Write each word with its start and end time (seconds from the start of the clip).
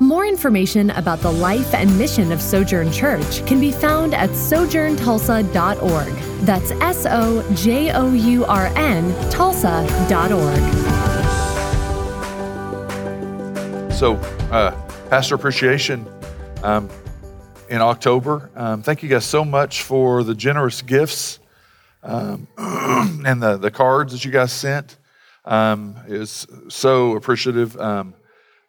More 0.00 0.26
information 0.26 0.90
about 0.90 1.20
the 1.20 1.32
life 1.32 1.72
and 1.72 1.98
mission 1.98 2.30
of 2.30 2.42
Sojourn 2.42 2.92
Church 2.92 3.44
can 3.46 3.58
be 3.58 3.72
found 3.72 4.12
at 4.12 4.28
sojourntulsa.org. 4.28 6.12
That's 6.44 6.70
S 6.70 7.06
O 7.08 7.54
J 7.54 7.92
O 7.92 8.12
U 8.12 8.44
R 8.44 8.66
N 8.76 9.30
Tulsa.org. 9.30 9.86
So, 13.90 14.16
uh, 14.52 14.72
Pastor 15.08 15.34
Appreciation 15.34 16.06
um, 16.62 16.90
in 17.70 17.80
October. 17.80 18.50
Um, 18.54 18.82
thank 18.82 19.02
you 19.02 19.08
guys 19.08 19.24
so 19.24 19.46
much 19.46 19.82
for 19.82 20.22
the 20.22 20.34
generous 20.34 20.82
gifts 20.82 21.38
um, 22.02 22.46
and 22.58 23.42
the, 23.42 23.56
the 23.56 23.70
cards 23.70 24.12
that 24.12 24.26
you 24.26 24.30
guys 24.30 24.52
sent. 24.52 24.98
Um, 25.46 25.96
so 26.68 27.16
appreciative. 27.16 27.80
Um, 27.80 28.12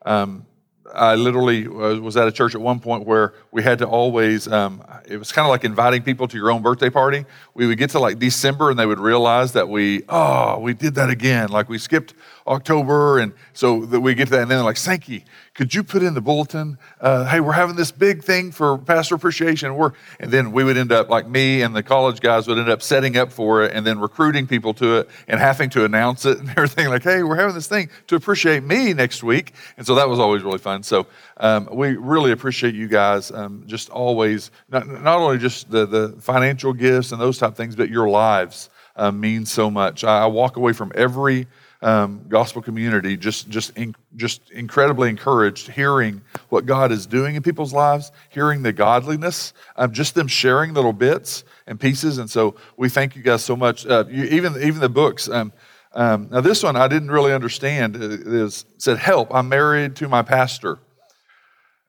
um, 0.06 0.47
I 0.94 1.16
literally 1.16 1.68
was, 1.68 2.18
at 2.18 2.28
a 2.28 2.32
church 2.32 2.56
at 2.56 2.62
one 2.62 2.80
point 2.80 3.06
where 3.06 3.34
we 3.52 3.62
had 3.62 3.80
to 3.80 3.88
always, 3.88 4.48
um, 4.48 4.84
it 5.08 5.18
was 5.18 5.32
kind 5.32 5.46
of 5.46 5.50
like 5.50 5.64
inviting 5.64 6.02
people 6.02 6.28
to 6.28 6.38
your 6.38 6.52
own 6.52 6.62
birthday 6.62 6.90
party. 6.90 7.26
We 7.54 7.68
would 7.68 7.78
get 7.78 7.92
to 7.92 8.00
like 8.00 8.20
December 8.20 8.70
and 8.70 8.80
they 8.80 8.86
would 8.86 9.00
realize 9.00 9.54
that 9.54 9.70
we, 9.70 10.04
oh, 10.10 10.60
we 10.60 10.74
did 10.74 10.96
that 10.96 11.10
again. 11.10 11.50
Like 11.50 11.70
we 11.70 11.78
skipped 11.78 12.14
October. 12.48 13.20
And 13.20 13.34
so 13.54 13.86
that 13.86 14.00
we 14.00 14.16
get 14.16 14.26
to 14.26 14.32
that. 14.32 14.42
And 14.44 14.52
then 14.52 14.58
they're 14.58 14.66
like, 14.66 14.78
Sankey, 14.78 15.26
could 15.58 15.74
you 15.74 15.84
put 15.84 16.04
in 16.04 16.14
the 16.14 16.22
bulletin, 16.22 16.78
uh, 17.02 17.26
hey, 17.26 17.40
we're 17.40 17.52
having 17.52 17.76
this 17.76 17.92
big 17.92 18.24
thing 18.24 18.52
for 18.52 18.78
pastor 18.78 19.16
appreciation. 19.16 19.76
We're, 19.76 19.92
and 20.20 20.30
then 20.30 20.52
we 20.52 20.64
would 20.64 20.78
end 20.78 20.92
up, 20.92 21.10
like 21.10 21.28
me 21.28 21.64
and 21.64 21.76
the 21.76 21.82
college 21.82 22.20
guys 22.20 22.48
would 22.48 22.60
end 22.60 22.70
up 22.70 22.84
setting 22.84 23.18
up 23.18 23.32
for 23.32 23.64
it 23.64 23.74
and 23.74 23.84
then 23.84 23.98
recruiting 23.98 24.46
people 24.46 24.76
to 24.76 24.98
it 24.98 25.10
and 25.28 25.40
having 25.40 25.72
to 25.72 25.84
announce 25.84 26.26
it 26.26 26.38
and 26.38 26.48
everything 26.52 26.90
like, 26.90 27.02
hey, 27.02 27.24
we're 27.24 27.36
having 27.36 27.56
this 27.56 27.66
thing 27.66 27.90
to 28.06 28.16
appreciate 28.16 28.62
me 28.62 28.94
next 28.94 29.24
week. 29.24 29.54
And 29.78 29.88
so 29.88 29.96
that 29.96 30.08
was 30.08 30.20
always 30.20 30.44
really 30.44 30.60
fun. 30.60 30.84
So 30.84 31.08
um, 31.38 31.68
we 31.72 31.96
really 31.96 32.32
appreciate 32.32 32.76
you 32.76 32.88
guys 32.88 33.32
um, 33.32 33.64
just 33.66 33.90
always, 33.90 34.52
not, 34.70 34.88
not 34.88 35.18
only 35.18 35.40
just 35.40 35.72
the, 35.72 35.88
the 35.88 36.10
financial 36.22 36.72
gifts 36.72 37.12
and 37.12 37.20
those 37.20 37.40
type 37.40 37.50
of 37.50 37.58
things, 37.58 37.76
but 37.76 37.90
your 37.90 38.08
lives 38.08 38.70
uh, 38.96 39.12
mean 39.12 39.44
so 39.44 39.72
much. 39.72 40.04
I, 40.04 40.20
I 40.20 40.26
walk 40.28 40.58
away 40.58 40.74
from 40.74 40.92
every 40.94 41.48
um, 41.82 42.26
gospel 42.28 42.62
community 42.62 43.16
just 43.18 43.50
just 43.50 43.78
in, 43.78 43.96
just 44.16 44.50
incredibly 44.52 45.10
encouraged 45.10 45.70
hearing 45.70 46.22
what 46.50 46.66
God 46.66 46.92
is 46.92 47.06
doing 47.06 47.36
in 47.36 47.44
people's 47.44 47.74
lives, 47.74 48.12
hearing 48.30 48.64
the 48.64 48.74
godliness, 48.74 49.54
um, 49.76 49.92
just 49.92 50.16
them 50.16 50.28
sharing 50.28 50.74
little 50.74 50.94
bits 50.94 51.44
and 51.68 51.80
pieces. 51.80 52.18
And 52.18 52.30
so 52.30 52.56
we 52.78 52.90
thank 52.90 53.16
you 53.16 53.22
guys 53.22 53.44
so 53.44 53.56
much. 53.56 53.86
Uh, 53.86 54.06
you, 54.10 54.26
even 54.26 54.56
even 54.56 54.80
the 54.80 54.90
books. 54.90 55.30
Um, 55.30 55.54
um 55.94 56.30
now 56.32 56.42
this 56.42 56.64
one 56.64 56.76
I 56.76 56.88
didn't 56.88 57.12
really 57.12 57.34
understand. 57.34 57.96
It 57.96 58.28
is 58.28 58.66
said, 58.78 58.98
"Help! 58.98 59.34
I'm 59.34 59.50
married 59.50 59.96
to 59.98 60.08
my 60.08 60.24
pastor." 60.24 60.80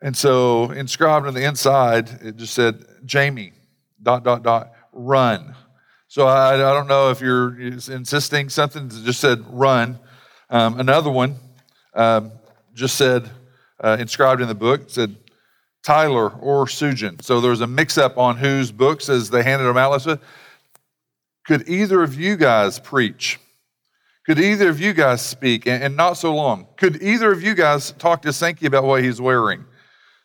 And 0.00 0.16
so 0.16 0.70
inscribed 0.70 1.26
on 1.26 1.34
the 1.34 1.44
inside, 1.44 2.08
it 2.22 2.36
just 2.36 2.54
said, 2.54 2.84
"Jamie." 3.04 3.52
Dot 4.00 4.22
dot 4.22 4.44
dot. 4.44 4.72
Run. 4.92 5.56
So 6.10 6.26
I, 6.26 6.54
I 6.54 6.56
don't 6.56 6.88
know 6.88 7.10
if 7.10 7.20
you're 7.20 7.60
insisting 7.60 8.48
something 8.48 8.88
that 8.88 9.04
just 9.04 9.20
said 9.20 9.44
run. 9.46 9.98
Um, 10.48 10.80
another 10.80 11.10
one 11.10 11.36
um, 11.92 12.32
just 12.72 12.96
said, 12.96 13.30
uh, 13.84 13.98
inscribed 14.00 14.40
in 14.40 14.48
the 14.48 14.54
book, 14.54 14.88
said 14.88 15.16
Tyler 15.84 16.30
or 16.30 16.64
Sujan. 16.64 17.22
So 17.22 17.42
there 17.42 17.50
was 17.50 17.60
a 17.60 17.66
mix 17.66 17.98
up 17.98 18.16
on 18.16 18.38
whose 18.38 18.72
books 18.72 19.10
as 19.10 19.28
they 19.28 19.42
handed 19.42 19.66
them 19.66 19.76
out. 19.76 20.18
Could 21.46 21.68
either 21.68 22.02
of 22.02 22.14
you 22.14 22.36
guys 22.36 22.78
preach? 22.78 23.38
Could 24.24 24.38
either 24.38 24.70
of 24.70 24.80
you 24.80 24.94
guys 24.94 25.20
speak? 25.20 25.66
And, 25.66 25.82
and 25.82 25.96
not 25.96 26.14
so 26.14 26.34
long. 26.34 26.68
Could 26.76 27.02
either 27.02 27.30
of 27.32 27.42
you 27.42 27.54
guys 27.54 27.92
talk 27.92 28.22
to 28.22 28.32
Sankey 28.32 28.66
about 28.66 28.84
what 28.84 29.04
he's 29.04 29.20
wearing? 29.20 29.64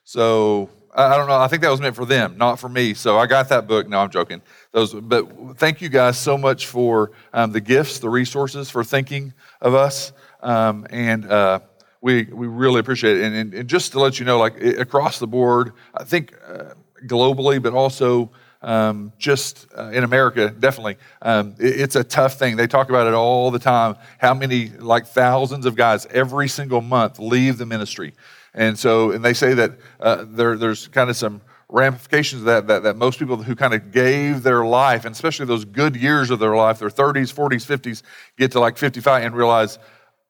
So 0.05 0.69
I 0.95 1.17
don't 1.17 1.27
know. 1.27 1.39
I 1.39 1.47
think 1.47 1.61
that 1.61 1.69
was 1.71 1.81
meant 1.81 1.95
for 1.95 2.05
them, 2.05 2.37
not 2.37 2.59
for 2.59 2.69
me. 2.69 2.93
So 2.93 3.17
I 3.17 3.25
got 3.25 3.49
that 3.49 3.67
book. 3.67 3.87
No, 3.89 3.99
I'm 3.99 4.09
joking. 4.11 4.41
Those, 4.73 4.95
but 4.95 5.59
thank 5.59 5.81
you 5.81 5.89
guys 5.89 6.17
so 6.17 6.35
much 6.35 6.65
for 6.65 7.11
um, 7.31 7.51
the 7.51 7.61
gifts, 7.61 7.99
the 7.99 8.09
resources, 8.09 8.71
for 8.71 8.83
thinking 8.83 9.31
of 9.61 9.75
us, 9.75 10.11
um, 10.41 10.87
and 10.89 11.27
uh, 11.27 11.59
we 12.01 12.23
we 12.23 12.47
really 12.47 12.79
appreciate 12.79 13.17
it. 13.17 13.23
And, 13.23 13.35
and, 13.35 13.53
and, 13.53 13.69
just 13.69 13.91
to 13.91 13.99
let 13.99 14.17
you 14.17 14.25
know, 14.25 14.39
like 14.39 14.59
across 14.59 15.19
the 15.19 15.27
board, 15.27 15.73
I 15.93 16.03
think 16.03 16.33
uh, 16.47 16.73
globally, 17.05 17.61
but 17.61 17.73
also 17.73 18.31
um, 18.63 19.13
just 19.19 19.67
uh, 19.77 19.91
in 19.93 20.03
America, 20.03 20.49
definitely, 20.49 20.97
um, 21.21 21.53
it, 21.59 21.79
it's 21.81 21.95
a 21.95 22.03
tough 22.03 22.39
thing. 22.39 22.55
They 22.55 22.65
talk 22.65 22.89
about 22.89 23.05
it 23.05 23.13
all 23.13 23.51
the 23.51 23.59
time. 23.59 23.95
How 24.17 24.33
many, 24.33 24.69
like 24.69 25.05
thousands 25.05 25.67
of 25.67 25.75
guys 25.75 26.07
every 26.07 26.47
single 26.47 26.81
month, 26.81 27.19
leave 27.19 27.59
the 27.59 27.67
ministry 27.67 28.13
and 28.53 28.77
so, 28.77 29.11
and 29.11 29.25
they 29.25 29.33
say 29.33 29.53
that 29.55 29.71
uh, 29.99 30.25
there, 30.27 30.55
there's 30.57 30.87
kind 30.87 31.09
of 31.09 31.17
some 31.17 31.41
ramifications 31.73 32.43
of 32.43 32.45
that, 32.45 32.67
that, 32.67 32.83
that 32.83 32.95
most 32.97 33.17
people 33.17 33.35
who 33.35 33.55
kind 33.55 33.73
of 33.73 33.91
gave 33.91 34.43
their 34.43 34.63
life, 34.63 35.05
and 35.05 35.13
especially 35.13 35.47
those 35.47 35.65
good 35.65 35.95
years 35.95 36.29
of 36.29 36.37
their 36.37 36.55
life, 36.55 36.77
their 36.77 36.89
30s, 36.89 37.33
40s, 37.33 37.65
50s, 37.65 38.03
get 38.37 38.51
to 38.51 38.59
like 38.59 38.77
55 38.77 39.23
and 39.23 39.35
realize, 39.35 39.79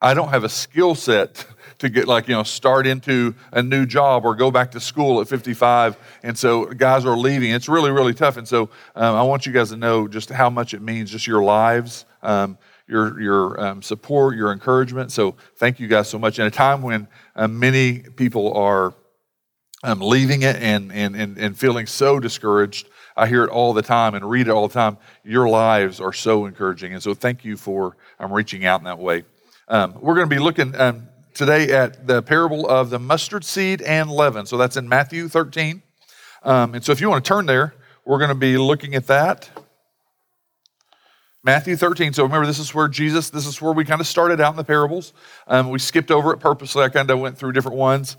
I 0.02 0.14
don't 0.14 0.30
have 0.30 0.46
a 0.46 0.50
skill 0.50 0.96
set 0.96 1.46
to 1.80 1.90
get 1.90 2.08
like, 2.08 2.30
you 2.30 2.34
know, 2.34 2.44
start 2.44 2.88
into 2.88 3.36
a 3.52 3.62
new 3.62 3.86
job 3.86 4.24
or 4.24 4.36
go 4.36 4.52
back 4.52 4.72
to 4.72 4.80
school 4.80 5.20
at 5.20 5.28
55. 5.28 5.98
And 6.24 6.38
so 6.38 6.66
guys 6.66 7.06
are 7.06 7.18
leaving. 7.18 7.52
It's 7.52 7.68
really, 7.68 7.92
really 7.92 8.14
tough. 8.14 8.38
And 8.38 8.48
so 8.48 8.70
um, 8.96 9.16
I 9.16 9.24
want 9.24 9.46
you 9.46 9.52
guys 9.52 9.70
to 9.72 9.78
know 9.78 10.08
just 10.08 10.30
how 10.30 10.50
much 10.50 10.74
it 10.74 10.82
means, 10.82 11.12
just 11.12 11.28
your 11.28 11.44
lives. 11.44 12.06
Um, 12.24 12.58
your, 12.86 13.20
your 13.20 13.60
um, 13.62 13.82
support, 13.82 14.36
your 14.36 14.52
encouragement. 14.52 15.10
So 15.10 15.36
thank 15.56 15.80
you 15.80 15.88
guys 15.88 16.10
so 16.10 16.20
much. 16.20 16.38
In 16.38 16.46
a 16.46 16.52
time 16.52 16.82
when 16.82 17.08
uh, 17.34 17.48
many 17.48 18.00
people 18.00 18.54
are 18.56 18.94
um, 19.84 20.00
leaving 20.00 20.42
it 20.42 20.56
and, 20.56 20.92
and, 20.92 21.16
and, 21.16 21.38
and 21.38 21.58
feeling 21.58 21.86
so 21.86 22.20
discouraged, 22.20 22.88
I 23.16 23.28
hear 23.28 23.44
it 23.44 23.50
all 23.50 23.74
the 23.74 23.82
time 23.82 24.16
and 24.16 24.28
read 24.28 24.48
it 24.48 24.52
all 24.52 24.68
the 24.68 24.74
time. 24.74 24.98
Your 25.24 25.48
lives 25.48 26.00
are 26.00 26.14
so 26.14 26.46
encouraging. 26.46 26.94
And 26.94 27.04
so 27.04 27.14
thank 27.14 27.46
you 27.46 27.58
for 27.58 27.98
um, 28.20 28.32
reaching 28.32 28.66
out 28.66 28.80
in 28.80 28.86
that 28.86 28.98
way. 28.98 29.24
Um, 29.68 29.96
we're 30.02 30.16
going 30.16 30.30
to 30.30 30.36
be 30.36 30.42
looking 30.42 30.74
um, 30.80 31.08
today 31.34 31.72
at 31.72 32.08
the 32.08 32.22
parable 32.22 32.68
of 32.68 32.90
the 32.90 33.00
mustard 33.00 33.44
seed 33.44 33.82
and 33.82 34.10
leaven. 34.10 34.46
So 34.46 34.58
that's 34.58 34.78
in 34.78 34.88
Matthew 34.88 35.28
13. 35.28 35.82
Um, 36.44 36.76
and 36.76 36.84
so 36.84 36.92
if 36.92 37.02
you 37.02 37.10
want 37.10 37.24
to 37.24 37.28
turn 37.28 37.46
there, 37.46 37.76
we're 38.06 38.18
going 38.18 38.30
to 38.30 38.36
be 38.36 38.58
looking 38.58 38.96
at 38.96 39.08
that. 39.08 39.50
Matthew 41.44 41.76
13. 41.76 42.14
So 42.14 42.24
remember, 42.24 42.48
this 42.48 42.60
is 42.60 42.74
where 42.74 42.88
Jesus, 42.88 43.30
this 43.30 43.46
is 43.46 43.62
where 43.62 43.74
we 43.74 43.84
kind 43.84 44.00
of 44.00 44.08
started 44.08 44.40
out 44.40 44.52
in 44.52 44.58
the 44.58 44.64
parables. 44.64 45.14
Um, 45.46 45.70
we 45.70 45.80
skipped 45.80 46.10
over 46.10 46.32
it 46.34 46.38
purposely. 46.38 46.84
I 46.84 46.90
kind 46.90 47.10
of 47.12 47.20
went 47.20 47.38
through 47.38 47.52
different 47.52 47.78
ones. 47.78 48.16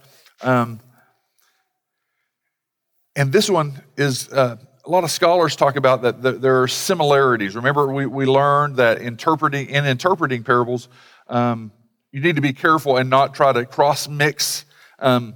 And 3.16 3.32
this 3.32 3.48
one 3.48 3.80
is, 3.96 4.32
uh, 4.32 4.56
a 4.84 4.90
lot 4.90 5.04
of 5.04 5.10
scholars 5.10 5.56
talk 5.56 5.76
about 5.76 6.02
that 6.02 6.42
there 6.42 6.62
are 6.62 6.68
similarities. 6.68 7.54
Remember, 7.54 7.92
we, 7.92 8.06
we 8.06 8.26
learned 8.26 8.76
that 8.76 9.00
interpreting 9.00 9.68
in 9.68 9.86
interpreting 9.86 10.42
parables, 10.42 10.88
um, 11.28 11.72
you 12.12 12.20
need 12.20 12.36
to 12.36 12.42
be 12.42 12.52
careful 12.52 12.96
and 12.96 13.08
not 13.08 13.34
try 13.34 13.52
to 13.52 13.64
cross 13.64 14.08
mix 14.08 14.64
um, 14.98 15.34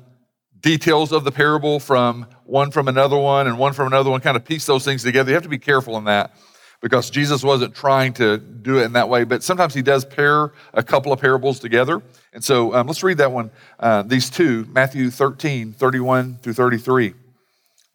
details 0.60 1.12
of 1.12 1.24
the 1.24 1.32
parable 1.32 1.80
from 1.80 2.26
one 2.44 2.70
from 2.70 2.88
another 2.88 3.16
one 3.16 3.46
and 3.46 3.58
one 3.58 3.72
from 3.72 3.86
another 3.86 4.10
one, 4.10 4.20
kind 4.20 4.36
of 4.36 4.44
piece 4.44 4.66
those 4.66 4.84
things 4.84 5.02
together. 5.02 5.30
You 5.30 5.34
have 5.34 5.42
to 5.44 5.48
be 5.48 5.58
careful 5.58 5.96
in 5.96 6.04
that 6.04 6.34
because 6.80 7.10
Jesus 7.10 7.42
wasn't 7.42 7.74
trying 7.74 8.12
to 8.14 8.38
do 8.38 8.78
it 8.78 8.84
in 8.84 8.92
that 8.92 9.08
way, 9.08 9.24
but 9.24 9.42
sometimes 9.42 9.74
he 9.74 9.82
does 9.82 10.04
pair 10.04 10.52
a 10.74 10.82
couple 10.82 11.12
of 11.12 11.20
parables 11.20 11.58
together. 11.58 12.02
And 12.32 12.42
so 12.42 12.74
um, 12.74 12.86
let's 12.86 13.02
read 13.02 13.18
that 13.18 13.32
one, 13.32 13.50
uh, 13.80 14.02
these 14.02 14.30
two, 14.30 14.64
Matthew 14.70 15.10
13, 15.10 15.72
31 15.72 16.38
through 16.42 16.52
33. 16.52 17.14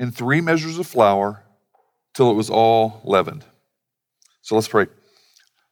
in 0.00 0.10
three 0.10 0.40
measures 0.40 0.78
of 0.78 0.86
flour 0.86 1.44
till 2.14 2.30
it 2.30 2.34
was 2.34 2.50
all 2.50 3.02
leavened. 3.04 3.44
So 4.40 4.54
let's 4.54 4.66
pray. 4.66 4.86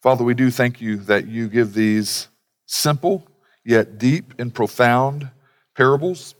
Father, 0.02 0.22
we 0.22 0.34
do 0.34 0.50
thank 0.50 0.80
you 0.80 0.98
that 0.98 1.26
you 1.26 1.48
give 1.48 1.72
these 1.72 2.28
simple 2.66 3.26
yet 3.64 3.98
deep 3.98 4.34
and 4.38 4.54
profound 4.54 5.30
parables. 5.74 6.34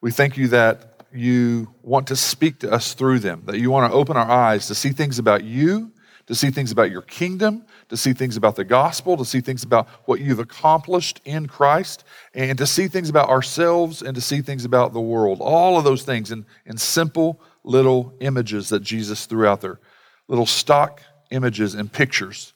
We 0.00 0.12
thank 0.12 0.36
you 0.36 0.48
that 0.48 1.06
you 1.12 1.74
want 1.82 2.06
to 2.06 2.16
speak 2.16 2.60
to 2.60 2.72
us 2.72 2.94
through 2.94 3.18
them, 3.18 3.42
that 3.46 3.58
you 3.58 3.70
want 3.70 3.90
to 3.90 3.96
open 3.96 4.16
our 4.16 4.30
eyes 4.30 4.68
to 4.68 4.74
see 4.74 4.90
things 4.90 5.18
about 5.18 5.42
you, 5.42 5.90
to 6.26 6.34
see 6.34 6.50
things 6.50 6.70
about 6.70 6.90
your 6.90 7.02
kingdom, 7.02 7.64
to 7.88 7.96
see 7.96 8.12
things 8.12 8.36
about 8.36 8.56
the 8.56 8.64
gospel, 8.64 9.16
to 9.16 9.24
see 9.24 9.40
things 9.40 9.62
about 9.62 9.88
what 10.06 10.20
you've 10.20 10.38
accomplished 10.38 11.20
in 11.24 11.46
Christ, 11.46 12.04
and 12.34 12.56
to 12.58 12.66
see 12.66 12.88
things 12.88 13.08
about 13.08 13.28
ourselves 13.28 14.02
and 14.02 14.14
to 14.14 14.20
see 14.20 14.40
things 14.40 14.64
about 14.64 14.92
the 14.92 15.00
world. 15.00 15.38
All 15.40 15.78
of 15.78 15.84
those 15.84 16.02
things 16.02 16.32
in, 16.32 16.46
in 16.66 16.76
simple 16.76 17.40
little 17.62 18.14
images 18.20 18.68
that 18.70 18.82
Jesus 18.82 19.26
threw 19.26 19.46
out 19.46 19.60
there, 19.60 19.80
little 20.28 20.46
stock 20.46 21.02
images 21.30 21.74
and 21.74 21.92
pictures 21.92 22.52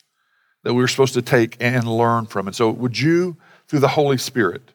that 0.64 0.74
we 0.74 0.80
were 0.80 0.88
supposed 0.88 1.14
to 1.14 1.22
take 1.22 1.56
and 1.60 1.86
learn 1.86 2.26
from. 2.26 2.46
And 2.46 2.56
so, 2.56 2.70
would 2.70 2.98
you, 2.98 3.36
through 3.68 3.80
the 3.80 3.88
Holy 3.88 4.18
Spirit, 4.18 4.72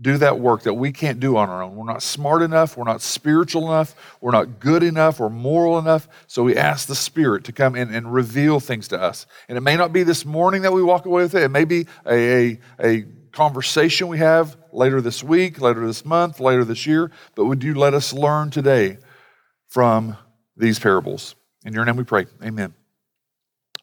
do 0.00 0.16
that 0.18 0.38
work 0.38 0.62
that 0.62 0.74
we 0.74 0.92
can't 0.92 1.18
do 1.18 1.36
on 1.36 1.48
our 1.48 1.62
own? 1.62 1.76
We're 1.76 1.84
not 1.84 2.02
smart 2.02 2.42
enough, 2.42 2.76
we're 2.76 2.84
not 2.84 3.02
spiritual 3.02 3.66
enough, 3.66 3.94
we're 4.20 4.32
not 4.32 4.60
good 4.60 4.82
enough 4.82 5.20
or 5.20 5.28
moral 5.28 5.78
enough. 5.78 6.08
So, 6.26 6.42
we 6.44 6.56
ask 6.56 6.86
the 6.86 6.94
Spirit 6.94 7.44
to 7.44 7.52
come 7.52 7.74
in 7.74 7.92
and 7.92 8.12
reveal 8.12 8.60
things 8.60 8.88
to 8.88 9.00
us. 9.00 9.26
And 9.48 9.58
it 9.58 9.62
may 9.62 9.76
not 9.76 9.92
be 9.92 10.02
this 10.02 10.24
morning 10.24 10.62
that 10.62 10.72
we 10.72 10.82
walk 10.82 11.06
away 11.06 11.22
with 11.22 11.34
it, 11.34 11.42
it 11.42 11.50
may 11.50 11.64
be 11.64 11.86
a, 12.06 12.52
a, 12.52 12.60
a 12.80 13.04
conversation 13.32 14.08
we 14.08 14.18
have 14.18 14.56
later 14.72 15.00
this 15.00 15.22
week, 15.22 15.60
later 15.60 15.86
this 15.86 16.04
month, 16.04 16.40
later 16.40 16.64
this 16.64 16.86
year. 16.86 17.10
But 17.34 17.46
would 17.46 17.62
you 17.62 17.74
let 17.74 17.94
us 17.94 18.12
learn 18.12 18.50
today 18.50 18.98
from 19.68 20.16
these 20.56 20.78
parables? 20.78 21.34
In 21.64 21.72
your 21.72 21.84
name 21.84 21.96
we 21.96 22.04
pray. 22.04 22.26
Amen. 22.42 22.74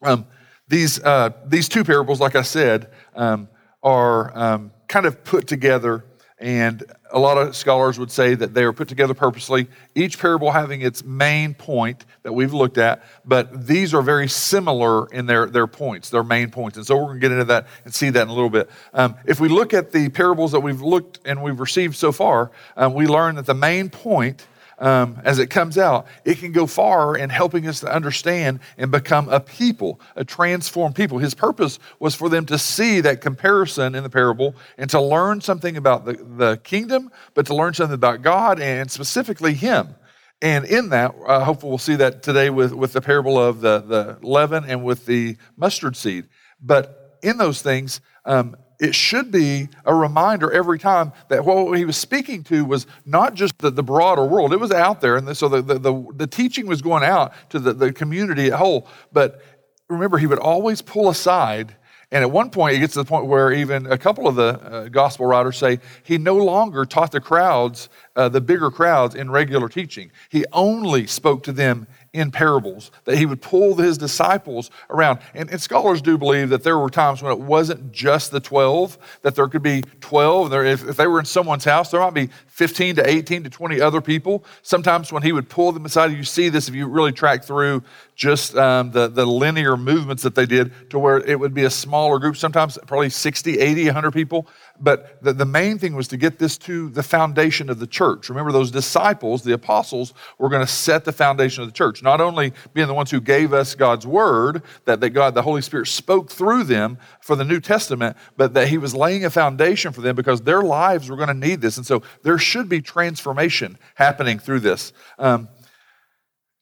Um, 0.02 0.26
these, 0.68 1.02
uh, 1.02 1.30
these 1.46 1.68
two 1.68 1.84
parables, 1.84 2.20
like 2.20 2.36
I 2.36 2.42
said, 2.42 2.90
um, 3.14 3.48
are 3.82 4.36
um, 4.36 4.72
kind 4.88 5.06
of 5.06 5.24
put 5.24 5.46
together, 5.46 6.04
and 6.38 6.84
a 7.12 7.18
lot 7.18 7.38
of 7.38 7.56
scholars 7.56 7.98
would 7.98 8.10
say 8.10 8.34
that 8.34 8.52
they 8.52 8.62
are 8.64 8.72
put 8.72 8.88
together 8.88 9.14
purposely, 9.14 9.68
each 9.94 10.18
parable 10.18 10.50
having 10.50 10.82
its 10.82 11.02
main 11.02 11.54
point 11.54 12.04
that 12.24 12.32
we've 12.32 12.52
looked 12.52 12.78
at, 12.78 13.02
but 13.24 13.66
these 13.66 13.94
are 13.94 14.02
very 14.02 14.28
similar 14.28 15.06
in 15.08 15.26
their, 15.26 15.46
their 15.46 15.66
points, 15.66 16.10
their 16.10 16.24
main 16.24 16.50
points. 16.50 16.76
And 16.76 16.86
so 16.86 16.96
we're 16.96 17.06
going 17.06 17.20
to 17.20 17.28
get 17.28 17.32
into 17.32 17.44
that 17.46 17.68
and 17.84 17.94
see 17.94 18.10
that 18.10 18.22
in 18.22 18.28
a 18.28 18.34
little 18.34 18.50
bit. 18.50 18.68
Um, 18.92 19.14
if 19.24 19.40
we 19.40 19.48
look 19.48 19.72
at 19.72 19.92
the 19.92 20.08
parables 20.10 20.52
that 20.52 20.60
we've 20.60 20.82
looked 20.82 21.20
and 21.24 21.42
we've 21.42 21.58
received 21.58 21.96
so 21.96 22.12
far, 22.12 22.50
um, 22.76 22.92
we 22.92 23.06
learn 23.06 23.36
that 23.36 23.46
the 23.46 23.54
main 23.54 23.88
point 23.88 24.46
um, 24.78 25.20
as 25.24 25.38
it 25.38 25.48
comes 25.48 25.78
out, 25.78 26.06
it 26.24 26.38
can 26.38 26.52
go 26.52 26.66
far 26.66 27.16
in 27.16 27.30
helping 27.30 27.66
us 27.66 27.80
to 27.80 27.92
understand 27.92 28.60
and 28.76 28.90
become 28.90 29.28
a 29.28 29.40
people, 29.40 30.00
a 30.16 30.24
transformed 30.24 30.94
people. 30.94 31.18
His 31.18 31.34
purpose 31.34 31.78
was 31.98 32.14
for 32.14 32.28
them 32.28 32.44
to 32.46 32.58
see 32.58 33.00
that 33.00 33.20
comparison 33.20 33.94
in 33.94 34.02
the 34.02 34.10
parable 34.10 34.54
and 34.76 34.90
to 34.90 35.00
learn 35.00 35.40
something 35.40 35.76
about 35.76 36.04
the, 36.04 36.12
the 36.12 36.60
kingdom, 36.62 37.10
but 37.34 37.46
to 37.46 37.54
learn 37.54 37.74
something 37.74 37.94
about 37.94 38.22
God 38.22 38.60
and 38.60 38.90
specifically 38.90 39.54
Him. 39.54 39.94
And 40.42 40.66
in 40.66 40.90
that, 40.90 41.14
uh, 41.26 41.44
hopefully, 41.44 41.70
we'll 41.70 41.78
see 41.78 41.96
that 41.96 42.22
today 42.22 42.50
with, 42.50 42.74
with 42.74 42.92
the 42.92 43.00
parable 43.00 43.38
of 43.38 43.62
the, 43.62 43.80
the 43.80 44.18
leaven 44.20 44.64
and 44.66 44.84
with 44.84 45.06
the 45.06 45.38
mustard 45.56 45.96
seed. 45.96 46.28
But 46.60 47.18
in 47.22 47.38
those 47.38 47.62
things, 47.62 48.02
um, 48.26 48.56
it 48.78 48.94
should 48.94 49.30
be 49.30 49.68
a 49.84 49.94
reminder 49.94 50.50
every 50.50 50.78
time 50.78 51.12
that 51.28 51.44
what 51.44 51.78
he 51.78 51.84
was 51.84 51.96
speaking 51.96 52.42
to 52.44 52.64
was 52.64 52.86
not 53.04 53.34
just 53.34 53.58
the, 53.58 53.70
the 53.70 53.82
broader 53.82 54.24
world, 54.24 54.52
it 54.52 54.60
was 54.60 54.70
out 54.70 55.00
there. 55.00 55.16
And 55.16 55.36
so 55.36 55.48
the, 55.48 55.62
the, 55.62 55.78
the, 55.78 56.06
the 56.14 56.26
teaching 56.26 56.66
was 56.66 56.82
going 56.82 57.02
out 57.02 57.32
to 57.50 57.58
the, 57.58 57.72
the 57.72 57.92
community 57.92 58.48
at 58.48 58.54
whole. 58.54 58.88
But 59.12 59.40
remember, 59.88 60.18
he 60.18 60.26
would 60.26 60.38
always 60.38 60.82
pull 60.82 61.08
aside. 61.08 61.74
And 62.12 62.22
at 62.22 62.30
one 62.30 62.50
point, 62.50 62.76
it 62.76 62.78
gets 62.78 62.92
to 62.94 63.00
the 63.00 63.04
point 63.04 63.26
where 63.26 63.52
even 63.52 63.86
a 63.86 63.98
couple 63.98 64.28
of 64.28 64.36
the 64.36 64.60
uh, 64.60 64.88
gospel 64.88 65.26
writers 65.26 65.56
say 65.56 65.80
he 66.04 66.18
no 66.18 66.36
longer 66.36 66.84
taught 66.84 67.12
the 67.12 67.20
crowds, 67.20 67.88
uh, 68.14 68.28
the 68.28 68.40
bigger 68.40 68.70
crowds, 68.70 69.14
in 69.14 69.30
regular 69.30 69.68
teaching. 69.68 70.12
He 70.28 70.44
only 70.52 71.06
spoke 71.06 71.42
to 71.44 71.52
them 71.52 71.86
in 72.16 72.30
parables, 72.30 72.90
that 73.04 73.16
he 73.18 73.26
would 73.26 73.40
pull 73.40 73.74
his 73.76 73.98
disciples 73.98 74.70
around. 74.90 75.20
And, 75.34 75.50
and, 75.50 75.60
scholars 75.60 76.00
do 76.00 76.16
believe 76.16 76.48
that 76.48 76.62
there 76.62 76.78
were 76.78 76.90
times 76.90 77.22
when 77.22 77.32
it 77.32 77.40
wasn't 77.40 77.92
just 77.92 78.30
the 78.30 78.40
12, 78.40 78.98
that 79.22 79.34
there 79.34 79.46
could 79.48 79.62
be 79.62 79.82
12. 80.00 80.50
There, 80.50 80.64
if, 80.64 80.88
if 80.88 80.96
they 80.96 81.06
were 81.06 81.20
in 81.20 81.26
someone's 81.26 81.64
house, 81.64 81.90
there 81.90 82.00
might 82.00 82.14
be 82.14 82.30
15 82.46 82.96
to 82.96 83.08
18 83.08 83.44
to 83.44 83.50
20 83.50 83.80
other 83.80 84.00
people. 84.00 84.44
Sometimes 84.62 85.12
when 85.12 85.22
he 85.22 85.32
would 85.32 85.48
pull 85.48 85.72
them 85.72 85.84
aside, 85.84 86.12
you 86.12 86.24
see 86.24 86.48
this 86.48 86.68
if 86.68 86.74
you 86.74 86.86
really 86.86 87.12
track 87.12 87.44
through 87.44 87.82
just 88.14 88.56
um, 88.56 88.90
the, 88.92 89.08
the 89.08 89.26
linear 89.26 89.76
movements 89.76 90.22
that 90.22 90.34
they 90.34 90.46
did 90.46 90.72
to 90.90 90.98
where 90.98 91.18
it 91.18 91.38
would 91.38 91.52
be 91.52 91.64
a 91.64 91.70
smaller 91.70 92.18
group, 92.18 92.36
sometimes 92.36 92.78
probably 92.86 93.10
60, 93.10 93.58
80, 93.58 93.84
100 93.84 94.10
people. 94.12 94.48
But 94.80 95.22
the, 95.22 95.32
the 95.32 95.44
main 95.44 95.78
thing 95.78 95.94
was 95.94 96.08
to 96.08 96.16
get 96.16 96.38
this 96.38 96.58
to 96.58 96.88
the 96.90 97.02
foundation 97.02 97.70
of 97.70 97.78
the 97.78 97.86
church. 97.86 98.28
Remember, 98.28 98.52
those 98.52 98.70
disciples, 98.70 99.42
the 99.42 99.52
apostles, 99.52 100.12
were 100.38 100.48
going 100.48 100.64
to 100.64 100.70
set 100.70 101.04
the 101.04 101.12
foundation 101.12 101.62
of 101.62 101.68
the 101.68 101.72
church. 101.72 102.02
Not 102.02 102.20
only 102.20 102.52
being 102.74 102.86
the 102.86 102.94
ones 102.94 103.10
who 103.10 103.20
gave 103.20 103.52
us 103.52 103.74
God's 103.74 104.06
word, 104.06 104.62
that, 104.84 105.00
that 105.00 105.10
God, 105.10 105.34
the 105.34 105.42
Holy 105.42 105.62
Spirit 105.62 105.86
spoke 105.86 106.30
through 106.30 106.64
them 106.64 106.98
for 107.20 107.36
the 107.36 107.44
New 107.44 107.60
Testament, 107.60 108.16
but 108.36 108.54
that 108.54 108.68
He 108.68 108.78
was 108.78 108.94
laying 108.94 109.24
a 109.24 109.30
foundation 109.30 109.92
for 109.92 110.00
them 110.00 110.16
because 110.16 110.42
their 110.42 110.62
lives 110.62 111.08
were 111.08 111.16
going 111.16 111.28
to 111.28 111.34
need 111.34 111.60
this. 111.60 111.76
And 111.76 111.86
so 111.86 112.02
there 112.22 112.38
should 112.38 112.68
be 112.68 112.80
transformation 112.80 113.78
happening 113.94 114.38
through 114.38 114.60
this. 114.60 114.92
Um, 115.18 115.48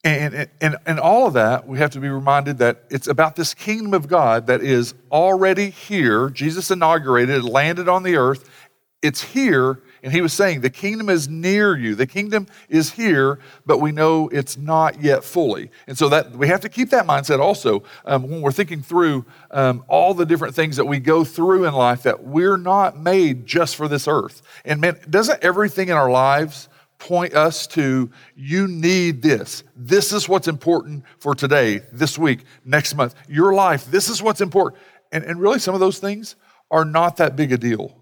and, 0.05 0.49
and, 0.61 0.77
and 0.85 0.99
all 0.99 1.25
of 1.25 1.33
that, 1.33 1.67
we 1.67 1.79
have 1.79 1.89
to 1.91 1.99
be 1.99 2.09
reminded 2.09 2.59
that 2.59 2.83
it's 2.91 3.07
about 3.07 3.35
this 3.35 3.55
kingdom 3.55 3.95
of 3.95 4.07
God 4.07 4.45
that 4.47 4.61
is 4.61 4.93
already 5.11 5.71
here. 5.71 6.29
Jesus 6.29 6.69
inaugurated, 6.69 7.43
landed 7.43 7.89
on 7.89 8.03
the 8.03 8.15
earth. 8.15 8.47
It's 9.01 9.21
here. 9.21 9.81
And 10.03 10.13
he 10.13 10.21
was 10.21 10.31
saying, 10.31 10.61
the 10.61 10.69
kingdom 10.69 11.09
is 11.09 11.27
near 11.27 11.75
you. 11.75 11.95
The 11.95 12.05
kingdom 12.05 12.45
is 12.69 12.91
here, 12.91 13.39
but 13.65 13.79
we 13.79 13.91
know 13.91 14.27
it's 14.27 14.57
not 14.57 15.01
yet 15.01 15.23
fully. 15.23 15.71
And 15.87 15.97
so 15.97 16.07
that 16.09 16.33
we 16.33 16.49
have 16.49 16.61
to 16.61 16.69
keep 16.69 16.91
that 16.91 17.07
mindset 17.07 17.39
also 17.39 17.81
um, 18.05 18.29
when 18.29 18.41
we're 18.41 18.51
thinking 18.51 18.83
through 18.83 19.25
um, 19.49 19.83
all 19.87 20.13
the 20.13 20.25
different 20.27 20.53
things 20.53 20.75
that 20.75 20.85
we 20.85 20.99
go 20.99 21.23
through 21.23 21.65
in 21.65 21.73
life 21.73 22.03
that 22.03 22.23
we're 22.23 22.57
not 22.57 22.99
made 22.99 23.47
just 23.47 23.75
for 23.75 23.87
this 23.87 24.07
earth. 24.07 24.43
And 24.63 24.79
man, 24.79 24.99
doesn't 25.09 25.43
everything 25.43 25.89
in 25.89 25.95
our 25.95 26.11
lives 26.11 26.69
point 27.05 27.35
us 27.35 27.67
to 27.67 28.09
you 28.35 28.67
need 28.67 29.21
this. 29.21 29.63
This 29.75 30.11
is 30.11 30.27
what's 30.27 30.47
important 30.47 31.03
for 31.19 31.35
today, 31.35 31.81
this 31.91 32.17
week, 32.17 32.45
next 32.65 32.95
month, 32.95 33.13
your 33.29 33.53
life. 33.53 33.85
This 33.91 34.09
is 34.09 34.23
what's 34.23 34.41
important. 34.41 34.81
And, 35.11 35.23
and 35.23 35.39
really, 35.39 35.59
some 35.59 35.75
of 35.75 35.79
those 35.79 35.99
things 35.99 36.35
are 36.71 36.83
not 36.83 37.17
that 37.17 37.35
big 37.35 37.51
a 37.51 37.57
deal 37.57 37.95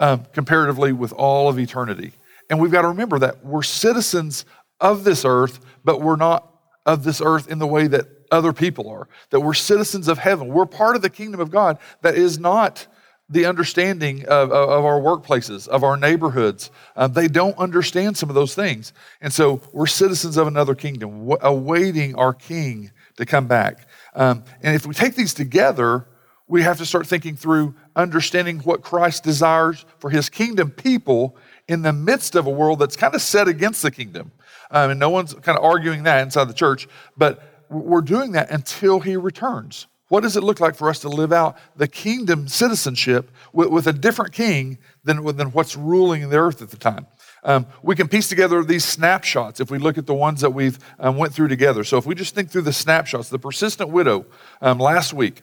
um, 0.00 0.24
comparatively 0.32 0.92
with 0.92 1.12
all 1.12 1.48
of 1.48 1.56
eternity. 1.56 2.12
And 2.50 2.60
we've 2.60 2.72
got 2.72 2.82
to 2.82 2.88
remember 2.88 3.20
that 3.20 3.44
we're 3.44 3.62
citizens 3.62 4.44
of 4.80 5.04
this 5.04 5.24
earth, 5.24 5.60
but 5.84 6.00
we're 6.00 6.16
not 6.16 6.52
of 6.84 7.04
this 7.04 7.20
earth 7.20 7.48
in 7.48 7.60
the 7.60 7.66
way 7.66 7.86
that 7.86 8.06
other 8.32 8.52
people 8.52 8.90
are. 8.90 9.08
That 9.30 9.40
we're 9.40 9.54
citizens 9.54 10.08
of 10.08 10.18
heaven. 10.18 10.48
We're 10.48 10.66
part 10.66 10.96
of 10.96 11.02
the 11.02 11.10
kingdom 11.10 11.38
of 11.38 11.52
God 11.52 11.78
that 12.02 12.16
is 12.16 12.40
not 12.40 12.88
the 13.28 13.44
understanding 13.44 14.24
of, 14.26 14.52
of 14.52 14.84
our 14.84 15.00
workplaces, 15.00 15.66
of 15.68 15.82
our 15.82 15.96
neighborhoods. 15.96 16.70
Uh, 16.94 17.08
they 17.08 17.26
don't 17.26 17.58
understand 17.58 18.16
some 18.16 18.28
of 18.28 18.34
those 18.34 18.54
things. 18.54 18.92
And 19.20 19.32
so 19.32 19.60
we're 19.72 19.86
citizens 19.86 20.36
of 20.36 20.46
another 20.46 20.74
kingdom, 20.74 21.26
w- 21.26 21.38
awaiting 21.42 22.14
our 22.14 22.32
king 22.32 22.92
to 23.16 23.26
come 23.26 23.48
back. 23.48 23.88
Um, 24.14 24.44
and 24.62 24.76
if 24.76 24.86
we 24.86 24.94
take 24.94 25.16
these 25.16 25.34
together, 25.34 26.06
we 26.46 26.62
have 26.62 26.78
to 26.78 26.86
start 26.86 27.06
thinking 27.06 27.36
through 27.36 27.74
understanding 27.96 28.60
what 28.60 28.82
Christ 28.82 29.24
desires 29.24 29.84
for 29.98 30.10
his 30.10 30.28
kingdom 30.28 30.70
people 30.70 31.36
in 31.66 31.82
the 31.82 31.92
midst 31.92 32.36
of 32.36 32.46
a 32.46 32.50
world 32.50 32.78
that's 32.78 32.96
kind 32.96 33.14
of 33.14 33.22
set 33.22 33.48
against 33.48 33.82
the 33.82 33.90
kingdom. 33.90 34.30
Um, 34.70 34.90
and 34.90 35.00
no 35.00 35.10
one's 35.10 35.34
kind 35.34 35.58
of 35.58 35.64
arguing 35.64 36.04
that 36.04 36.22
inside 36.22 36.44
the 36.44 36.54
church, 36.54 36.86
but 37.16 37.64
we're 37.68 38.00
doing 38.00 38.32
that 38.32 38.50
until 38.50 39.00
he 39.00 39.16
returns. 39.16 39.88
What 40.08 40.22
does 40.22 40.36
it 40.36 40.44
look 40.44 40.60
like 40.60 40.76
for 40.76 40.88
us 40.88 41.00
to 41.00 41.08
live 41.08 41.32
out 41.32 41.56
the 41.76 41.88
kingdom 41.88 42.46
citizenship 42.46 43.30
with, 43.52 43.68
with 43.68 43.86
a 43.86 43.92
different 43.92 44.32
king 44.32 44.78
than, 45.02 45.24
than 45.36 45.48
what's 45.48 45.76
ruling 45.76 46.28
the 46.28 46.38
earth 46.38 46.62
at 46.62 46.70
the 46.70 46.76
time? 46.76 47.06
Um, 47.42 47.66
we 47.82 47.94
can 47.94 48.08
piece 48.08 48.28
together 48.28 48.62
these 48.64 48.84
snapshots 48.84 49.60
if 49.60 49.70
we 49.70 49.78
look 49.78 49.98
at 49.98 50.06
the 50.06 50.14
ones 50.14 50.40
that 50.40 50.50
we've 50.50 50.78
um, 50.98 51.16
went 51.16 51.32
through 51.32 51.48
together. 51.48 51.84
So 51.84 51.96
if 51.96 52.06
we 52.06 52.14
just 52.14 52.34
think 52.34 52.50
through 52.50 52.62
the 52.62 52.72
snapshots, 52.72 53.28
the 53.28 53.38
persistent 53.38 53.90
widow 53.90 54.26
um, 54.60 54.78
last 54.78 55.12
week, 55.12 55.42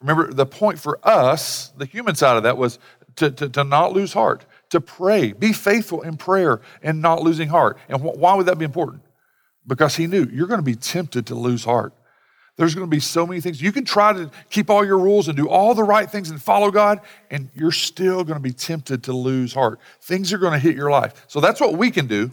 remember 0.00 0.32
the 0.32 0.46
point 0.46 0.78
for 0.78 0.98
us, 1.02 1.72
the 1.76 1.84
human 1.84 2.14
side 2.14 2.36
of 2.36 2.42
that 2.44 2.56
was 2.56 2.78
to, 3.16 3.30
to, 3.30 3.48
to 3.48 3.64
not 3.64 3.92
lose 3.92 4.12
heart, 4.12 4.44
to 4.70 4.80
pray, 4.80 5.32
be 5.32 5.52
faithful 5.52 6.02
in 6.02 6.16
prayer 6.16 6.60
and 6.82 7.00
not 7.00 7.22
losing 7.22 7.48
heart. 7.48 7.78
And 7.88 8.00
wh- 8.00 8.16
why 8.16 8.34
would 8.34 8.46
that 8.46 8.58
be 8.58 8.64
important? 8.64 9.02
Because 9.66 9.94
he 9.96 10.06
knew 10.06 10.26
you're 10.32 10.48
going 10.48 10.58
to 10.58 10.64
be 10.64 10.74
tempted 10.74 11.26
to 11.26 11.34
lose 11.34 11.64
heart. 11.64 11.94
There's 12.56 12.74
going 12.74 12.86
to 12.86 12.90
be 12.90 13.00
so 13.00 13.26
many 13.26 13.40
things. 13.40 13.60
You 13.60 13.72
can 13.72 13.84
try 13.84 14.12
to 14.12 14.30
keep 14.48 14.70
all 14.70 14.84
your 14.84 14.98
rules 14.98 15.26
and 15.26 15.36
do 15.36 15.48
all 15.48 15.74
the 15.74 15.82
right 15.82 16.08
things 16.08 16.30
and 16.30 16.40
follow 16.40 16.70
God, 16.70 17.00
and 17.30 17.50
you're 17.54 17.72
still 17.72 18.22
going 18.22 18.36
to 18.36 18.42
be 18.42 18.52
tempted 18.52 19.02
to 19.04 19.12
lose 19.12 19.52
heart. 19.52 19.80
Things 20.02 20.32
are 20.32 20.38
going 20.38 20.52
to 20.52 20.58
hit 20.58 20.76
your 20.76 20.90
life. 20.90 21.24
So 21.26 21.40
that's 21.40 21.60
what 21.60 21.74
we 21.74 21.90
can 21.90 22.06
do. 22.06 22.30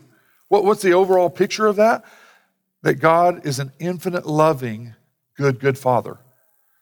What, 0.47 0.63
what's 0.63 0.83
the 0.83 0.93
overall 0.93 1.29
picture 1.29 1.65
of 1.65 1.77
that? 1.77 2.03
That 2.83 2.95
God 2.95 3.45
is 3.47 3.57
an 3.59 3.71
infinite, 3.79 4.27
loving, 4.27 4.93
good, 5.35 5.59
good 5.59 5.77
Father. 5.77 6.19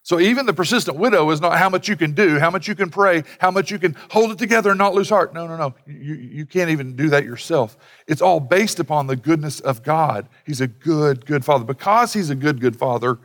So 0.01 0.19
even 0.19 0.45
the 0.45 0.53
persistent 0.53 0.97
widow 0.97 1.29
is 1.29 1.39
not 1.39 1.59
how 1.59 1.69
much 1.69 1.87
you 1.87 1.95
can 1.95 2.13
do, 2.13 2.39
how 2.39 2.49
much 2.49 2.67
you 2.67 2.73
can 2.73 2.89
pray, 2.89 3.23
how 3.37 3.51
much 3.51 3.69
you 3.69 3.77
can 3.77 3.95
hold 4.09 4.31
it 4.31 4.39
together 4.39 4.71
and 4.71 4.79
not 4.79 4.95
lose 4.95 5.09
heart. 5.09 5.33
No, 5.33 5.45
no, 5.45 5.55
no. 5.55 5.75
You, 5.85 6.15
you 6.15 6.45
can't 6.45 6.71
even 6.71 6.95
do 6.95 7.09
that 7.09 7.25
yourself. 7.25 7.77
It's 8.07 8.21
all 8.21 8.39
based 8.39 8.79
upon 8.79 9.07
the 9.07 9.15
goodness 9.15 9.59
of 9.59 9.83
God. 9.83 10.27
He's 10.45 10.61
a 10.61 10.67
good, 10.67 11.25
good 11.25 11.45
father. 11.45 11.63
Because 11.63 12.13
he's 12.13 12.31
a 12.31 12.35
good, 12.35 12.59
good 12.59 12.75
father, 12.75 13.19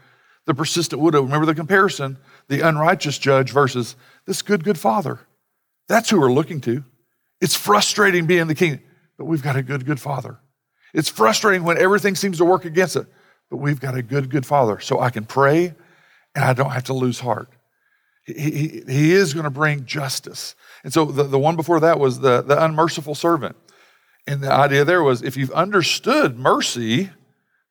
the 0.46 0.54
persistent 0.54 1.00
widow, 1.00 1.22
remember 1.22 1.46
the 1.46 1.54
comparison, 1.54 2.18
the 2.48 2.60
unrighteous 2.60 3.18
judge 3.18 3.50
versus 3.50 3.96
this 4.26 4.42
good, 4.42 4.64
good 4.64 4.78
father. 4.78 5.20
That's 5.88 6.10
who 6.10 6.20
we're 6.20 6.32
looking 6.32 6.60
to. 6.62 6.84
It's 7.40 7.54
frustrating 7.54 8.26
being 8.26 8.46
the 8.46 8.54
king, 8.54 8.80
but 9.16 9.24
we've 9.24 9.42
got 9.42 9.56
a 9.56 9.62
good, 9.62 9.84
good 9.84 10.00
father. 10.00 10.38
It's 10.92 11.08
frustrating 11.08 11.64
when 11.64 11.78
everything 11.78 12.14
seems 12.14 12.38
to 12.38 12.44
work 12.44 12.64
against 12.64 12.96
it, 12.96 13.06
but 13.50 13.56
we've 13.56 13.80
got 13.80 13.96
a 13.96 14.02
good, 14.02 14.30
good 14.30 14.46
father. 14.46 14.80
So 14.80 15.00
I 15.00 15.10
can 15.10 15.24
pray 15.24 15.74
and 16.34 16.44
I 16.44 16.52
don't 16.52 16.70
have 16.70 16.84
to 16.84 16.94
lose 16.94 17.20
heart. 17.20 17.48
He, 18.24 18.34
he, 18.34 18.82
he 18.88 19.12
is 19.12 19.34
going 19.34 19.44
to 19.44 19.50
bring 19.50 19.84
justice. 19.84 20.54
And 20.82 20.92
so 20.92 21.04
the, 21.04 21.24
the 21.24 21.38
one 21.38 21.56
before 21.56 21.80
that 21.80 21.98
was 21.98 22.20
the, 22.20 22.42
the 22.42 22.62
unmerciful 22.62 23.14
servant. 23.14 23.56
And 24.26 24.42
the 24.42 24.50
idea 24.50 24.84
there 24.84 25.02
was 25.02 25.22
if 25.22 25.36
you've 25.36 25.50
understood 25.50 26.38
mercy, 26.38 27.10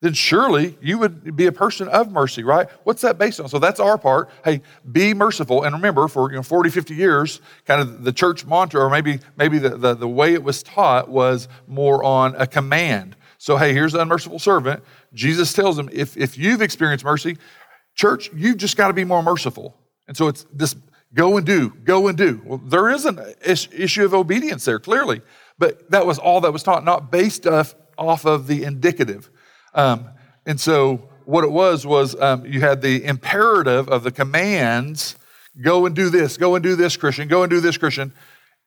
then 0.04 0.14
surely 0.14 0.78
you 0.82 0.98
would 0.98 1.34
be 1.38 1.46
a 1.46 1.52
person 1.54 1.88
of 1.88 2.12
mercy, 2.12 2.44
right? 2.44 2.68
What's 2.84 3.02
that 3.04 3.18
based 3.18 3.40
on? 3.40 3.48
So 3.48 3.58
that's 3.58 3.80
our 3.80 3.98
part. 3.98 4.30
Hey, 4.44 4.62
be 4.92 5.14
merciful. 5.14 5.64
And 5.64 5.74
remember, 5.74 6.10
for 6.10 6.30
you 6.30 6.36
know, 6.36 6.44
40, 6.44 6.70
50 6.70 6.94
years, 6.94 7.40
kind 7.66 7.80
of 7.80 8.04
the 8.04 8.12
church 8.12 8.46
mantra, 8.46 8.84
or 8.84 8.90
maybe, 8.90 9.20
maybe 9.38 9.60
the, 9.60 9.78
the, 9.78 9.94
the 9.94 10.08
way 10.08 10.34
it 10.34 10.44
was 10.44 10.62
taught 10.62 11.08
was 11.08 11.48
more 11.68 12.04
on 12.04 12.36
a 12.36 12.46
command. 12.46 13.16
So, 13.38 13.56
hey, 13.56 13.72
here's 13.72 13.94
the 13.94 14.02
unmerciful 14.02 14.40
servant. 14.40 14.84
Jesus 15.14 15.54
tells 15.54 15.80
him, 15.80 15.88
if, 15.94 16.18
if 16.18 16.38
you've 16.38 16.62
experienced 16.62 17.06
mercy, 17.06 17.38
church, 17.96 18.30
you've 18.36 18.58
just 18.58 18.76
got 18.76 18.88
to 18.88 18.94
be 18.94 19.06
more 19.06 19.24
merciful. 19.24 19.74
And 20.10 20.18
so 20.18 20.28
it's 20.28 20.46
this 20.52 20.76
go 21.14 21.38
and 21.38 21.46
do, 21.46 21.70
go 21.86 22.10
and 22.10 22.18
do. 22.18 22.42
Well, 22.44 22.58
there 22.58 22.90
is 22.90 23.06
an 23.06 23.22
issue 23.42 24.04
of 24.04 24.14
obedience 24.14 24.66
there, 24.66 24.80
clearly. 24.80 25.22
But 25.58 25.90
that 25.92 26.06
was 26.06 26.20
all 26.20 26.42
that 26.42 26.52
was 26.52 26.62
taught, 26.62 26.84
not 26.84 27.10
based 27.10 27.48
off, 27.48 27.74
off 27.98 28.26
of 28.26 28.48
the 28.48 28.66
indicative. 28.66 29.30
Um, 29.76 30.10
and 30.46 30.60
so 30.60 31.10
what 31.26 31.44
it 31.44 31.52
was 31.52 31.86
was 31.86 32.20
um, 32.20 32.46
you 32.46 32.62
had 32.62 32.82
the 32.82 33.04
imperative 33.04 33.88
of 33.90 34.04
the 34.04 34.12
commands 34.12 35.16
go 35.62 35.86
and 35.86 35.96
do 35.96 36.10
this, 36.10 36.38
go 36.38 36.56
and 36.56 36.64
do 36.64 36.76
this, 36.76 36.98
Christian, 36.98 37.28
go 37.28 37.44
and 37.44 37.50
do 37.50 37.60
this, 37.60 37.78
Christian. 37.78 38.14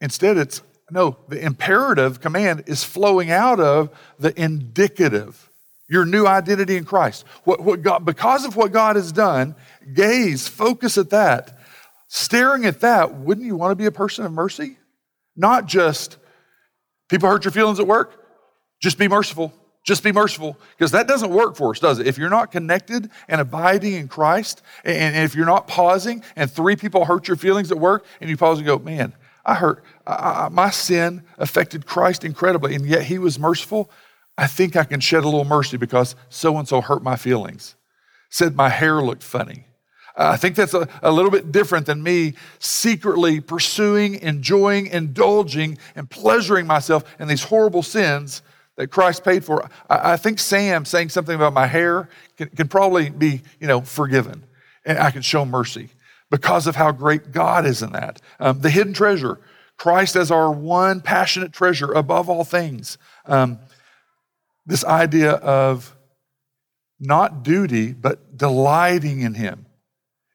Instead, 0.01 0.37
it's 0.37 0.63
no, 0.91 1.17
the 1.29 1.45
imperative 1.45 2.21
command 2.21 2.65
is 2.67 2.85
flowing 2.85 3.31
out 3.31 3.59
of 3.59 3.91
the 4.21 4.39
indicative, 4.41 5.51
your 5.89 6.05
new 6.05 6.27
identity 6.27 6.77
in 6.77 6.85
Christ. 6.85 7.25
What, 7.43 7.61
what 7.61 7.83
God, 7.83 8.05
because 8.05 8.45
of 8.45 8.55
what 8.55 8.71
God 8.71 8.95
has 8.95 9.11
done, 9.11 9.57
gaze, 9.95 10.47
focus 10.47 10.97
at 10.97 11.11
that. 11.11 11.59
Staring 12.09 12.67
at 12.67 12.81
that, 12.81 13.15
wouldn't 13.15 13.47
you 13.47 13.57
want 13.57 13.73
to 13.73 13.77
be 13.77 13.87
a 13.87 13.91
person 13.91 14.25
of 14.25 14.33
mercy? 14.33 14.79
Not 15.35 15.67
just 15.67 16.19
people 17.09 17.29
hurt 17.29 17.45
your 17.45 17.53
feelings 17.53 17.81
at 17.81 17.87
work, 17.87 18.25
just 18.81 18.97
be 18.97 19.09
merciful. 19.09 19.53
Just 19.87 20.03
be 20.03 20.11
merciful 20.11 20.59
because 20.77 20.91
that 20.91 21.07
doesn't 21.07 21.31
work 21.31 21.55
for 21.55 21.71
us, 21.71 21.79
does 21.79 22.01
it? 22.01 22.09
If 22.09 22.19
you're 22.19 22.29
not 22.29 22.51
connected 22.51 23.09
and 23.29 23.41
abiding 23.41 23.95
in 23.95 24.09
Christ, 24.09 24.61
and 24.85 25.15
if 25.15 25.37
you're 25.37 25.47
not 25.47 25.69
pausing 25.69 26.25
and 26.35 26.51
three 26.51 26.75
people 26.75 27.05
hurt 27.05 27.29
your 27.29 27.37
feelings 27.37 27.71
at 27.71 27.79
work, 27.79 28.05
and 28.21 28.29
you 28.29 28.37
pause 28.37 28.59
and 28.59 28.67
go, 28.67 28.81
man, 28.81 29.15
I 29.45 29.55
hurt, 29.55 29.85
I, 30.05 30.13
I, 30.13 30.49
my 30.49 30.71
sin 30.71 31.23
affected 31.39 31.87
Christ 31.87 32.25
incredibly, 32.25 32.75
and 32.75 32.85
yet 32.85 33.05
he 33.05 33.19
was 33.19 33.39
merciful. 33.39 33.89
I 34.37 34.49
think 34.49 34.75
I 34.75 34.83
can 34.83 34.99
shed 34.99 35.23
a 35.23 35.29
little 35.29 35.45
mercy 35.45 35.77
because 35.77 36.17
so 36.31 36.59
and 36.59 36.67
so 36.67 36.81
hurt 36.81 37.05
my 37.05 37.15
feelings, 37.15 37.77
said 38.29 38.57
my 38.57 38.71
hair 38.71 39.01
looked 39.01 39.23
funny. 39.23 39.67
I 40.17 40.37
think 40.37 40.57
that's 40.57 40.75
a, 40.75 40.89
a 41.01 41.13
little 41.13 41.31
bit 41.31 41.53
different 41.53 41.87
than 41.87 42.03
me 42.03 42.35
secretly 42.59 43.41
pursuing, 43.41 44.17
enjoying, 44.17 44.89
indulging, 44.89 45.79
and 45.95 46.11
pleasuring 46.11 46.67
myself 46.67 47.05
in 47.21 47.29
these 47.29 47.45
horrible 47.45 47.85
sins 47.85 48.43
that 48.77 48.89
Christ 48.89 49.25
paid 49.25 49.45
for. 49.45 49.69
I, 49.89 50.13
I 50.13 50.17
think 50.17 50.39
Sam 50.39 50.85
saying 50.85 51.11
something 51.11 51.35
about 51.35 51.53
my 51.53 51.67
hair 51.67 52.09
can, 52.37 52.49
can 52.51 52.69
probably 52.69 53.11
be, 53.11 53.43
you 53.61 53.67
know, 53.67 53.81
forgiven. 53.81 54.45
And 54.85 54.99
I 54.99 55.11
can 55.11 55.23
show 55.23 55.45
mercy 55.45 55.91
because 56.31 56.67
of 56.67 56.77
how 56.77 56.93
great 56.93 57.33
God 57.33 57.67
is 57.67 57.83
in 57.83 57.93
that. 57.93 58.21
Um, 58.39 58.61
the 58.61 58.71
hidden 58.71 58.93
treasure, 58.93 59.41
Christ 59.77 60.17
as 60.17 60.31
our 60.31 60.51
one 60.51 61.01
passionate 61.01 61.53
treasure 61.53 61.93
above 61.93 62.29
all 62.29 62.45
things. 62.45 62.99
Um, 63.27 63.59
this 64.65 64.85
idea 64.85 65.33
of 65.33 65.95
not 66.99 67.43
duty, 67.43 67.93
but 67.93 68.37
delighting 68.37 69.21
in 69.21 69.35
Him. 69.35 69.66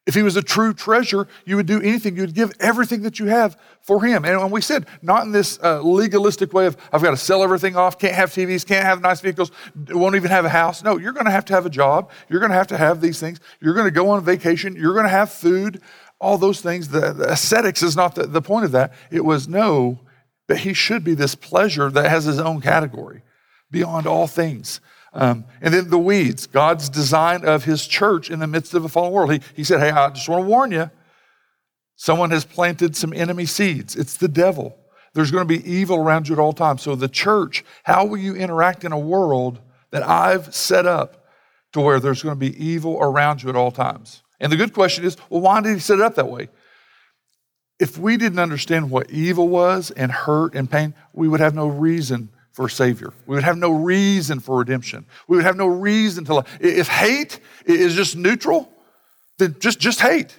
If 0.07 0.15
he 0.15 0.23
was 0.23 0.35
a 0.35 0.41
true 0.41 0.73
treasure, 0.73 1.27
you 1.45 1.55
would 1.57 1.67
do 1.67 1.79
anything. 1.79 2.15
You 2.15 2.23
would 2.23 2.33
give 2.33 2.51
everything 2.59 3.03
that 3.03 3.19
you 3.19 3.27
have 3.27 3.55
for 3.81 4.03
him. 4.03 4.25
And 4.25 4.51
we 4.51 4.59
said, 4.59 4.87
not 5.03 5.25
in 5.25 5.31
this 5.31 5.59
uh, 5.61 5.79
legalistic 5.81 6.53
way 6.53 6.65
of, 6.65 6.75
I've 6.91 7.03
got 7.03 7.11
to 7.11 7.17
sell 7.17 7.43
everything 7.43 7.75
off, 7.75 7.99
can't 7.99 8.15
have 8.15 8.31
TVs, 8.31 8.65
can't 8.65 8.83
have 8.83 9.01
nice 9.01 9.21
vehicles, 9.21 9.51
won't 9.89 10.15
even 10.15 10.31
have 10.31 10.43
a 10.43 10.49
house. 10.49 10.83
No, 10.83 10.97
you're 10.97 11.13
going 11.13 11.27
to 11.27 11.31
have 11.31 11.45
to 11.45 11.53
have 11.53 11.67
a 11.67 11.69
job. 11.69 12.09
You're 12.29 12.39
going 12.39 12.49
to 12.49 12.57
have 12.57 12.67
to 12.67 12.77
have 12.77 12.99
these 12.99 13.19
things. 13.19 13.39
You're 13.59 13.75
going 13.75 13.85
to 13.85 13.91
go 13.91 14.09
on 14.09 14.23
vacation. 14.23 14.75
You're 14.75 14.93
going 14.93 15.05
to 15.05 15.09
have 15.09 15.31
food, 15.31 15.81
all 16.19 16.39
those 16.39 16.61
things. 16.61 16.89
The, 16.89 17.13
the 17.13 17.31
ascetics 17.31 17.83
is 17.83 17.95
not 17.95 18.15
the, 18.15 18.25
the 18.25 18.41
point 18.41 18.65
of 18.65 18.71
that. 18.71 18.93
It 19.11 19.23
was 19.23 19.47
no, 19.47 19.99
but 20.47 20.57
he 20.57 20.73
should 20.73 21.03
be 21.03 21.13
this 21.13 21.35
pleasure 21.35 21.91
that 21.91 22.09
has 22.09 22.25
his 22.25 22.39
own 22.39 22.59
category 22.59 23.21
beyond 23.69 24.07
all 24.07 24.25
things. 24.25 24.81
Um, 25.13 25.45
and 25.61 25.73
then 25.73 25.89
the 25.89 25.99
weeds, 25.99 26.47
God's 26.47 26.89
design 26.89 27.43
of 27.45 27.65
his 27.65 27.85
church 27.85 28.29
in 28.29 28.39
the 28.39 28.47
midst 28.47 28.73
of 28.73 28.85
a 28.85 28.89
fallen 28.89 29.11
world. 29.11 29.33
He, 29.33 29.41
he 29.55 29.63
said, 29.63 29.79
Hey, 29.79 29.89
I 29.89 30.09
just 30.09 30.29
want 30.29 30.43
to 30.43 30.47
warn 30.47 30.71
you. 30.71 30.89
Someone 31.95 32.31
has 32.31 32.45
planted 32.45 32.95
some 32.95 33.13
enemy 33.13 33.45
seeds. 33.45 33.95
It's 33.95 34.17
the 34.17 34.27
devil. 34.27 34.77
There's 35.13 35.29
going 35.29 35.47
to 35.47 35.59
be 35.59 35.69
evil 35.69 35.97
around 35.97 36.29
you 36.29 36.33
at 36.33 36.39
all 36.39 36.53
times. 36.53 36.81
So, 36.81 36.95
the 36.95 37.09
church, 37.09 37.65
how 37.83 38.05
will 38.05 38.17
you 38.17 38.35
interact 38.35 38.83
in 38.83 38.91
a 38.91 38.99
world 38.99 39.59
that 39.91 40.03
I've 40.03 40.55
set 40.55 40.85
up 40.85 41.25
to 41.73 41.81
where 41.81 41.99
there's 41.99 42.23
going 42.23 42.35
to 42.35 42.39
be 42.39 42.63
evil 42.63 42.97
around 43.01 43.43
you 43.43 43.49
at 43.49 43.55
all 43.55 43.71
times? 43.71 44.23
And 44.39 44.51
the 44.51 44.57
good 44.57 44.73
question 44.73 45.03
is, 45.03 45.17
well, 45.29 45.41
why 45.41 45.61
did 45.61 45.73
he 45.73 45.79
set 45.79 45.99
it 45.99 46.01
up 46.01 46.15
that 46.15 46.29
way? 46.29 46.49
If 47.79 47.97
we 47.97 48.15
didn't 48.15 48.39
understand 48.39 48.89
what 48.89 49.11
evil 49.11 49.49
was 49.49 49.91
and 49.91 50.11
hurt 50.11 50.55
and 50.55 50.71
pain, 50.71 50.93
we 51.13 51.27
would 51.27 51.39
have 51.39 51.53
no 51.53 51.67
reason 51.67 52.29
for 52.51 52.65
a 52.65 52.69
Savior. 52.69 53.13
We 53.25 53.35
would 53.35 53.43
have 53.43 53.57
no 53.57 53.71
reason 53.71 54.39
for 54.39 54.57
redemption. 54.57 55.05
We 55.27 55.37
would 55.37 55.45
have 55.45 55.57
no 55.57 55.67
reason 55.67 56.25
to 56.25 56.35
love. 56.35 56.47
If 56.59 56.87
hate 56.87 57.39
is 57.65 57.95
just 57.95 58.15
neutral, 58.15 58.69
then 59.37 59.55
just, 59.59 59.79
just 59.79 60.01
hate. 60.01 60.37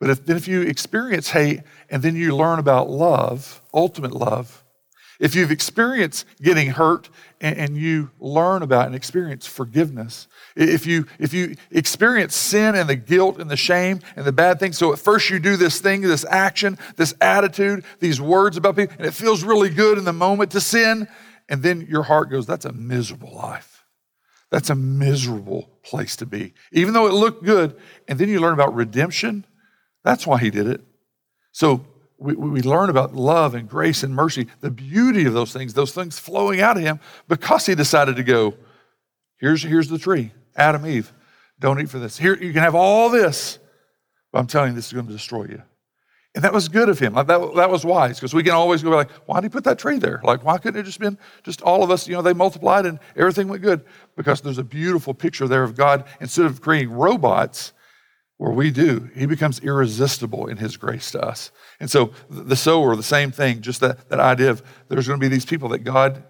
But 0.00 0.10
if, 0.10 0.26
then 0.26 0.36
if 0.36 0.48
you 0.48 0.62
experience 0.62 1.30
hate 1.30 1.60
and 1.88 2.02
then 2.02 2.16
you 2.16 2.36
learn 2.36 2.58
about 2.58 2.90
love, 2.90 3.62
ultimate 3.72 4.12
love, 4.12 4.62
if 5.20 5.36
you've 5.36 5.52
experienced 5.52 6.26
getting 6.42 6.70
hurt 6.70 7.08
and, 7.40 7.56
and, 7.56 7.76
you 7.76 8.10
learn 8.18 8.62
about 8.62 8.86
and 8.86 8.96
experience 8.96 9.46
forgiveness, 9.46 10.26
if 10.56 10.84
you, 10.84 11.06
if 11.20 11.32
you 11.32 11.54
experience 11.70 12.34
sin 12.34 12.74
and 12.74 12.88
the 12.88 12.96
guilt 12.96 13.38
and 13.38 13.48
the 13.48 13.56
shame 13.56 14.00
and 14.16 14.24
the 14.24 14.32
bad 14.32 14.58
things, 14.58 14.76
so 14.76 14.92
at 14.92 14.98
first 14.98 15.30
you 15.30 15.38
do 15.38 15.56
this 15.56 15.80
thing, 15.80 16.00
this 16.00 16.24
action, 16.28 16.76
this 16.96 17.14
attitude, 17.20 17.84
these 18.00 18.20
words 18.20 18.56
about 18.56 18.74
people, 18.74 18.96
and 18.98 19.06
it 19.06 19.14
feels 19.14 19.44
really 19.44 19.70
good 19.70 19.96
in 19.96 20.04
the 20.04 20.12
moment 20.12 20.50
to 20.50 20.60
sin, 20.60 21.06
and 21.48 21.62
then 21.62 21.82
your 21.82 22.04
heart 22.04 22.30
goes, 22.30 22.46
that's 22.46 22.64
a 22.64 22.72
miserable 22.72 23.34
life. 23.34 23.84
That's 24.50 24.70
a 24.70 24.74
miserable 24.74 25.70
place 25.82 26.16
to 26.16 26.26
be. 26.26 26.52
Even 26.72 26.92
though 26.92 27.06
it 27.06 27.14
looked 27.14 27.44
good, 27.44 27.74
and 28.06 28.18
then 28.18 28.28
you 28.28 28.38
learn 28.40 28.52
about 28.52 28.74
redemption, 28.74 29.46
that's 30.04 30.26
why 30.26 30.38
he 30.38 30.50
did 30.50 30.66
it. 30.66 30.82
So 31.52 31.84
we, 32.18 32.34
we 32.34 32.62
learn 32.62 32.90
about 32.90 33.14
love 33.14 33.54
and 33.54 33.68
grace 33.68 34.02
and 34.02 34.14
mercy, 34.14 34.48
the 34.60 34.70
beauty 34.70 35.24
of 35.24 35.32
those 35.32 35.52
things, 35.52 35.74
those 35.74 35.92
things 35.92 36.18
flowing 36.18 36.60
out 36.60 36.76
of 36.76 36.82
him 36.82 37.00
because 37.28 37.66
he 37.66 37.74
decided 37.74 38.16
to 38.16 38.22
go, 38.22 38.54
here's, 39.38 39.62
here's 39.62 39.88
the 39.88 39.98
tree, 39.98 40.32
Adam, 40.56 40.86
Eve, 40.86 41.12
don't 41.58 41.80
eat 41.80 41.88
for 41.88 41.98
this. 41.98 42.18
Here, 42.18 42.34
you 42.34 42.52
can 42.52 42.62
have 42.62 42.74
all 42.74 43.08
this, 43.08 43.58
but 44.32 44.38
I'm 44.38 44.46
telling 44.46 44.70
you, 44.70 44.74
this 44.74 44.86
is 44.86 44.92
going 44.92 45.06
to 45.06 45.12
destroy 45.12 45.44
you. 45.44 45.62
And 46.34 46.42
that 46.44 46.52
was 46.52 46.68
good 46.68 46.88
of 46.88 46.98
him. 46.98 47.12
That, 47.12 47.26
that 47.26 47.70
was 47.70 47.84
wise 47.84 48.18
because 48.18 48.32
we 48.32 48.42
can 48.42 48.52
always 48.52 48.82
go 48.82 48.88
like, 48.90 49.10
why 49.26 49.40
did 49.40 49.44
he 49.44 49.48
put 49.50 49.64
that 49.64 49.78
tree 49.78 49.98
there? 49.98 50.20
Like, 50.24 50.44
why 50.44 50.56
couldn't 50.56 50.80
it 50.80 50.84
just 50.84 50.98
been 50.98 51.18
just 51.42 51.60
all 51.60 51.82
of 51.82 51.90
us, 51.90 52.08
you 52.08 52.14
know, 52.14 52.22
they 52.22 52.32
multiplied 52.32 52.86
and 52.86 52.98
everything 53.16 53.48
went 53.48 53.62
good? 53.62 53.84
Because 54.16 54.40
there's 54.40 54.58
a 54.58 54.64
beautiful 54.64 55.12
picture 55.12 55.46
there 55.46 55.62
of 55.62 55.76
God. 55.76 56.04
Instead 56.20 56.46
of 56.46 56.62
creating 56.62 56.90
robots, 56.90 57.72
where 58.42 58.50
we 58.50 58.72
do, 58.72 59.08
he 59.14 59.24
becomes 59.24 59.60
irresistible 59.60 60.48
in 60.48 60.56
his 60.56 60.76
grace 60.76 61.12
to 61.12 61.20
us. 61.24 61.52
And 61.78 61.88
so 61.88 62.10
the 62.28 62.56
sower, 62.56 62.96
the 62.96 63.02
same 63.04 63.30
thing, 63.30 63.60
just 63.60 63.80
that, 63.82 64.08
that 64.08 64.18
idea 64.18 64.50
of 64.50 64.64
there's 64.88 65.06
going 65.06 65.20
to 65.20 65.24
be 65.24 65.32
these 65.32 65.44
people 65.44 65.68
that 65.68 65.84
God, 65.84 66.24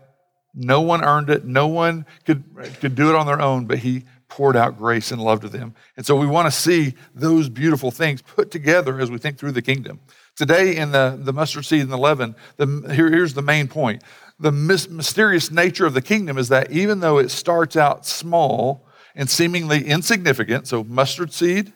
no 0.52 0.82
one 0.82 1.02
earned 1.02 1.30
it, 1.30 1.46
no 1.46 1.68
one 1.68 2.04
could, 2.26 2.44
could 2.80 2.94
do 2.94 3.08
it 3.08 3.14
on 3.14 3.24
their 3.24 3.40
own, 3.40 3.64
but 3.64 3.78
he 3.78 4.04
poured 4.32 4.56
out 4.56 4.78
grace 4.78 5.12
and 5.12 5.20
love 5.20 5.40
to 5.40 5.48
them. 5.48 5.74
And 5.98 6.06
so 6.06 6.16
we 6.16 6.26
want 6.26 6.46
to 6.46 6.50
see 6.50 6.94
those 7.14 7.50
beautiful 7.50 7.90
things 7.90 8.22
put 8.22 8.50
together 8.50 8.98
as 8.98 9.10
we 9.10 9.18
think 9.18 9.36
through 9.36 9.52
the 9.52 9.60
kingdom. 9.60 10.00
Today, 10.36 10.76
in 10.76 10.90
the, 10.90 11.18
the 11.20 11.34
mustard 11.34 11.66
seed 11.66 11.82
and 11.82 11.92
the 11.92 11.98
leaven, 11.98 12.34
the, 12.56 12.66
here, 12.94 13.10
here's 13.10 13.34
the 13.34 13.42
main 13.42 13.68
point. 13.68 14.02
The 14.40 14.50
mysterious 14.50 15.50
nature 15.50 15.84
of 15.84 15.92
the 15.92 16.00
kingdom 16.00 16.38
is 16.38 16.48
that 16.48 16.72
even 16.72 17.00
though 17.00 17.18
it 17.18 17.30
starts 17.30 17.76
out 17.76 18.06
small 18.06 18.88
and 19.14 19.28
seemingly 19.28 19.84
insignificant, 19.84 20.66
so 20.66 20.82
mustard 20.82 21.30
seed 21.34 21.74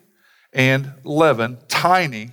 and 0.54 0.94
leaven, 1.04 1.58
tiny, 1.68 2.30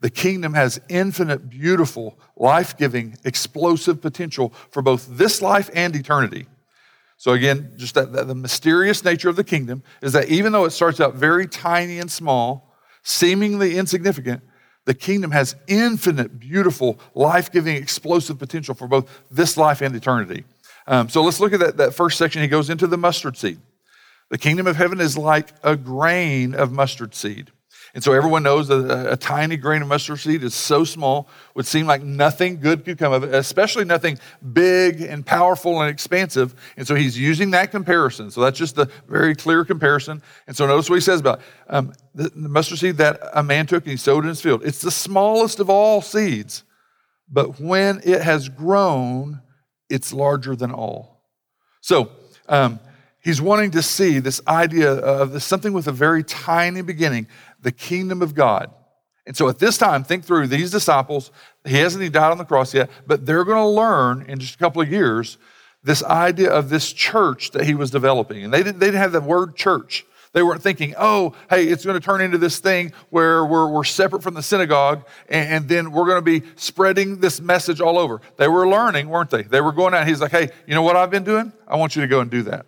the 0.00 0.10
kingdom 0.10 0.54
has 0.54 0.80
infinite, 0.88 1.50
beautiful, 1.50 2.16
life 2.36 2.76
giving, 2.76 3.16
explosive 3.24 4.00
potential 4.00 4.54
for 4.70 4.82
both 4.82 5.08
this 5.18 5.42
life 5.42 5.68
and 5.74 5.96
eternity. 5.96 6.46
So, 7.18 7.32
again, 7.32 7.72
just 7.76 7.96
that, 7.96 8.12
that, 8.12 8.28
the 8.28 8.34
mysterious 8.34 9.04
nature 9.04 9.28
of 9.28 9.34
the 9.34 9.42
kingdom 9.42 9.82
is 10.00 10.12
that 10.12 10.28
even 10.28 10.52
though 10.52 10.64
it 10.64 10.70
starts 10.70 11.00
out 11.00 11.16
very 11.16 11.48
tiny 11.48 11.98
and 11.98 12.10
small, 12.10 12.72
seemingly 13.02 13.76
insignificant, 13.76 14.40
the 14.84 14.94
kingdom 14.94 15.32
has 15.32 15.56
infinite, 15.66 16.38
beautiful, 16.38 17.00
life 17.14 17.50
giving, 17.50 17.76
explosive 17.76 18.38
potential 18.38 18.74
for 18.74 18.86
both 18.86 19.10
this 19.30 19.56
life 19.56 19.82
and 19.82 19.94
eternity. 19.96 20.44
Um, 20.86 21.08
so, 21.08 21.24
let's 21.24 21.40
look 21.40 21.52
at 21.52 21.60
that, 21.60 21.76
that 21.78 21.92
first 21.92 22.18
section. 22.18 22.40
He 22.40 22.48
goes 22.48 22.70
into 22.70 22.86
the 22.86 22.96
mustard 22.96 23.36
seed. 23.36 23.58
The 24.30 24.38
kingdom 24.38 24.68
of 24.68 24.76
heaven 24.76 25.00
is 25.00 25.18
like 25.18 25.50
a 25.64 25.76
grain 25.76 26.54
of 26.54 26.70
mustard 26.70 27.16
seed. 27.16 27.50
And 27.94 28.04
so 28.04 28.12
everyone 28.12 28.42
knows 28.42 28.68
that 28.68 28.78
a, 28.78 29.12
a, 29.12 29.16
tiny 29.16 29.56
grain 29.56 29.82
of 29.82 29.88
mustard 29.88 30.18
seed 30.18 30.44
is 30.44 30.54
so 30.54 30.84
small, 30.84 31.28
would 31.54 31.66
seem 31.66 31.86
like 31.86 32.02
nothing 32.02 32.60
good 32.60 32.84
could 32.84 32.98
come 32.98 33.12
of 33.12 33.24
it, 33.24 33.34
especially 33.34 33.84
nothing 33.84 34.18
big 34.52 35.00
and 35.00 35.24
powerful 35.24 35.80
and 35.80 35.90
expansive. 35.90 36.54
And 36.76 36.86
so 36.86 36.94
he's 36.94 37.18
using 37.18 37.50
that 37.52 37.70
comparison. 37.70 38.30
So 38.30 38.42
that's 38.42 38.58
just 38.58 38.76
the 38.76 38.90
very 39.08 39.34
clear 39.34 39.64
comparison. 39.64 40.22
And 40.46 40.56
so 40.56 40.66
notice 40.66 40.90
what 40.90 40.96
he 40.96 41.00
says 41.00 41.20
about 41.20 41.40
um, 41.68 41.92
the, 42.14 42.28
the 42.28 42.48
mustard 42.48 42.78
seed 42.78 42.96
that 42.98 43.20
a 43.32 43.42
man 43.42 43.66
took 43.66 43.84
and 43.84 43.90
he 43.90 43.96
sowed 43.96 44.24
in 44.24 44.28
his 44.28 44.40
field. 44.40 44.62
It's 44.64 44.80
the 44.80 44.90
smallest 44.90 45.58
of 45.58 45.70
all 45.70 46.02
seeds, 46.02 46.64
but 47.30 47.58
when 47.58 48.00
it 48.04 48.22
has 48.22 48.48
grown, 48.48 49.40
it's 49.88 50.12
larger 50.12 50.54
than 50.54 50.72
all. 50.72 51.22
So, 51.80 52.10
um, 52.48 52.80
he's 53.20 53.40
wanting 53.42 53.70
to 53.72 53.82
see 53.82 54.18
this 54.18 54.40
idea 54.48 54.92
of 54.92 55.32
this, 55.32 55.44
something 55.44 55.72
with 55.72 55.86
a 55.86 55.92
very 55.92 56.24
tiny 56.24 56.82
beginning 56.82 57.26
the 57.60 57.72
kingdom 57.72 58.22
of 58.22 58.34
God. 58.34 58.70
And 59.26 59.36
so 59.36 59.48
at 59.48 59.58
this 59.58 59.76
time, 59.76 60.04
think 60.04 60.24
through 60.24 60.46
these 60.46 60.70
disciples. 60.70 61.30
He 61.64 61.76
hasn't 61.76 62.02
even 62.02 62.12
died 62.12 62.30
on 62.30 62.38
the 62.38 62.46
cross 62.46 62.72
yet, 62.72 62.88
but 63.06 63.26
they're 63.26 63.44
going 63.44 63.58
to 63.58 63.68
learn 63.68 64.24
in 64.26 64.38
just 64.38 64.54
a 64.54 64.58
couple 64.58 64.80
of 64.80 64.90
years 64.90 65.36
this 65.82 66.02
idea 66.02 66.50
of 66.50 66.70
this 66.70 66.92
church 66.92 67.50
that 67.50 67.64
he 67.64 67.74
was 67.74 67.90
developing. 67.90 68.42
And 68.42 68.52
they 68.52 68.62
didn't, 68.62 68.78
they 68.78 68.86
didn't 68.86 69.00
have 69.00 69.12
the 69.12 69.20
word 69.20 69.54
church. 69.54 70.06
They 70.32 70.42
weren't 70.42 70.62
thinking, 70.62 70.94
oh, 70.98 71.34
hey, 71.50 71.64
it's 71.64 71.84
going 71.84 71.98
to 71.98 72.04
turn 72.04 72.20
into 72.20 72.38
this 72.38 72.58
thing 72.58 72.92
where 73.10 73.44
we're, 73.44 73.68
we're 73.68 73.84
separate 73.84 74.22
from 74.22 74.34
the 74.34 74.42
synagogue 74.42 75.06
and, 75.28 75.48
and 75.48 75.68
then 75.68 75.90
we're 75.92 76.04
going 76.04 76.18
to 76.18 76.22
be 76.22 76.42
spreading 76.56 77.20
this 77.20 77.40
message 77.40 77.80
all 77.80 77.98
over. 77.98 78.20
They 78.36 78.48
were 78.48 78.68
learning, 78.68 79.08
weren't 79.08 79.30
they? 79.30 79.42
They 79.42 79.60
were 79.60 79.72
going 79.72 79.94
out. 79.94 80.06
He's 80.06 80.20
like, 80.20 80.30
hey, 80.30 80.50
you 80.66 80.74
know 80.74 80.82
what 80.82 80.96
I've 80.96 81.10
been 81.10 81.24
doing? 81.24 81.52
I 81.66 81.76
want 81.76 81.96
you 81.96 82.02
to 82.02 82.08
go 82.08 82.20
and 82.20 82.30
do 82.30 82.42
that. 82.44 82.66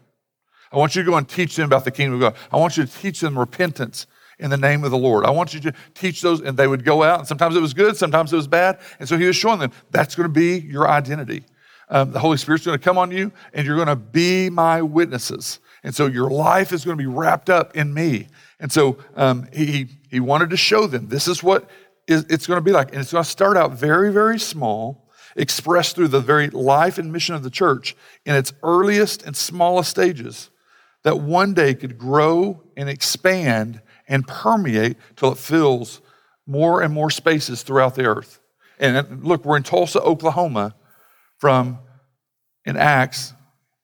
I 0.72 0.76
want 0.76 0.94
you 0.94 1.02
to 1.02 1.10
go 1.10 1.16
and 1.16 1.28
teach 1.28 1.56
them 1.56 1.66
about 1.66 1.84
the 1.84 1.90
kingdom 1.90 2.14
of 2.14 2.20
God. 2.20 2.36
I 2.52 2.56
want 2.56 2.76
you 2.76 2.84
to 2.84 2.92
teach 2.92 3.20
them 3.20 3.38
repentance 3.38 4.06
in 4.40 4.50
the 4.50 4.56
name 4.56 4.82
of 4.82 4.90
the 4.90 4.98
Lord. 4.98 5.24
I 5.24 5.30
want 5.30 5.54
you 5.54 5.60
to 5.60 5.72
teach 5.94 6.22
those. 6.22 6.40
And 6.40 6.56
they 6.56 6.66
would 6.66 6.84
go 6.84 7.02
out, 7.02 7.20
and 7.20 7.28
sometimes 7.28 7.54
it 7.54 7.60
was 7.60 7.74
good, 7.74 7.96
sometimes 7.96 8.32
it 8.32 8.36
was 8.36 8.48
bad. 8.48 8.80
And 8.98 9.08
so 9.08 9.16
he 9.16 9.26
was 9.26 9.36
showing 9.36 9.60
them 9.60 9.70
that's 9.90 10.14
going 10.14 10.28
to 10.28 10.32
be 10.32 10.58
your 10.58 10.88
identity. 10.88 11.44
Um, 11.88 12.12
the 12.12 12.20
Holy 12.20 12.36
Spirit's 12.36 12.64
going 12.64 12.78
to 12.78 12.84
come 12.84 12.98
on 12.98 13.10
you, 13.10 13.32
and 13.52 13.66
you're 13.66 13.76
going 13.76 13.88
to 13.88 13.96
be 13.96 14.48
my 14.48 14.80
witnesses. 14.82 15.60
And 15.82 15.94
so 15.94 16.06
your 16.06 16.30
life 16.30 16.72
is 16.72 16.84
going 16.84 16.96
to 16.96 17.02
be 17.02 17.06
wrapped 17.06 17.50
up 17.50 17.76
in 17.76 17.92
me. 17.92 18.28
And 18.58 18.70
so 18.70 18.98
um, 19.16 19.48
he, 19.52 19.88
he 20.10 20.20
wanted 20.20 20.50
to 20.50 20.56
show 20.56 20.86
them 20.86 21.08
this 21.08 21.26
is 21.26 21.42
what 21.42 21.68
it's 22.06 22.46
going 22.46 22.58
to 22.58 22.64
be 22.64 22.72
like. 22.72 22.92
And 22.92 23.00
it's 23.00 23.12
going 23.12 23.24
to 23.24 23.30
start 23.30 23.56
out 23.56 23.72
very, 23.72 24.12
very 24.12 24.38
small, 24.38 25.08
expressed 25.36 25.96
through 25.96 26.08
the 26.08 26.20
very 26.20 26.50
life 26.50 26.98
and 26.98 27.12
mission 27.12 27.34
of 27.34 27.42
the 27.42 27.50
church 27.50 27.96
in 28.26 28.34
its 28.34 28.52
earliest 28.62 29.22
and 29.22 29.36
smallest 29.36 29.90
stages, 29.90 30.50
that 31.02 31.18
one 31.20 31.54
day 31.54 31.74
could 31.74 31.96
grow 31.98 32.62
and 32.76 32.88
expand 32.88 33.80
and 34.10 34.26
permeate 34.26 34.98
till 35.16 35.32
it 35.32 35.38
fills 35.38 36.02
more 36.46 36.82
and 36.82 36.92
more 36.92 37.10
spaces 37.10 37.62
throughout 37.62 37.94
the 37.94 38.04
earth. 38.04 38.40
And 38.78 39.24
look, 39.24 39.44
we're 39.44 39.56
in 39.56 39.62
Tulsa, 39.62 40.02
Oklahoma, 40.02 40.74
from 41.38 41.78
in 42.66 42.76
Acts, 42.76 43.32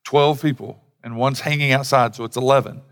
12 0.04 0.42
people, 0.42 0.82
and 1.02 1.16
one's 1.16 1.40
hanging 1.40 1.72
outside, 1.72 2.14
so 2.14 2.24
it's 2.24 2.36
11. 2.36 2.82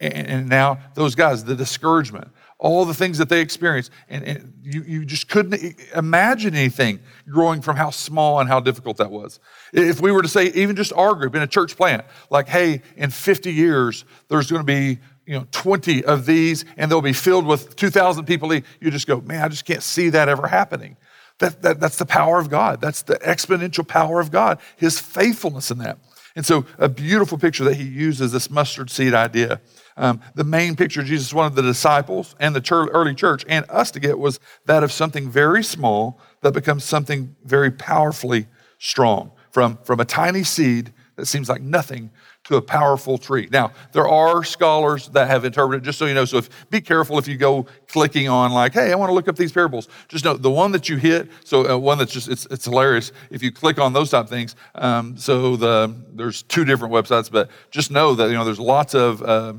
And, 0.00 0.48
now 0.48 0.78
those 0.94 1.14
guys, 1.14 1.44
the 1.44 1.54
discouragement, 1.54 2.28
all 2.58 2.86
the 2.86 2.94
things 2.94 3.18
that 3.18 3.28
they 3.28 3.40
experienced, 3.40 3.90
and, 4.08 4.24
and 4.24 4.54
you, 4.62 4.82
you 4.82 5.04
just 5.04 5.28
couldn't 5.28 5.78
imagine 5.94 6.54
anything 6.54 7.00
growing 7.28 7.60
from 7.60 7.76
how 7.76 7.90
small 7.90 8.40
and 8.40 8.48
how 8.48 8.60
difficult 8.60 8.96
that 8.96 9.10
was. 9.10 9.40
If 9.74 10.00
we 10.00 10.10
were 10.10 10.22
to 10.22 10.28
say, 10.28 10.46
even 10.46 10.74
just 10.74 10.94
our 10.94 11.14
group 11.14 11.34
in 11.34 11.42
a 11.42 11.46
church 11.46 11.76
plant, 11.76 12.04
like, 12.30 12.48
hey, 12.48 12.80
in 12.96 13.10
50 13.10 13.52
years, 13.52 14.06
there's 14.28 14.50
going 14.50 14.60
to 14.60 14.66
be 14.66 15.00
you 15.30 15.38
know 15.38 15.46
20 15.52 16.04
of 16.06 16.26
these 16.26 16.64
and 16.76 16.90
they'll 16.90 17.00
be 17.00 17.12
filled 17.12 17.46
with 17.46 17.76
2000 17.76 18.24
people 18.24 18.52
you 18.52 18.90
just 18.90 19.06
go 19.06 19.20
man 19.20 19.44
i 19.44 19.48
just 19.48 19.64
can't 19.64 19.82
see 19.82 20.10
that 20.10 20.28
ever 20.28 20.48
happening. 20.48 20.96
That, 21.38 21.62
that, 21.62 21.80
that's 21.80 21.96
the 21.96 22.04
power 22.04 22.38
of 22.38 22.50
god. 22.50 22.82
That's 22.82 23.02
the 23.02 23.14
exponential 23.14 23.86
power 23.86 24.18
of 24.18 24.32
god 24.32 24.58
his 24.76 24.98
faithfulness 24.98 25.70
in 25.70 25.78
that. 25.78 25.98
And 26.34 26.44
so 26.44 26.66
a 26.78 26.88
beautiful 26.88 27.38
picture 27.38 27.62
that 27.64 27.76
he 27.76 27.84
uses 27.84 28.32
this 28.32 28.50
mustard 28.50 28.90
seed 28.90 29.14
idea. 29.14 29.60
Um, 29.96 30.20
the 30.34 30.44
main 30.44 30.74
picture 30.74 31.04
jesus 31.04 31.32
wanted 31.32 31.54
the 31.54 31.62
disciples 31.62 32.34
and 32.40 32.54
the 32.54 32.88
early 32.92 33.14
church 33.14 33.44
and 33.48 33.64
us 33.68 33.92
to 33.92 34.00
get 34.00 34.18
was 34.18 34.40
that 34.66 34.82
of 34.82 34.90
something 34.90 35.30
very 35.30 35.62
small 35.62 36.18
that 36.40 36.54
becomes 36.54 36.82
something 36.82 37.36
very 37.44 37.70
powerfully 37.70 38.48
strong. 38.78 39.30
From, 39.52 39.78
from 39.84 40.00
a 40.00 40.04
tiny 40.04 40.42
seed 40.42 40.92
that 41.16 41.26
seems 41.26 41.48
like 41.48 41.60
nothing 41.60 42.10
to 42.50 42.56
a 42.56 42.62
powerful 42.62 43.16
tree. 43.16 43.48
Now, 43.52 43.70
there 43.92 44.08
are 44.08 44.42
scholars 44.42 45.08
that 45.10 45.28
have 45.28 45.44
interpreted, 45.44 45.84
just 45.84 45.98
so 45.98 46.06
you 46.06 46.14
know, 46.14 46.24
so 46.24 46.38
if, 46.38 46.68
be 46.68 46.80
careful 46.80 47.16
if 47.16 47.28
you 47.28 47.36
go 47.36 47.66
clicking 47.86 48.28
on 48.28 48.50
like, 48.50 48.72
hey, 48.72 48.90
I 48.90 48.96
want 48.96 49.10
to 49.10 49.14
look 49.14 49.28
up 49.28 49.36
these 49.36 49.52
parables. 49.52 49.88
Just 50.08 50.24
know 50.24 50.34
the 50.34 50.50
one 50.50 50.72
that 50.72 50.88
you 50.88 50.96
hit, 50.96 51.30
so 51.44 51.70
uh, 51.70 51.78
one 51.78 51.98
that's 51.98 52.12
just, 52.12 52.28
it's, 52.28 52.46
it's 52.46 52.64
hilarious. 52.64 53.12
If 53.30 53.40
you 53.44 53.52
click 53.52 53.78
on 53.78 53.92
those 53.92 54.10
type 54.10 54.28
things, 54.28 54.56
um, 54.74 55.16
so 55.16 55.54
the, 55.54 55.94
there's 56.12 56.42
two 56.42 56.64
different 56.64 56.92
websites, 56.92 57.30
but 57.30 57.50
just 57.70 57.92
know 57.92 58.16
that, 58.16 58.28
you 58.30 58.34
know, 58.34 58.44
there's 58.44 58.58
lots 58.58 58.94
of, 58.94 59.22
uh, 59.22 59.54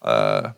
uh, 0.00 0.52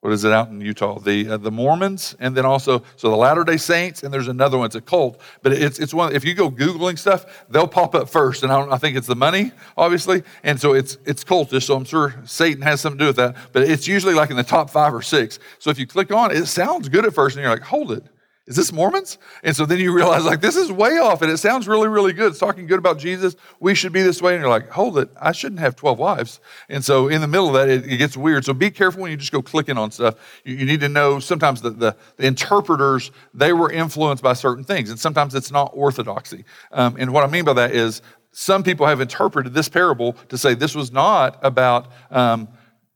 what 0.00 0.14
is 0.14 0.24
it 0.24 0.32
out 0.32 0.48
in 0.48 0.60
Utah? 0.62 0.98
The 0.98 1.28
uh, 1.28 1.36
the 1.36 1.50
Mormons, 1.50 2.16
and 2.20 2.34
then 2.34 2.46
also 2.46 2.82
so 2.96 3.10
the 3.10 3.16
Latter 3.16 3.44
Day 3.44 3.58
Saints, 3.58 4.02
and 4.02 4.12
there's 4.12 4.28
another 4.28 4.56
one. 4.56 4.66
It's 4.66 4.74
a 4.74 4.80
cult, 4.80 5.20
but 5.42 5.52
it's 5.52 5.78
it's 5.78 5.92
one. 5.92 6.14
If 6.14 6.24
you 6.24 6.32
go 6.32 6.50
googling 6.50 6.98
stuff, 6.98 7.44
they'll 7.50 7.68
pop 7.68 7.94
up 7.94 8.08
first, 8.08 8.42
and 8.42 8.50
I, 8.50 8.62
I 8.70 8.78
think 8.78 8.96
it's 8.96 9.06
the 9.06 9.16
money, 9.16 9.52
obviously, 9.76 10.22
and 10.42 10.58
so 10.58 10.72
it's 10.72 10.96
it's 11.04 11.22
cultish. 11.22 11.64
So 11.64 11.76
I'm 11.76 11.84
sure 11.84 12.14
Satan 12.24 12.62
has 12.62 12.80
something 12.80 12.98
to 12.98 13.04
do 13.04 13.08
with 13.08 13.16
that, 13.16 13.36
but 13.52 13.62
it's 13.62 13.86
usually 13.86 14.14
like 14.14 14.30
in 14.30 14.36
the 14.36 14.42
top 14.42 14.70
five 14.70 14.94
or 14.94 15.02
six. 15.02 15.38
So 15.58 15.68
if 15.68 15.78
you 15.78 15.86
click 15.86 16.10
on 16.10 16.30
it, 16.30 16.38
it 16.38 16.46
sounds 16.46 16.88
good 16.88 17.04
at 17.04 17.12
first, 17.12 17.36
and 17.36 17.42
you're 17.42 17.52
like, 17.52 17.62
hold 17.62 17.92
it, 17.92 18.04
is 18.46 18.56
this 18.56 18.72
Mormons? 18.72 19.18
And 19.44 19.54
so 19.54 19.64
then 19.64 19.78
you 19.78 19.92
realize, 19.92 20.24
like, 20.24 20.40
this 20.40 20.56
is 20.56 20.72
way 20.72 20.98
off, 20.98 21.22
and 21.22 21.30
it 21.30 21.36
sounds 21.36 21.68
really, 21.68 21.88
really 21.88 22.12
good. 22.12 22.30
It's 22.30 22.38
talking 22.38 22.66
good 22.66 22.78
about 22.78 22.98
Jesus. 22.98 23.36
We 23.60 23.74
should 23.74 23.92
be 23.92 24.02
this 24.02 24.20
way. 24.20 24.34
And 24.34 24.40
you're 24.40 24.50
like, 24.50 24.70
hold 24.70 24.98
it, 24.98 25.10
I 25.20 25.32
shouldn't 25.32 25.60
have 25.60 25.76
12 25.76 25.98
wives. 25.98 26.40
And 26.68 26.84
so 26.84 27.08
in 27.08 27.20
the 27.20 27.28
middle 27.28 27.48
of 27.48 27.54
that, 27.54 27.68
it, 27.68 27.86
it 27.86 27.98
gets 27.98 28.16
weird. 28.16 28.44
So 28.44 28.52
be 28.52 28.70
careful 28.70 29.02
when 29.02 29.10
you 29.10 29.16
just 29.16 29.30
go 29.30 29.42
clicking 29.42 29.78
on 29.78 29.90
stuff. 29.90 30.16
You, 30.44 30.56
you 30.56 30.66
need 30.66 30.80
to 30.80 30.88
know 30.88 31.20
sometimes 31.20 31.60
the, 31.60 31.70
the, 31.70 31.96
the, 32.16 32.26
interpreters, 32.26 33.12
they 33.34 33.52
were 33.52 33.70
influenced 33.70 34.22
by 34.22 34.32
certain 34.32 34.64
things, 34.64 34.90
and 34.90 34.98
sometimes 34.98 35.34
it's 35.34 35.52
not 35.52 35.70
orthodoxy. 35.74 36.44
Um, 36.72 36.96
and 36.98 37.12
what 37.12 37.24
I 37.24 37.28
mean 37.28 37.44
by 37.44 37.52
that 37.52 37.72
is 37.72 38.02
some 38.32 38.62
people 38.62 38.86
have 38.86 39.00
interpreted 39.00 39.54
this 39.54 39.68
parable 39.68 40.14
to 40.28 40.38
say 40.38 40.54
this 40.54 40.74
was 40.74 40.90
not 40.90 41.38
about. 41.42 41.88
Um, 42.10 42.48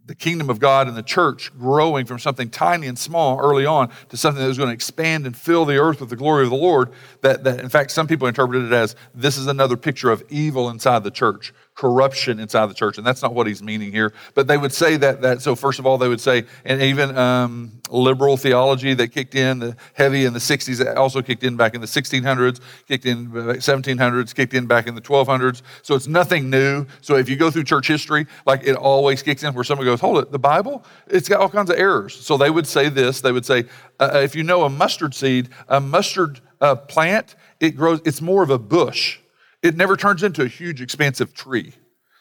the 0.07 0.15
kingdom 0.15 0.51
of 0.51 0.59
God 0.59 0.87
and 0.87 0.97
the 0.97 1.03
church 1.03 1.51
growing 1.59 2.05
from 2.05 2.19
something 2.19 2.51
tiny 2.51 2.87
and 2.87 2.99
small 2.99 3.39
early 3.41 3.65
on 3.65 3.91
to 4.11 4.17
something 4.17 4.43
that 4.43 4.49
was 4.49 4.59
going 4.59 4.69
to 4.69 4.75
expand 4.75 5.27
and 5.27 5.37
fill 5.37 5.65
the 5.65 5.79
earth 5.79 6.01
with 6.01 6.11
the 6.11 6.17
glory 6.17 6.45
of 6.45 6.51
the 6.51 6.57
Lord. 6.57 6.91
That, 7.23 7.45
that 7.45 7.61
in 7.61 7.69
fact, 7.69 7.91
some 7.91 8.07
people 8.07 8.29
interpreted 8.29 8.67
it 8.67 8.73
as 8.73 8.97
this 9.15 9.39
is 9.39 9.47
another 9.47 9.77
picture 9.77 10.11
of 10.11 10.23
evil 10.29 10.69
inside 10.69 11.05
the 11.05 11.11
church 11.11 11.55
corruption 11.75 12.39
inside 12.39 12.67
the 12.67 12.75
church. 12.75 12.99
And 12.99 13.07
that's 13.07 13.23
not 13.23 13.35
what 13.35 13.47
he's 13.47 13.63
meaning 13.63 13.91
here. 13.91 14.13
But 14.35 14.47
they 14.47 14.57
would 14.57 14.73
say 14.73 14.97
that, 14.99 15.23
that 15.23 15.43
so 15.43 15.57
first 15.57 15.79
of 15.79 15.87
all, 15.87 15.99
they 15.99 16.09
would 16.09 16.21
say, 16.21 16.45
and 16.65 16.81
even 16.81 17.17
um, 17.19 17.81
liberal 17.91 18.37
theology 18.37 18.95
that 18.95 19.09
kicked 19.09 19.35
in, 19.35 19.59
the 19.59 19.77
heavy 19.95 20.25
in 20.25 20.33
the 20.33 20.39
60s, 20.39 20.97
also 20.97 21.21
kicked 21.21 21.43
in 21.43 21.57
back 21.57 21.75
in 21.75 21.81
the 21.81 21.87
1600s, 21.87 22.61
kicked 22.87 23.07
in 23.07 23.31
1700s, 23.31 24.35
kicked 24.35 24.55
in 24.55 24.67
back 24.67 24.87
in 24.87 24.95
the 24.95 25.01
1200s. 25.01 25.63
So 25.83 25.97
it's 25.97 26.07
nothing 26.07 26.49
new. 26.49 26.87
So 27.01 27.17
if 27.17 27.29
you 27.29 27.37
go 27.37 27.51
through 27.51 27.65
church 27.65 27.89
history, 27.89 28.27
like 28.47 28.63
it 28.65 28.77
always 28.77 29.23
kicks 29.23 29.43
in 29.43 29.53
where 29.53 29.65
somebody 29.65 29.91
goes, 29.91 30.01
hold 30.01 30.19
it, 30.19 30.31
the 30.31 30.39
Bible, 30.39 30.85
it's 31.09 31.29
got 31.29 31.41
all 31.41 31.49
kinds 31.49 31.71
of 31.71 31.79
errors. 31.79 32.15
So 32.15 32.37
they 32.37 32.51
would 32.51 32.69
say 32.69 32.89
this, 32.89 33.21
they 33.21 33.33
would 33.33 33.47
say, 33.47 33.65
uh, 33.99 34.21
if 34.23 34.37
you 34.37 34.45
know 34.45 34.63
a 34.65 34.71
mustard 34.71 35.15
seed, 35.15 35.49
a 35.69 35.81
mustard 35.81 36.41
uh, 36.61 36.77
plant, 36.77 37.35
it 37.59 37.73
grows, 37.73 38.01
it's 38.05 38.21
more 38.21 38.45
of 38.45 38.51
a 38.51 38.59
bush 38.59 39.19
it 39.65 39.77
never 39.77 39.97
turns 39.97 40.23
into 40.23 40.43
a 40.43 40.47
huge, 40.47 40.83
expansive 40.83 41.33
tree. 41.33 41.73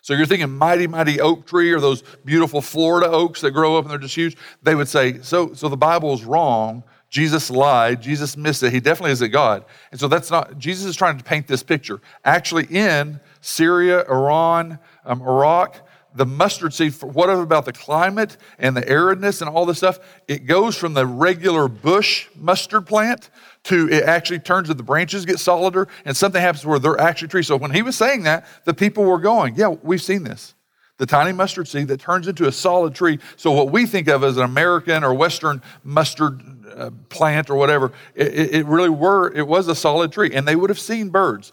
So 0.01 0.13
you're 0.13 0.25
thinking 0.25 0.49
mighty, 0.49 0.87
mighty 0.87 1.21
oak 1.21 1.45
tree 1.45 1.71
or 1.71 1.79
those 1.79 2.03
beautiful 2.25 2.61
Florida 2.61 3.09
oaks 3.09 3.41
that 3.41 3.51
grow 3.51 3.77
up 3.77 3.85
and 3.85 3.91
they're 3.91 3.97
just 3.97 4.15
huge. 4.15 4.37
They 4.61 4.75
would 4.75 4.87
say, 4.87 5.21
so, 5.21 5.53
so 5.53 5.69
the 5.69 5.77
Bible 5.77 6.13
is 6.13 6.23
wrong. 6.23 6.83
Jesus 7.09 7.49
lied. 7.49 8.01
Jesus 8.01 8.35
missed 8.35 8.63
it. 8.63 8.73
He 8.73 8.79
definitely 8.79 9.11
isn't 9.11 9.31
God. 9.31 9.65
And 9.91 9.99
so 9.99 10.07
that's 10.07 10.31
not, 10.31 10.57
Jesus 10.57 10.85
is 10.85 10.95
trying 10.95 11.17
to 11.17 11.23
paint 11.23 11.47
this 11.47 11.63
picture. 11.63 12.01
Actually, 12.25 12.65
in 12.65 13.19
Syria, 13.39 14.03
Iran, 14.09 14.79
um, 15.05 15.21
Iraq, 15.21 15.82
the 16.15 16.25
mustard 16.25 16.73
seed, 16.73 16.93
whatever 17.01 17.41
about 17.41 17.65
the 17.65 17.73
climate 17.73 18.37
and 18.59 18.77
the 18.77 18.81
aridness 18.81 19.41
and 19.41 19.49
all 19.49 19.65
this 19.65 19.77
stuff, 19.77 19.99
it 20.27 20.45
goes 20.45 20.77
from 20.77 20.93
the 20.93 21.05
regular 21.05 21.67
bush 21.67 22.27
mustard 22.35 22.85
plant 22.85 23.29
to 23.63 23.89
it 23.89 24.03
actually 24.03 24.39
turns 24.39 24.67
to 24.67 24.73
the 24.73 24.83
branches 24.83 25.25
get 25.25 25.39
solider 25.39 25.87
and 26.05 26.15
something 26.15 26.41
happens 26.41 26.65
where 26.65 26.79
they're 26.79 26.99
actually 26.99 27.29
trees. 27.29 27.47
So 27.47 27.57
when 27.57 27.71
he 27.71 27.81
was 27.81 27.95
saying 27.95 28.23
that, 28.23 28.45
the 28.65 28.73
people 28.73 29.03
were 29.05 29.19
going, 29.19 29.55
Yeah, 29.55 29.75
we've 29.81 30.01
seen 30.01 30.23
this. 30.23 30.53
The 30.97 31.07
tiny 31.07 31.31
mustard 31.31 31.67
seed 31.67 31.87
that 31.87 31.99
turns 31.99 32.27
into 32.27 32.47
a 32.47 32.51
solid 32.51 32.93
tree. 32.93 33.17
So 33.35 33.51
what 33.51 33.71
we 33.71 33.87
think 33.87 34.07
of 34.07 34.23
as 34.23 34.37
an 34.37 34.43
American 34.43 35.03
or 35.03 35.13
Western 35.13 35.61
mustard 35.83 36.41
uh, 36.75 36.91
plant 37.09 37.49
or 37.49 37.55
whatever, 37.55 37.91
it, 38.13 38.53
it 38.53 38.65
really 38.67 38.89
were, 38.89 39.33
it 39.33 39.47
was 39.47 39.67
a 39.67 39.75
solid 39.75 40.11
tree. 40.11 40.31
And 40.33 40.47
they 40.47 40.55
would 40.55 40.69
have 40.69 40.79
seen 40.79 41.09
birds. 41.09 41.51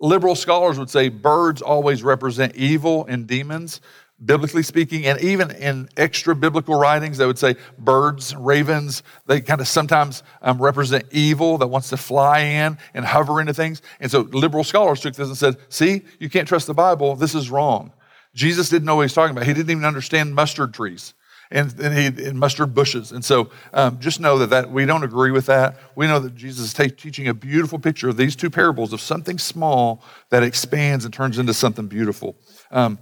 Liberal 0.00 0.34
scholars 0.34 0.78
would 0.78 0.90
say 0.90 1.08
birds 1.08 1.60
always 1.60 2.02
represent 2.02 2.54
evil 2.54 3.04
and 3.06 3.26
demons 3.26 3.80
biblically 4.24 4.62
speaking, 4.62 5.06
and 5.06 5.20
even 5.20 5.50
in 5.52 5.88
extra 5.96 6.34
biblical 6.34 6.74
writings, 6.74 7.18
they 7.18 7.26
would 7.26 7.38
say 7.38 7.54
birds, 7.78 8.34
ravens, 8.34 9.02
they 9.26 9.40
kind 9.40 9.60
of 9.60 9.68
sometimes 9.68 10.22
um, 10.42 10.60
represent 10.60 11.04
evil 11.12 11.58
that 11.58 11.68
wants 11.68 11.88
to 11.90 11.96
fly 11.96 12.40
in 12.40 12.76
and 12.94 13.04
hover 13.04 13.40
into 13.40 13.54
things. 13.54 13.80
And 14.00 14.10
so 14.10 14.20
liberal 14.20 14.64
scholars 14.64 15.00
took 15.00 15.14
this 15.14 15.28
and 15.28 15.36
said, 15.36 15.56
see, 15.68 16.02
you 16.18 16.28
can't 16.28 16.48
trust 16.48 16.66
the 16.66 16.74
Bible. 16.74 17.14
This 17.14 17.34
is 17.34 17.50
wrong. 17.50 17.92
Jesus 18.34 18.68
didn't 18.68 18.86
know 18.86 18.96
what 18.96 19.02
he 19.02 19.06
was 19.06 19.14
talking 19.14 19.36
about. 19.36 19.46
He 19.46 19.54
didn't 19.54 19.70
even 19.70 19.84
understand 19.84 20.34
mustard 20.34 20.74
trees 20.74 21.14
and, 21.50 21.78
and, 21.80 22.16
he, 22.18 22.24
and 22.26 22.38
mustard 22.38 22.74
bushes. 22.74 23.12
And 23.12 23.24
so 23.24 23.50
um, 23.72 23.98
just 24.00 24.20
know 24.20 24.38
that, 24.38 24.50
that 24.50 24.70
we 24.70 24.84
don't 24.84 25.04
agree 25.04 25.30
with 25.30 25.46
that. 25.46 25.76
We 25.94 26.06
know 26.06 26.18
that 26.18 26.34
Jesus 26.34 26.66
is 26.66 26.74
t- 26.74 26.90
teaching 26.90 27.28
a 27.28 27.34
beautiful 27.34 27.78
picture 27.78 28.08
of 28.08 28.16
these 28.16 28.36
two 28.36 28.50
parables 28.50 28.92
of 28.92 29.00
something 29.00 29.38
small 29.38 30.02
that 30.30 30.42
expands 30.42 31.04
and 31.04 31.14
turns 31.14 31.38
into 31.38 31.54
something 31.54 31.86
beautiful. 31.86 32.36
Um, 32.70 32.98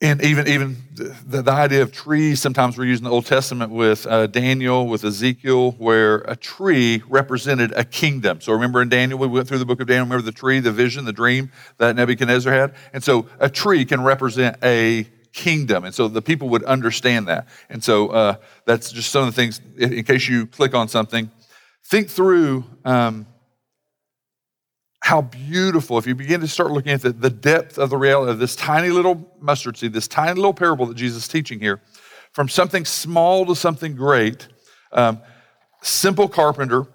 and 0.00 0.22
even 0.22 0.46
even 0.48 0.76
the, 0.94 1.40
the, 1.40 1.50
idea 1.50 1.80
of 1.80 1.92
trees 1.92 2.40
sometimes 2.40 2.76
we're 2.76 2.84
using 2.84 3.04
the 3.04 3.10
old 3.10 3.26
testament 3.26 3.70
with 3.70 4.06
uh, 4.06 4.26
daniel 4.26 4.86
with 4.86 5.04
ezekiel 5.04 5.72
where 5.72 6.16
a 6.26 6.36
tree 6.36 7.02
represented 7.08 7.72
a 7.76 7.84
kingdom 7.84 8.40
so 8.40 8.52
remember 8.52 8.82
in 8.82 8.88
daniel 8.88 9.18
we 9.18 9.26
went 9.26 9.46
through 9.46 9.58
the 9.58 9.64
book 9.64 9.80
of 9.80 9.86
daniel 9.86 10.04
remember 10.04 10.24
the 10.24 10.32
tree 10.32 10.58
the 10.60 10.72
vision 10.72 11.04
the 11.04 11.12
dream 11.12 11.50
that 11.78 11.94
nebuchadnezzar 11.94 12.52
had 12.52 12.74
and 12.92 13.02
so 13.02 13.26
a 13.38 13.48
tree 13.48 13.84
can 13.84 14.02
represent 14.02 14.56
a 14.62 15.06
kingdom. 15.34 15.84
And 15.84 15.94
so 15.94 16.08
the 16.08 16.22
people 16.22 16.48
would 16.50 16.64
understand 16.64 17.28
that. 17.28 17.48
And 17.68 17.84
so 17.84 18.08
uh, 18.08 18.36
that's 18.64 18.90
just 18.92 19.10
some 19.10 19.28
of 19.28 19.34
the 19.34 19.36
things 19.40 19.60
in, 19.76 20.02
case 20.04 20.26
you 20.28 20.46
click 20.46 20.74
on 20.74 20.88
something. 20.88 21.30
Think 21.86 22.08
through 22.08 22.64
um, 22.84 23.26
how 25.02 25.20
beautiful, 25.20 25.98
if 25.98 26.06
you 26.06 26.14
begin 26.14 26.40
to 26.40 26.48
start 26.48 26.70
looking 26.70 26.92
at 26.92 27.02
the, 27.02 27.12
the 27.12 27.28
depth 27.28 27.78
of 27.78 27.90
the 27.90 27.96
reality 27.98 28.30
of 28.30 28.38
this 28.38 28.56
tiny 28.56 28.88
little 28.88 29.28
mustard 29.40 29.76
seed, 29.76 29.92
this 29.92 30.08
tiny 30.08 30.34
little 30.34 30.54
parable 30.54 30.86
that 30.86 30.96
Jesus 30.96 31.24
is 31.24 31.28
teaching 31.28 31.60
here, 31.60 31.82
from 32.32 32.48
something 32.48 32.84
small 32.84 33.44
to 33.46 33.54
something 33.54 33.94
great, 33.94 34.48
um, 34.92 35.20
simple 35.82 36.28
carpenter, 36.28 36.86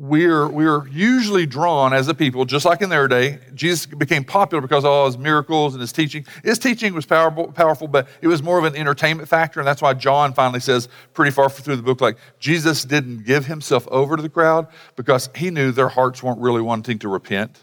we're, 0.00 0.48
we're 0.48 0.88
usually 0.88 1.44
drawn 1.44 1.92
as 1.92 2.08
a 2.08 2.14
people, 2.14 2.46
just 2.46 2.64
like 2.64 2.80
in 2.80 2.88
their 2.88 3.06
day. 3.06 3.38
Jesus 3.54 3.84
became 3.84 4.24
popular 4.24 4.62
because 4.62 4.82
of 4.82 4.90
all 4.90 5.04
his 5.04 5.18
miracles 5.18 5.74
and 5.74 5.80
his 5.82 5.92
teaching. 5.92 6.24
His 6.42 6.58
teaching 6.58 6.94
was 6.94 7.04
powerful, 7.04 7.52
powerful, 7.52 7.86
but 7.86 8.08
it 8.22 8.26
was 8.26 8.42
more 8.42 8.58
of 8.58 8.64
an 8.64 8.74
entertainment 8.76 9.28
factor. 9.28 9.60
And 9.60 9.66
that's 9.66 9.82
why 9.82 9.92
John 9.92 10.32
finally 10.32 10.60
says, 10.60 10.88
pretty 11.12 11.30
far 11.30 11.50
through 11.50 11.76
the 11.76 11.82
book, 11.82 12.00
like, 12.00 12.16
Jesus 12.38 12.82
didn't 12.82 13.26
give 13.26 13.44
himself 13.44 13.86
over 13.88 14.16
to 14.16 14.22
the 14.22 14.30
crowd 14.30 14.68
because 14.96 15.28
he 15.36 15.50
knew 15.50 15.70
their 15.70 15.90
hearts 15.90 16.22
weren't 16.22 16.40
really 16.40 16.62
wanting 16.62 16.98
to 17.00 17.08
repent. 17.08 17.62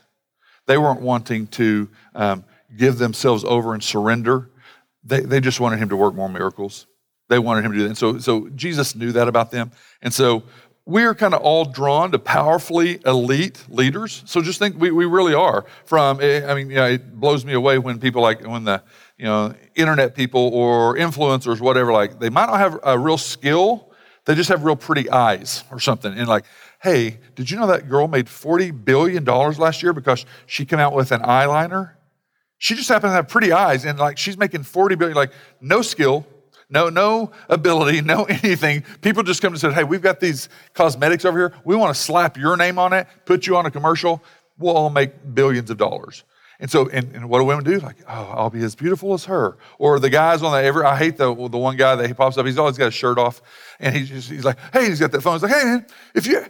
They 0.68 0.78
weren't 0.78 1.02
wanting 1.02 1.48
to 1.48 1.90
um, 2.14 2.46
give 2.78 3.00
themselves 3.00 3.46
over 3.46 3.74
and 3.74 3.84
surrender. 3.84 4.52
They, 5.04 5.22
they 5.22 5.40
just 5.40 5.60
wanted 5.60 5.80
him 5.80 5.90
to 5.90 5.96
work 5.96 6.14
more 6.14 6.30
miracles. 6.30 6.86
They 7.30 7.40
wanted 7.40 7.66
him 7.66 7.72
to 7.72 7.78
do 7.80 7.84
that. 7.86 7.90
And 7.90 7.98
so, 7.98 8.20
so 8.20 8.48
Jesus 8.50 8.96
knew 8.96 9.12
that 9.14 9.28
about 9.28 9.50
them. 9.50 9.72
And 10.02 10.14
so 10.14 10.44
we're 10.88 11.14
kind 11.14 11.34
of 11.34 11.42
all 11.42 11.66
drawn 11.66 12.12
to 12.14 12.18
powerfully 12.18 13.02
elite 13.06 13.62
leaders. 13.68 14.24
So 14.26 14.42
just 14.42 14.58
think 14.58 14.80
we, 14.80 14.90
we 14.90 15.04
really 15.04 15.34
are. 15.34 15.66
From, 15.84 16.22
eh, 16.22 16.50
I 16.50 16.56
mean, 16.56 16.70
you 16.70 16.78
know, 16.78 16.86
it 16.86 17.20
blows 17.20 17.44
me 17.44 17.52
away 17.54 17.78
when 17.78 18.00
people 18.00 18.22
like, 18.22 18.48
when 18.48 18.64
the, 18.64 18.82
you 19.18 19.26
know, 19.26 19.54
internet 19.76 20.16
people 20.16 20.50
or 20.54 20.96
influencers, 20.96 21.60
whatever, 21.60 21.92
like, 21.92 22.20
they 22.20 22.30
might 22.30 22.46
not 22.46 22.60
have 22.60 22.80
a 22.84 22.98
real 22.98 23.18
skill, 23.18 23.92
they 24.24 24.34
just 24.34 24.48
have 24.48 24.64
real 24.64 24.78
pretty 24.78 25.10
eyes 25.10 25.66
or 25.72 25.82
something. 25.82 26.14
And 26.14 26.30
like, 26.30 26.46
hey, 26.82 27.20
did 27.36 27.52
you 27.52 27.58
know 27.58 27.68
that 27.68 27.90
girl 27.90 28.08
made 28.08 28.28
$40 28.28 28.86
billion 28.86 29.26
last 29.26 29.84
year 29.84 29.92
because 29.92 30.26
she 30.46 30.66
came 30.66 30.80
out 30.80 30.94
with 30.94 31.12
an 31.12 31.22
eyeliner? 31.22 31.96
She 32.60 32.76
just 32.76 32.88
happened 32.88 33.10
to 33.12 33.16
have 33.16 33.28
pretty 33.28 33.52
eyes 33.52 33.84
and 33.84 34.00
like 34.00 34.18
she's 34.18 34.38
making 34.38 34.64
40 34.64 34.96
billion, 34.96 35.18
like 35.18 35.34
no 35.60 35.82
skill, 35.82 36.26
no, 36.70 36.90
no 36.90 37.32
ability, 37.50 38.02
no 38.02 38.24
anything. 38.30 38.84
People 39.02 39.24
just 39.24 39.42
come 39.42 39.54
and 39.54 39.62
say, 39.62 39.72
hey, 39.72 39.84
we've 39.84 40.02
got 40.02 40.20
these 40.20 40.50
cosmetics 40.74 41.26
over 41.26 41.38
here. 41.38 41.54
We 41.64 41.76
want 41.76 41.96
to 41.96 42.02
slap 42.02 42.38
your 42.38 42.58
name 42.58 42.78
on 42.80 42.94
it, 42.94 43.08
put 43.26 43.48
you 43.48 43.58
on 43.58 43.66
a 43.66 43.72
commercial. 43.72 44.24
We'll 44.58 44.76
all 44.76 44.90
make 44.90 45.34
billions 45.34 45.70
of 45.70 45.78
dollars. 45.78 46.24
And 46.60 46.72
so, 46.72 46.90
and, 46.90 47.14
and, 47.14 47.30
what 47.30 47.38
do 47.38 47.46
women 47.46 47.64
do? 47.64 47.80
Like, 47.80 47.98
oh, 48.08 48.34
I'll 48.36 48.50
be 48.50 48.64
as 48.64 48.74
beautiful 48.74 49.14
as 49.14 49.26
her. 49.26 49.58
Or 49.78 50.00
the 50.00 50.10
guys 50.10 50.42
on 50.42 50.52
the 50.52 50.64
ever, 50.64 50.84
I 50.84 50.98
hate 50.98 51.18
the, 51.18 51.28
the 51.28 51.58
one 51.58 51.78
guy 51.78 51.96
that 51.96 52.08
he 52.08 52.16
pops 52.16 52.36
up. 52.36 52.48
He's 52.48 52.58
always 52.58 52.80
got 52.80 52.86
his 52.86 52.96
shirt 52.96 53.20
off. 53.20 53.44
And 53.80 53.96
he's, 53.96 54.10
just, 54.10 54.30
he's 54.30 54.44
like, 54.44 54.58
hey, 54.74 54.88
he's 54.88 55.00
got 55.00 55.12
that 55.12 55.22
phone. 55.22 55.34
He's 55.34 55.44
like, 55.44 55.54
hey, 55.54 55.64
man, 55.64 55.86
if 56.16 56.26
you, 56.26 56.44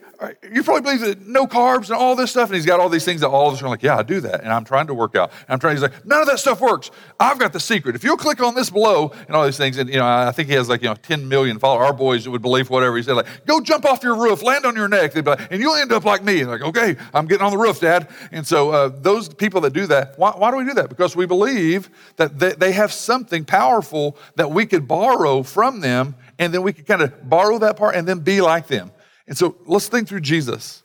you 0.52 0.64
probably 0.64 0.82
believe 0.82 1.02
that 1.02 1.28
no 1.28 1.46
carbs 1.46 1.90
and 1.90 1.98
all 1.98 2.16
this 2.16 2.32
stuff. 2.32 2.48
And 2.50 2.56
he's 2.56 2.66
got 2.66 2.80
all 2.80 2.88
these 2.88 3.04
things 3.04 3.20
that 3.20 3.28
all 3.28 3.50
of 3.50 3.54
us 3.54 3.62
are 3.62 3.68
like, 3.68 3.84
yeah, 3.84 3.98
I 3.98 4.04
do 4.04 4.22
that. 4.22 4.42
And 4.42 4.52
I'm 4.52 4.64
trying 4.64 4.88
to 4.88 4.94
work 4.94 5.16
out. 5.16 5.32
And 5.32 5.50
I'm 5.50 5.60
trying, 5.60 5.76
he's 5.76 5.82
like, 5.82 6.06
none 6.06 6.22
of 6.22 6.28
that 6.28 6.40
stuff 6.40 6.62
works. 6.62 6.90
I've 7.20 7.38
got 7.38 7.52
the 7.52 7.60
secret. 7.60 7.96
If 7.96 8.04
you'll 8.06 8.18
click 8.18 8.42
on 8.42 8.56
this 8.56 8.70
below 8.70 9.12
and 9.28 9.36
all 9.36 9.44
these 9.44 9.58
things, 9.58 9.78
and, 9.78 9.90
you 9.90 9.98
know, 9.98 10.08
I 10.08 10.32
think 10.32 10.48
he 10.48 10.56
has 10.56 10.70
like, 10.70 10.82
you 10.82 10.88
know, 10.88 10.96
10 10.96 11.28
million 11.28 11.60
followers. 11.60 11.88
Our 11.88 11.94
boys 11.94 12.30
would 12.30 12.42
believe 12.42 12.70
whatever 12.70 12.96
he 12.96 13.04
said, 13.04 13.14
like, 13.14 13.46
go 13.46 13.60
jump 13.60 13.84
off 13.84 14.04
your 14.04 14.16
roof, 14.16 14.42
land 14.42 14.66
on 14.66 14.76
your 14.76 14.88
neck. 14.88 15.12
They'd 15.12 15.26
be 15.26 15.32
like, 15.32 15.52
and 15.52 15.62
you'll 15.62 15.76
end 15.76 15.92
up 15.92 16.06
like 16.06 16.24
me. 16.24 16.42
And 16.42 16.50
like, 16.50 16.62
okay, 16.62 16.96
I'm 17.14 17.28
getting 17.28 17.46
on 17.46 17.52
the 17.52 17.58
roof, 17.58 17.82
dad. 17.82 18.08
And 18.32 18.48
so 18.48 18.72
uh, 18.72 18.88
those 18.88 19.28
people 19.28 19.60
that 19.62 19.74
do 19.74 19.86
that, 19.88 20.18
why, 20.18 20.32
why 20.32 20.50
do 20.50 20.58
we 20.58 20.64
do 20.64 20.74
that? 20.76 20.90
Because 20.90 21.14
we 21.16 21.26
believe 21.26 21.90
that 22.16 22.40
they, 22.40 22.54
they 22.54 22.72
have 22.72 22.94
something 22.94 23.44
powerful 23.44 24.18
that 24.36 24.50
we 24.50 24.66
could 24.66 24.88
borrow 24.88 25.44
from 25.44 25.82
them 25.82 26.16
and 26.40 26.54
then 26.54 26.62
we 26.62 26.74
could 26.74 26.86
kind 26.86 27.02
of 27.02 27.30
borrow 27.30 27.58
that 27.60 27.78
part 27.78 27.96
and 27.96 28.08
then 28.08 28.20
be 28.20 28.42
like 28.42 28.68
them. 28.68 28.92
And 29.28 29.38
so 29.38 29.58
let's 29.66 29.88
think 29.88 30.08
through 30.08 30.22
Jesus. 30.22 30.84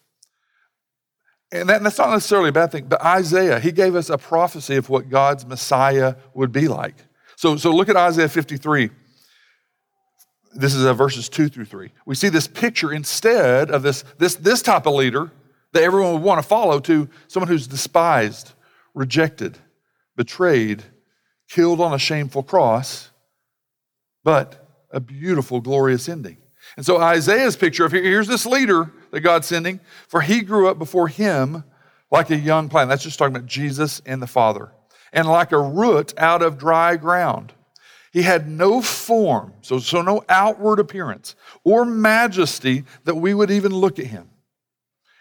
And, 1.53 1.69
that, 1.69 1.77
and 1.77 1.87
that's 1.87 1.99
not 1.99 2.11
necessarily 2.11 2.49
a 2.49 2.53
bad 2.53 2.73
thing, 2.73 2.87
but 2.87 3.03
Isaiah, 3.03 3.61
he 3.61 3.73
gave 3.73 3.95
us 3.95 4.09
a 4.09 4.17
prophecy 4.17 4.77
of 4.77 4.89
what 4.89 5.11
God's 5.11 5.45
Messiah 5.45 6.15
would 6.35 6.51
be 6.51 6.67
like. 6.67 6.95
So, 7.37 7.57
so 7.57 7.71
look 7.73 7.89
at 7.89 7.97
Isaiah 7.97 8.29
53. 8.29 8.91
This 10.55 10.75
is 10.75 10.85
uh, 10.85 10.95
verses 10.95 11.29
2 11.29 11.49
through 11.49 11.67
3. 11.67 11.91
We 12.07 12.15
see 12.15 12.31
this 12.31 12.49
picture 12.49 12.93
instead 12.93 13.71
of 13.71 13.83
this, 13.83 14.05
this, 14.19 14.35
this 14.35 14.63
type 14.63 14.87
of 14.87 14.95
leader 14.95 15.31
that 15.73 15.83
everyone 15.83 16.15
would 16.15 16.23
want 16.23 16.43
to 16.43 16.47
follow 16.47 16.81
to 16.81 17.09
someone 17.29 17.49
who's 17.49 17.67
despised, 17.67 18.53
rejected, 18.95 19.59
betrayed, 20.17 20.85
killed 21.49 21.81
on 21.81 21.93
a 21.93 21.99
shameful 21.99 22.43
cross, 22.43 23.11
but 24.25 24.62
a 24.93 25.01
beautiful, 25.01 25.61
glorious 25.61 26.09
ending. 26.09 26.37
And 26.77 26.87
so 26.87 26.99
Isaiah's 26.99 27.57
picture 27.57 27.85
of 27.85 27.93
here's 27.93 28.29
this 28.29 28.47
leader 28.47 28.93
that 29.11 29.21
God's 29.21 29.47
sending, 29.47 29.81
for 30.09 30.21
he 30.21 30.41
grew 30.43 30.69
up 30.69 30.79
before 30.79 31.09
him 31.09 31.65
like 32.11 32.31
a 32.31 32.37
young 32.37 32.69
plant. 32.69 32.89
That's 32.89 33.03
just 33.03 33.19
talking 33.19 33.35
about 33.35 33.49
Jesus 33.49 34.01
and 34.07 34.23
the 34.23 34.27
Father. 34.27 34.73
And 35.13 35.27
like 35.27 35.53
a 35.53 35.61
root 35.61 36.15
out 36.17 36.43
of 36.43 36.59
dry 36.59 36.97
ground. 36.97 37.53
He 38.13 38.23
had 38.23 38.47
no 38.47 38.83
form, 38.83 39.55
so, 39.63 39.79
so 39.79 40.03
no 40.03 40.23
outward 40.29 40.79
appearance 40.79 41.35
or 41.65 41.87
majesty 41.87 42.85
that 43.05 43.15
we 43.15 43.33
would 43.33 43.51
even 43.51 43.73
look 43.75 43.99
at 43.99 44.07
him. 44.07 44.29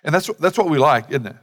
And 0.04 0.14
that's, 0.14 0.28
that's 0.40 0.58
what 0.58 0.70
we 0.70 0.78
like, 0.78 1.10
isn't 1.10 1.26
it? 1.26 1.36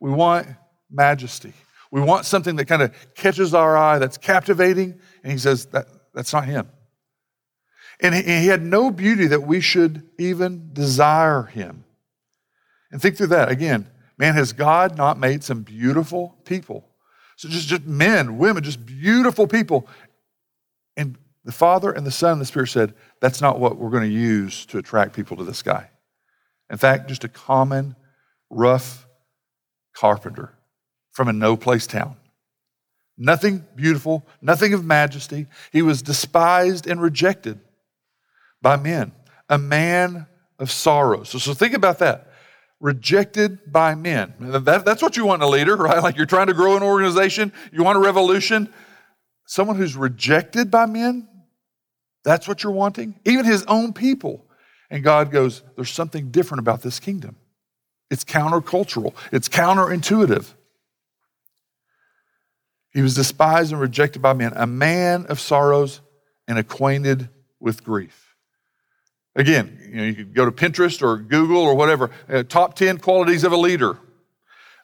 We 0.00 0.10
want 0.10 0.46
majesty. 0.90 1.52
We 1.90 2.00
want 2.00 2.24
something 2.24 2.56
that 2.56 2.66
kind 2.66 2.82
of 2.82 2.94
catches 3.14 3.52
our 3.52 3.76
eye, 3.76 3.98
that's 3.98 4.16
captivating. 4.16 4.98
And 5.22 5.32
he 5.32 5.38
says 5.38 5.66
that, 5.66 5.88
that's 6.14 6.32
not 6.32 6.46
him. 6.46 6.68
And 8.00 8.14
he 8.14 8.46
had 8.46 8.62
no 8.62 8.90
beauty 8.90 9.26
that 9.26 9.42
we 9.42 9.60
should 9.60 10.08
even 10.18 10.70
desire 10.72 11.44
him. 11.44 11.84
And 12.92 13.02
think 13.02 13.16
through 13.16 13.28
that 13.28 13.50
again. 13.50 13.88
Man, 14.18 14.34
has 14.34 14.52
God 14.52 14.96
not 14.96 15.18
made 15.18 15.44
some 15.44 15.62
beautiful 15.62 16.36
people? 16.44 16.84
So 17.36 17.48
just, 17.48 17.68
just 17.68 17.86
men, 17.86 18.38
women, 18.38 18.64
just 18.64 18.84
beautiful 18.84 19.46
people. 19.46 19.88
And 20.96 21.16
the 21.44 21.52
Father 21.52 21.92
and 21.92 22.06
the 22.06 22.10
Son 22.10 22.32
and 22.32 22.40
the 22.40 22.46
Spirit 22.46 22.68
said, 22.68 22.94
that's 23.20 23.40
not 23.40 23.60
what 23.60 23.76
we're 23.76 23.90
going 23.90 24.08
to 24.08 24.16
use 24.16 24.66
to 24.66 24.78
attract 24.78 25.14
people 25.14 25.36
to 25.36 25.44
this 25.44 25.62
guy. 25.62 25.90
In 26.70 26.76
fact, 26.76 27.08
just 27.08 27.24
a 27.24 27.28
common, 27.28 27.96
rough 28.50 29.06
carpenter 29.94 30.52
from 31.12 31.28
a 31.28 31.32
no 31.32 31.56
place 31.56 31.86
town. 31.86 32.16
Nothing 33.16 33.64
beautiful, 33.74 34.26
nothing 34.40 34.74
of 34.74 34.84
majesty. 34.84 35.46
He 35.72 35.82
was 35.82 36.02
despised 36.02 36.86
and 36.86 37.00
rejected 37.00 37.60
by 38.62 38.76
men, 38.76 39.12
a 39.48 39.58
man 39.58 40.26
of 40.58 40.70
sorrows. 40.70 41.28
So, 41.30 41.38
so 41.38 41.54
think 41.54 41.74
about 41.74 41.98
that. 41.98 42.32
Rejected 42.80 43.72
by 43.72 43.94
men. 43.94 44.34
That, 44.38 44.84
that's 44.84 45.02
what 45.02 45.16
you 45.16 45.26
want 45.26 45.42
in 45.42 45.48
a 45.48 45.50
leader, 45.50 45.76
right? 45.76 46.02
Like 46.02 46.16
you're 46.16 46.26
trying 46.26 46.48
to 46.48 46.54
grow 46.54 46.76
an 46.76 46.82
organization, 46.82 47.52
you 47.72 47.82
want 47.82 47.96
a 47.96 48.00
revolution. 48.00 48.72
someone 49.46 49.76
who's 49.76 49.96
rejected 49.96 50.70
by 50.70 50.86
men, 50.86 51.28
that's 52.24 52.46
what 52.46 52.62
you're 52.62 52.72
wanting? 52.72 53.18
Even 53.24 53.44
his 53.44 53.64
own 53.64 53.92
people. 53.92 54.44
And 54.90 55.02
God 55.04 55.30
goes, 55.30 55.62
There's 55.76 55.90
something 55.90 56.30
different 56.30 56.60
about 56.60 56.82
this 56.82 57.00
kingdom. 57.00 57.36
It's 58.10 58.24
countercultural, 58.24 59.14
it's 59.32 59.48
counterintuitive. 59.48 60.54
He 62.92 63.02
was 63.02 63.14
despised 63.14 63.70
and 63.70 63.80
rejected 63.80 64.22
by 64.22 64.32
men, 64.32 64.52
a 64.56 64.66
man 64.66 65.26
of 65.26 65.38
sorrows 65.40 66.00
and 66.48 66.58
acquainted 66.58 67.28
with 67.60 67.84
grief. 67.84 68.27
Again, 69.38 69.78
you 69.88 69.96
know, 69.96 70.02
you 70.02 70.14
could 70.14 70.34
go 70.34 70.44
to 70.44 70.50
Pinterest 70.50 71.00
or 71.00 71.16
Google 71.16 71.58
or 71.58 71.76
whatever, 71.76 72.10
uh, 72.28 72.42
top 72.42 72.74
10 72.74 72.98
qualities 72.98 73.44
of 73.44 73.52
a 73.52 73.56
leader. 73.56 73.96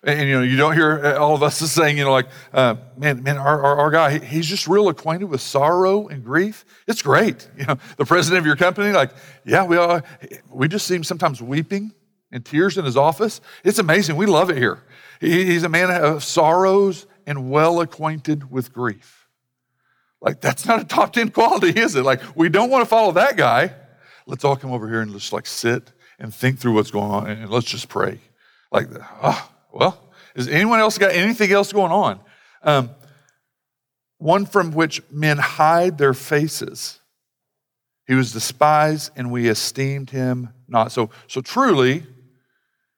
And, 0.04 0.28
you 0.28 0.36
know, 0.36 0.42
you 0.42 0.56
don't 0.56 0.74
hear 0.74 1.04
uh, 1.04 1.18
all 1.18 1.34
of 1.34 1.42
us 1.42 1.58
saying, 1.72 1.98
you 1.98 2.04
know, 2.04 2.12
like, 2.12 2.28
uh, 2.52 2.76
man, 2.96 3.24
man, 3.24 3.36
our, 3.36 3.60
our, 3.60 3.76
our, 3.78 3.90
guy, 3.90 4.20
he's 4.20 4.46
just 4.46 4.68
real 4.68 4.88
acquainted 4.88 5.24
with 5.24 5.40
sorrow 5.40 6.06
and 6.06 6.22
grief. 6.24 6.64
It's 6.86 7.02
great. 7.02 7.48
You 7.58 7.66
know, 7.66 7.78
the 7.96 8.04
president 8.04 8.38
of 8.38 8.46
your 8.46 8.54
company, 8.54 8.92
like, 8.92 9.10
yeah, 9.44 9.64
we 9.64 9.76
all, 9.76 10.02
we 10.50 10.68
just 10.68 10.86
see 10.86 10.94
him 10.94 11.02
sometimes 11.02 11.42
weeping 11.42 11.92
and 12.30 12.44
tears 12.44 12.78
in 12.78 12.84
his 12.84 12.96
office. 12.96 13.40
It's 13.64 13.80
amazing. 13.80 14.14
We 14.14 14.26
love 14.26 14.50
it 14.50 14.56
here. 14.56 14.84
He, 15.20 15.46
he's 15.46 15.64
a 15.64 15.68
man 15.68 15.90
of 15.90 16.22
sorrows 16.22 17.06
and 17.26 17.50
well 17.50 17.80
acquainted 17.80 18.52
with 18.52 18.72
grief. 18.72 19.26
Like, 20.20 20.40
that's 20.40 20.64
not 20.64 20.80
a 20.80 20.84
top 20.84 21.12
10 21.12 21.30
quality, 21.30 21.80
is 21.80 21.96
it? 21.96 22.04
Like, 22.04 22.20
we 22.36 22.48
don't 22.48 22.70
want 22.70 22.82
to 22.82 22.86
follow 22.86 23.10
that 23.12 23.36
guy. 23.36 23.74
Let's 24.26 24.44
all 24.44 24.56
come 24.56 24.72
over 24.72 24.88
here 24.88 25.00
and 25.00 25.12
just 25.12 25.32
like 25.32 25.46
sit 25.46 25.92
and 26.18 26.34
think 26.34 26.58
through 26.58 26.74
what's 26.74 26.90
going 26.90 27.10
on 27.10 27.26
and 27.28 27.50
let's 27.50 27.66
just 27.66 27.88
pray. 27.88 28.20
Like, 28.72 28.88
oh, 29.22 29.50
well, 29.72 30.12
is 30.34 30.48
anyone 30.48 30.80
else 30.80 30.98
got 30.98 31.12
anything 31.12 31.52
else 31.52 31.72
going 31.72 31.92
on? 31.92 32.20
Um, 32.62 32.90
one 34.18 34.46
from 34.46 34.72
which 34.72 35.02
men 35.10 35.38
hide 35.38 35.98
their 35.98 36.14
faces. 36.14 37.00
He 38.06 38.14
was 38.14 38.32
despised 38.32 39.12
and 39.16 39.30
we 39.30 39.48
esteemed 39.48 40.10
him 40.10 40.50
not. 40.68 40.92
So, 40.92 41.10
so 41.26 41.40
truly, 41.40 42.04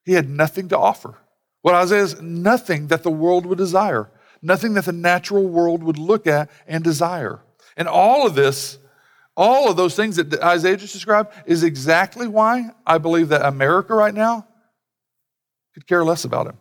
he 0.05 0.13
had 0.13 0.29
nothing 0.29 0.69
to 0.69 0.79
offer. 0.79 1.15
What 1.63 1.75
Isaiah 1.75 2.03
is 2.03 2.21
nothing 2.23 2.89
that 2.89 3.03
the 3.03 3.11
world 3.11 3.45
would 3.47 3.59
desire, 3.59 4.09
nothing 4.41 4.75
that 4.75 4.85
the 4.85 4.93
natural 4.93 5.49
world 5.49 5.83
would 5.83 5.99
look 5.99 6.27
at 6.27 6.49
and 6.67 6.85
desire. 6.85 7.41
And 7.77 7.89
all 7.89 8.27
of 8.27 8.35
this, 8.35 8.79
all 9.37 9.71
of 9.71 9.77
those 9.77 9.95
things 9.95 10.17
that 10.17 10.33
Isaiah 10.43 10.77
just 10.77 10.95
described, 10.95 11.33
is 11.45 11.63
exactly 11.63 12.27
why 12.27 12.71
I 12.87 12.99
believe 12.99 13.29
that 13.29 13.45
America 13.45 13.95
right 13.95 14.15
now 14.15 14.47
could 15.75 15.87
care 15.87 16.05
less 16.05 16.25
about 16.25 16.47
him. 16.47 16.57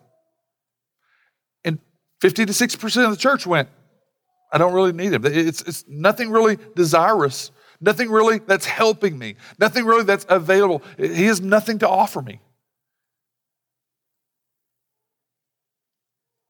And 1.64 1.80
50 2.20 2.46
to 2.48 2.52
60% 2.52 3.06
of 3.06 3.12
the 3.12 3.18
church 3.18 3.48
went, 3.48 3.70
I 4.52 4.58
don't 4.58 4.74
really 4.74 4.92
need 4.92 5.14
him. 5.14 5.26
It's, 5.26 5.62
it's 5.62 5.86
nothing 5.88 6.30
really 6.30 6.58
desirous, 6.76 7.52
nothing 7.80 8.12
really 8.12 8.40
that's 8.40 8.66
helping 8.66 9.18
me, 9.18 9.36
nothing 9.58 9.86
really 9.86 10.04
that's 10.04 10.26
available. 10.28 10.82
He 10.98 11.26
has 11.26 11.40
nothing 11.42 11.80
to 11.80 11.90
offer 11.90 12.22
me. 12.22 12.42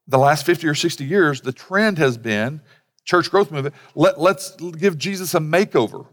The 0.07 0.19
last 0.19 0.45
50 0.45 0.67
or 0.67 0.75
60 0.75 1.03
years, 1.03 1.41
the 1.41 1.51
trend 1.51 1.97
has 1.97 2.17
been 2.17 2.61
church 3.05 3.29
growth 3.29 3.51
movement. 3.51 3.75
Let, 3.95 4.19
let's 4.19 4.51
give 4.51 4.97
Jesus 4.97 5.33
a 5.33 5.39
makeover. 5.39 6.07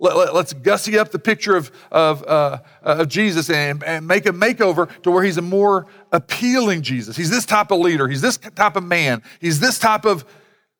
Let, 0.00 0.28
us 0.28 0.52
gussy 0.52 0.96
up 0.96 1.10
the 1.10 1.18
picture 1.18 1.56
of, 1.56 1.72
of, 1.90 2.22
uh, 2.22 2.60
of 2.82 3.08
Jesus 3.08 3.50
and, 3.50 3.82
and, 3.82 4.06
make 4.06 4.26
a 4.26 4.30
makeover 4.30 4.88
to 5.02 5.10
where 5.10 5.24
he's 5.24 5.38
a 5.38 5.42
more 5.42 5.86
appealing 6.12 6.82
Jesus. 6.82 7.16
He's 7.16 7.30
this 7.30 7.44
type 7.44 7.72
of 7.72 7.80
leader. 7.80 8.06
He's 8.06 8.20
this 8.20 8.38
type 8.38 8.76
of 8.76 8.84
man. 8.84 9.22
He's 9.40 9.58
this 9.58 9.80
type 9.80 10.04
of, 10.04 10.24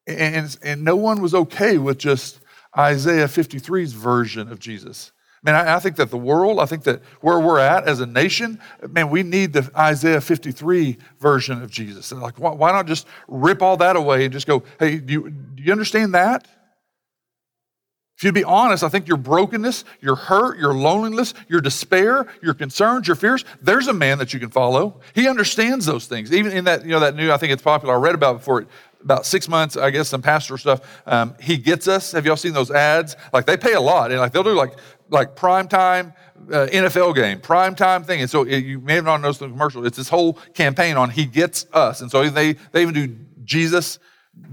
and, 0.06 0.56
and 0.62 0.84
no 0.84 0.94
one 0.94 1.20
was 1.20 1.34
okay 1.34 1.78
with 1.78 1.98
just 1.98 2.40
Isaiah 2.76 3.26
53's 3.26 3.92
version 3.92 4.52
of 4.52 4.60
Jesus. 4.60 5.10
Man, 5.42 5.54
I, 5.54 5.76
I 5.76 5.78
think 5.80 5.96
that 5.96 6.10
the 6.10 6.18
world, 6.18 6.60
I 6.60 6.66
think 6.66 6.84
that 6.84 7.02
where 7.20 7.40
we're 7.40 7.58
at 7.58 7.88
as 7.88 8.00
a 8.00 8.06
nation, 8.06 8.60
man, 8.88 9.10
we 9.10 9.24
need 9.24 9.52
the 9.52 9.68
Isaiah 9.76 10.20
53 10.20 10.96
version 11.18 11.62
of 11.62 11.70
Jesus. 11.70 12.12
Like, 12.12 12.38
why, 12.38 12.52
why 12.52 12.70
not 12.70 12.86
just 12.86 13.06
rip 13.26 13.62
all 13.62 13.76
that 13.78 13.96
away 13.96 14.24
and 14.24 14.32
just 14.32 14.46
go, 14.46 14.62
hey, 14.78 14.98
do 14.98 15.12
you, 15.12 15.30
do 15.30 15.62
you 15.62 15.72
understand 15.72 16.14
that? 16.14 16.46
If 18.18 18.24
you'd 18.24 18.34
be 18.34 18.42
honest, 18.42 18.82
I 18.82 18.88
think 18.88 19.06
your 19.06 19.16
brokenness, 19.16 19.84
your 20.00 20.16
hurt, 20.16 20.58
your 20.58 20.74
loneliness, 20.74 21.34
your 21.46 21.60
despair, 21.60 22.26
your 22.42 22.52
concerns, 22.52 23.06
your 23.06 23.14
fears, 23.14 23.44
there's 23.62 23.86
a 23.86 23.92
man 23.92 24.18
that 24.18 24.34
you 24.34 24.40
can 24.40 24.50
follow. 24.50 25.00
He 25.14 25.28
understands 25.28 25.86
those 25.86 26.08
things. 26.08 26.32
Even 26.32 26.50
in 26.50 26.64
that, 26.64 26.82
you 26.82 26.90
know, 26.90 26.98
that 26.98 27.14
new, 27.14 27.30
I 27.30 27.36
think 27.36 27.52
it's 27.52 27.62
popular, 27.62 27.94
I 27.94 27.98
read 27.98 28.16
about 28.16 28.38
before 28.38 28.66
about 29.04 29.24
six 29.24 29.48
months, 29.48 29.76
I 29.76 29.90
guess, 29.90 30.08
some 30.08 30.20
pastor 30.20 30.58
stuff. 30.58 30.80
Um, 31.06 31.36
he 31.40 31.56
gets 31.58 31.86
us. 31.86 32.10
Have 32.10 32.26
y'all 32.26 32.34
seen 32.34 32.54
those 32.54 32.72
ads? 32.72 33.14
Like 33.32 33.46
they 33.46 33.56
pay 33.56 33.74
a 33.74 33.80
lot, 33.80 34.10
and 34.10 34.18
like 34.18 34.32
they'll 34.32 34.42
do 34.42 34.50
like 34.50 34.76
like 35.10 35.36
prime 35.36 35.68
time 35.68 36.12
uh, 36.52 36.66
NFL 36.66 37.14
game, 37.14 37.40
prime 37.40 37.76
time 37.76 38.02
thing. 38.02 38.20
And 38.20 38.28
so 38.28 38.42
it, 38.42 38.64
you 38.64 38.80
may 38.80 38.94
have 38.94 39.04
not 39.04 39.20
noticed 39.20 39.38
the 39.38 39.46
commercial. 39.46 39.86
It's 39.86 39.96
this 39.96 40.08
whole 40.08 40.32
campaign 40.54 40.96
on 40.96 41.10
He 41.10 41.24
gets 41.24 41.66
us, 41.72 42.00
and 42.00 42.10
so 42.10 42.28
they 42.28 42.54
they 42.72 42.82
even 42.82 42.94
do 42.94 43.16
Jesus 43.44 44.00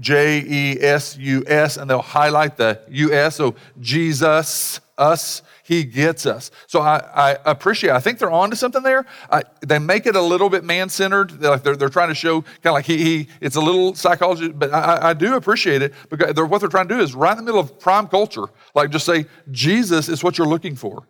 J 0.00 0.44
E 0.46 0.78
S 0.80 1.16
U 1.16 1.44
S, 1.46 1.76
and 1.76 1.88
they'll 1.88 2.02
highlight 2.02 2.56
the 2.56 2.80
U 2.88 3.12
S. 3.12 3.36
So 3.36 3.54
Jesus, 3.80 4.80
us, 4.98 5.42
He 5.64 5.84
gets 5.84 6.26
us. 6.26 6.50
So 6.66 6.80
I, 6.80 6.98
I 7.14 7.38
appreciate. 7.44 7.90
I 7.90 8.00
think 8.00 8.18
they're 8.18 8.30
on 8.30 8.50
to 8.50 8.56
something 8.56 8.82
there. 8.82 9.06
I, 9.30 9.42
they 9.60 9.78
make 9.78 10.06
it 10.06 10.16
a 10.16 10.20
little 10.20 10.50
bit 10.50 10.64
man 10.64 10.88
centered. 10.88 11.30
They're, 11.30 11.58
they're, 11.58 11.76
they're, 11.76 11.88
trying 11.88 12.08
to 12.08 12.14
show 12.14 12.42
kind 12.42 12.66
of 12.66 12.72
like 12.74 12.86
he, 12.86 12.98
he. 12.98 13.28
It's 13.40 13.56
a 13.56 13.60
little 13.60 13.94
psychology, 13.94 14.48
but 14.48 14.72
I, 14.72 15.10
I 15.10 15.14
do 15.14 15.34
appreciate 15.34 15.82
it 15.82 15.94
because 16.08 16.34
they're, 16.34 16.46
what 16.46 16.60
they're 16.60 16.68
trying 16.68 16.88
to 16.88 16.94
do 16.94 17.00
is 17.00 17.14
right 17.14 17.32
in 17.32 17.38
the 17.38 17.44
middle 17.44 17.60
of 17.60 17.78
prime 17.78 18.08
culture. 18.08 18.44
Like 18.74 18.90
just 18.90 19.06
say 19.06 19.26
Jesus 19.50 20.08
is 20.08 20.22
what 20.22 20.38
you're 20.38 20.46
looking 20.46 20.76
for. 20.76 21.06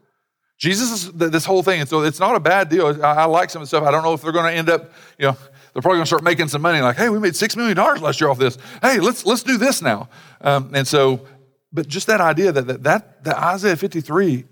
Jesus 0.58 1.04
is 1.04 1.12
this 1.12 1.44
whole 1.44 1.62
thing, 1.62 1.80
and 1.80 1.88
so 1.88 2.02
it's 2.02 2.18
not 2.18 2.34
a 2.34 2.40
bad 2.40 2.68
deal. 2.68 2.86
I, 3.02 3.08
I 3.08 3.24
like 3.26 3.50
some 3.50 3.60
of 3.60 3.64
the 3.64 3.68
stuff. 3.68 3.84
I 3.84 3.90
don't 3.90 4.02
know 4.02 4.14
if 4.14 4.22
they're 4.22 4.32
going 4.32 4.50
to 4.50 4.56
end 4.56 4.70
up, 4.70 4.90
you 5.18 5.26
know 5.26 5.36
they're 5.76 5.82
probably 5.82 5.98
going 5.98 6.04
to 6.04 6.08
start 6.08 6.24
making 6.24 6.48
some 6.48 6.62
money. 6.62 6.80
Like, 6.80 6.96
hey, 6.96 7.10
we 7.10 7.18
made 7.18 7.34
$6 7.34 7.54
million 7.54 7.76
last 7.76 8.18
year 8.18 8.30
off 8.30 8.38
this. 8.38 8.56
Hey, 8.80 8.98
let's, 8.98 9.26
let's 9.26 9.42
do 9.42 9.58
this 9.58 9.82
now. 9.82 10.08
Um, 10.40 10.70
and 10.74 10.88
so, 10.88 11.26
but 11.70 11.86
just 11.86 12.06
that 12.06 12.22
idea 12.22 12.50
that, 12.50 12.66
that, 12.66 12.82
that, 12.84 13.24
that 13.24 13.36
Isaiah 13.36 13.76
53 13.76 14.44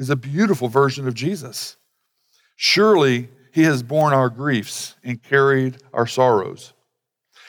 is 0.00 0.10
a 0.10 0.16
beautiful 0.16 0.66
version 0.66 1.06
of 1.06 1.14
Jesus. 1.14 1.76
Surely 2.56 3.28
he 3.52 3.62
has 3.62 3.84
borne 3.84 4.12
our 4.12 4.28
griefs 4.28 4.96
and 5.04 5.22
carried 5.22 5.76
our 5.92 6.08
sorrows. 6.08 6.72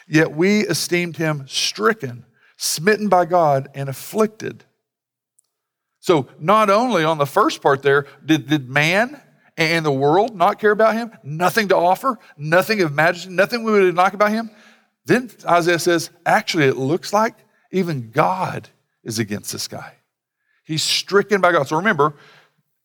Yet 0.08 0.36
we 0.36 0.60
esteemed 0.60 1.18
him 1.18 1.46
stricken, 1.48 2.26
smitten 2.56 3.10
by 3.10 3.26
God, 3.26 3.68
and 3.74 3.90
afflicted. 3.90 4.64
So, 6.04 6.28
not 6.38 6.70
only 6.70 7.06
on 7.06 7.18
the 7.18 7.26
first 7.26 7.62
part 7.62 7.82
there, 7.82 8.08
did, 8.26 8.50
did 8.50 8.70
man 8.70 9.22
and 9.56 9.86
the 9.86 9.92
world 9.92 10.36
not 10.36 10.60
care 10.60 10.72
about 10.72 10.96
him, 10.96 11.14
nothing 11.24 11.70
to 11.70 11.78
offer, 11.78 12.20
nothing 12.36 12.82
of 12.82 12.92
majesty, 12.92 13.30
nothing 13.30 13.64
we 13.64 13.72
would 13.72 13.96
like 13.96 14.12
about 14.12 14.32
him, 14.32 14.52
then 15.06 15.32
Isaiah 15.46 15.80
says, 15.80 16.10
actually, 16.26 16.66
it 16.66 16.76
looks 16.76 17.14
like 17.14 17.36
even 17.72 18.12
God 18.12 18.68
is 19.06 19.18
against 19.18 19.54
this 19.54 19.70
guy. 19.70 19.94
He's 20.66 20.84
stricken 20.84 21.40
by 21.40 21.54
God. 21.54 21.70
So 21.70 21.78
remember, 21.78 22.16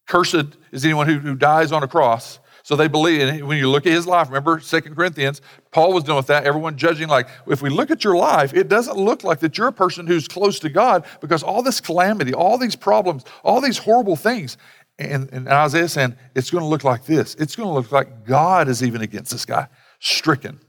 cursed 0.07 0.57
is 0.71 0.85
anyone 0.85 1.09
who, 1.09 1.19
who 1.19 1.35
dies 1.35 1.73
on 1.73 1.83
a 1.83 1.89
cross. 1.89 2.39
So 2.69 2.77
they 2.77 2.87
believe, 2.87 3.27
and 3.27 3.49
when 3.49 3.57
you 3.57 3.71
look 3.71 3.87
at 3.87 3.95
his 3.95 4.07
life, 4.07 4.29
remember 4.29 4.61
Second 4.61 4.95
Corinthians, 4.95 5.41
Paul 5.71 5.95
was 5.95 6.05
doing 6.05 6.19
with 6.19 6.27
that, 6.27 6.45
everyone 6.45 6.77
judging 6.77 7.09
like, 7.09 7.27
if 7.47 7.63
we 7.63 7.71
look 7.71 7.91
at 7.91 8.05
your 8.05 8.15
life, 8.15 8.53
it 8.53 8.69
doesn't 8.69 8.99
look 8.99 9.25
like 9.25 9.41
that 9.41 9.57
you're 9.57 9.69
a 9.69 9.73
person 9.73 10.07
who's 10.07 10.29
close 10.29 10.59
to 10.59 10.69
God 10.69 11.07
because 11.23 11.43
all 11.43 11.63
this 11.63 11.81
calamity, 11.81 12.35
all 12.35 12.59
these 12.59 12.77
problems, 12.77 13.25
all 13.43 13.63
these 13.63 13.79
horrible 13.79 14.17
things, 14.17 14.59
and, 14.99 15.31
and 15.33 15.49
Isaiah 15.49 15.89
saying, 15.89 16.17
it's 16.35 16.51
going 16.51 16.61
to 16.61 16.69
look 16.69 16.85
like 16.85 17.07
this. 17.07 17.35
It's 17.37 17.57
going 17.57 17.71
to 17.71 17.73
look 17.73 17.91
like 17.91 18.27
God 18.27 18.69
is 18.69 18.83
even 18.83 19.01
against 19.01 19.33
this 19.33 19.47
guy, 19.47 19.69
stricken, 19.99 20.61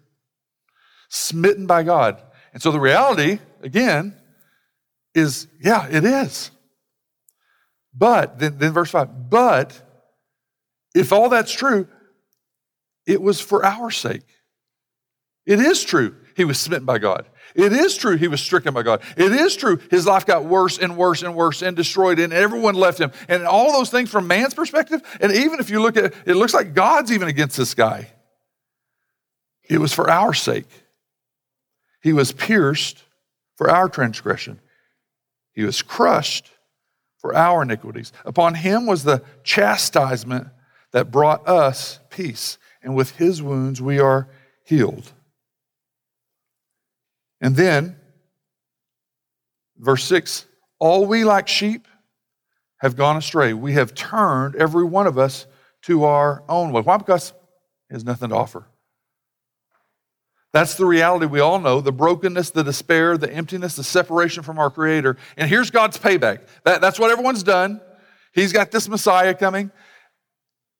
smitten 1.09 1.67
by 1.67 1.83
God. 1.83 2.23
And 2.53 2.63
so 2.63 2.71
the 2.71 2.79
reality, 2.79 3.39
again, 3.61 4.15
is 5.13 5.47
yeah, 5.61 5.85
it 5.89 6.05
is. 6.05 6.49
But, 7.93 8.39
then, 8.39 8.57
then 8.57 8.71
verse 8.71 8.91
5, 8.91 9.29
but 9.29 9.81
if 10.95 11.11
all 11.13 11.29
that's 11.29 11.51
true, 11.51 11.87
it 13.05 13.21
was 13.21 13.39
for 13.39 13.65
our 13.65 13.91
sake. 13.91 14.23
It 15.45 15.59
is 15.59 15.83
true 15.83 16.15
he 16.35 16.45
was 16.45 16.59
smitten 16.59 16.85
by 16.85 16.99
God. 16.99 17.25
It 17.55 17.73
is 17.73 17.97
true 17.97 18.15
he 18.15 18.27
was 18.27 18.39
stricken 18.39 18.73
by 18.73 18.83
God. 18.83 19.01
It 19.17 19.31
is 19.31 19.55
true 19.55 19.79
his 19.89 20.05
life 20.05 20.25
got 20.25 20.45
worse 20.45 20.77
and 20.77 20.95
worse 20.95 21.23
and 21.23 21.35
worse 21.35 21.61
and 21.61 21.75
destroyed 21.75 22.19
and 22.19 22.31
everyone 22.31 22.75
left 22.75 22.99
him. 22.99 23.11
And 23.27 23.45
all 23.45 23.73
those 23.73 23.89
things 23.89 24.11
from 24.11 24.27
man's 24.27 24.53
perspective, 24.53 25.01
and 25.19 25.31
even 25.31 25.59
if 25.59 25.69
you 25.69 25.81
look 25.81 25.97
at 25.97 26.05
it, 26.05 26.13
it 26.25 26.35
looks 26.35 26.53
like 26.53 26.73
God's 26.73 27.11
even 27.11 27.27
against 27.27 27.57
this 27.57 27.73
guy. 27.73 28.11
It 29.67 29.79
was 29.79 29.93
for 29.93 30.09
our 30.09 30.33
sake. 30.33 30.67
He 32.01 32.13
was 32.13 32.31
pierced 32.31 33.03
for 33.55 33.69
our 33.69 33.89
transgression. 33.89 34.59
He 35.53 35.63
was 35.63 35.81
crushed 35.81 36.49
for 37.17 37.35
our 37.35 37.63
iniquities. 37.63 38.13
Upon 38.23 38.55
him 38.55 38.85
was 38.85 39.03
the 39.03 39.23
chastisement 39.43 40.47
that 40.91 41.11
brought 41.11 41.47
us 41.47 41.99
peace, 42.09 42.57
and 42.81 42.95
with 42.95 43.17
his 43.17 43.41
wounds 43.41 43.81
we 43.81 43.99
are 43.99 44.27
healed. 44.63 45.11
And 47.41 47.55
then 47.55 47.95
Verse 49.79 50.03
6 50.03 50.45
All 50.77 51.05
we 51.05 51.23
like 51.23 51.47
sheep 51.47 51.87
have 52.77 52.95
gone 52.95 53.17
astray. 53.17 53.53
We 53.53 53.73
have 53.73 53.95
turned 53.95 54.55
every 54.55 54.83
one 54.83 55.07
of 55.07 55.17
us 55.17 55.47
to 55.83 56.03
our 56.03 56.43
own 56.47 56.71
way. 56.71 56.81
Why? 56.81 56.97
Because 56.97 57.33
he 57.89 57.95
has 57.95 58.03
nothing 58.03 58.29
to 58.29 58.35
offer. 58.35 58.67
That's 60.51 60.75
the 60.75 60.85
reality 60.85 61.27
we 61.27 61.39
all 61.39 61.59
know 61.59 61.79
the 61.79 61.91
brokenness, 61.91 62.51
the 62.51 62.63
despair, 62.63 63.17
the 63.17 63.31
emptiness, 63.31 63.75
the 63.75 63.83
separation 63.83 64.43
from 64.43 64.57
our 64.57 64.69
Creator. 64.69 65.17
And 65.37 65.49
here's 65.49 65.69
God's 65.69 65.97
payback. 65.97 66.47
That, 66.63 66.81
that's 66.81 66.99
what 66.99 67.11
everyone's 67.11 67.43
done. 67.43 67.81
He's 68.33 68.51
got 68.51 68.71
this 68.71 68.89
Messiah 68.89 69.33
coming. 69.33 69.71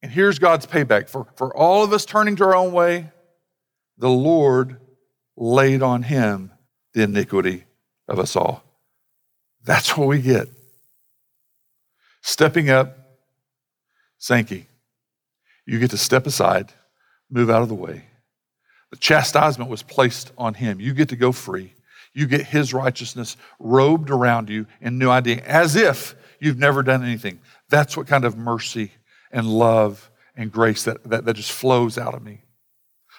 And 0.02 0.12
here's 0.12 0.40
God's 0.40 0.66
payback. 0.66 1.10
For, 1.10 1.28
for 1.36 1.56
all 1.56 1.84
of 1.84 1.94
us 1.94 2.06
turning 2.06 2.36
to 2.38 2.46
our 2.46 2.56
own 2.56 2.72
way, 2.72 3.12
the 3.98 4.10
Lord 4.10 4.80
laid 5.36 5.82
on 5.82 6.04
him 6.04 6.52
the 6.94 7.04
iniquity 7.04 7.66
of 8.08 8.20
us 8.20 8.36
all. 8.36 8.64
That's 9.64 9.96
what 9.98 10.08
we 10.08 10.22
get. 10.22 10.48
Stepping 12.22 12.70
up, 12.70 12.98
Sankey, 14.18 14.68
you 15.66 15.80
get 15.80 15.92
to 15.92 15.98
step 15.98 16.26
aside, 16.26 16.74
move 17.30 17.50
out 17.50 17.62
of 17.62 17.70
the 17.70 17.76
way. 17.76 18.06
The 18.92 18.98
chastisement 18.98 19.70
was 19.70 19.84
placed 19.84 20.32
on 20.38 20.56
him. 20.56 20.80
You 20.80 20.94
get 20.94 21.10
to 21.10 21.16
go 21.16 21.32
free. 21.32 21.74
You 22.14 22.26
get 22.26 22.48
his 22.48 22.74
righteousness 22.74 23.38
robed 23.60 24.10
around 24.10 24.50
you 24.50 24.66
in 24.82 24.98
new 24.98 25.10
idea, 25.10 25.44
as 25.46 25.76
if 25.76 26.16
you've 26.40 26.58
never 26.58 26.82
done 26.82 27.04
anything. 27.04 27.40
That's 27.70 27.96
what 27.96 28.08
kind 28.08 28.26
of 28.26 28.36
mercy 28.36 28.92
and 29.32 29.48
love 29.48 30.10
and 30.36 30.52
grace 30.52 30.84
that, 30.84 31.04
that, 31.10 31.26
that 31.26 31.36
just 31.36 31.52
flows 31.52 31.98
out 31.98 32.16
of 32.16 32.24
me. 32.24 32.44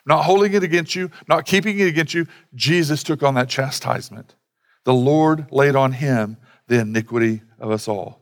not 0.07 0.25
holding 0.25 0.55
it 0.55 0.63
against 0.63 0.95
you, 0.95 1.11
not 1.29 1.47
keeping 1.47 1.79
it 1.79 1.87
against 1.87 2.15
you. 2.15 2.27
Jesus 2.55 3.03
took 3.03 3.23
on 3.23 3.35
that 3.35 3.49
chastisement. 3.49 4.35
The 4.85 4.95
Lord 4.95 5.53
laid 5.53 5.77
on 5.77 5.93
him 5.93 6.37
the 6.67 6.81
iniquity 6.81 7.43
of 7.59 7.71
us 7.71 7.89
all. 7.89 8.21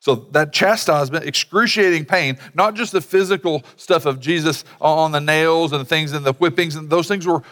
So 0.00 0.14
that 0.32 0.52
chastisement, 0.52 1.26
excruciating 1.26 2.06
pain, 2.06 2.38
not 2.54 2.74
just 2.74 2.92
the 2.92 3.02
physical 3.02 3.64
stuff 3.76 4.06
of 4.06 4.18
Jesus 4.18 4.64
on 4.80 5.12
the 5.12 5.20
nails 5.20 5.72
and 5.72 5.86
things 5.86 6.12
and 6.12 6.24
the 6.24 6.32
whippings, 6.32 6.76
and 6.76 6.88
those 6.88 7.06
things 7.06 7.26
were 7.26 7.42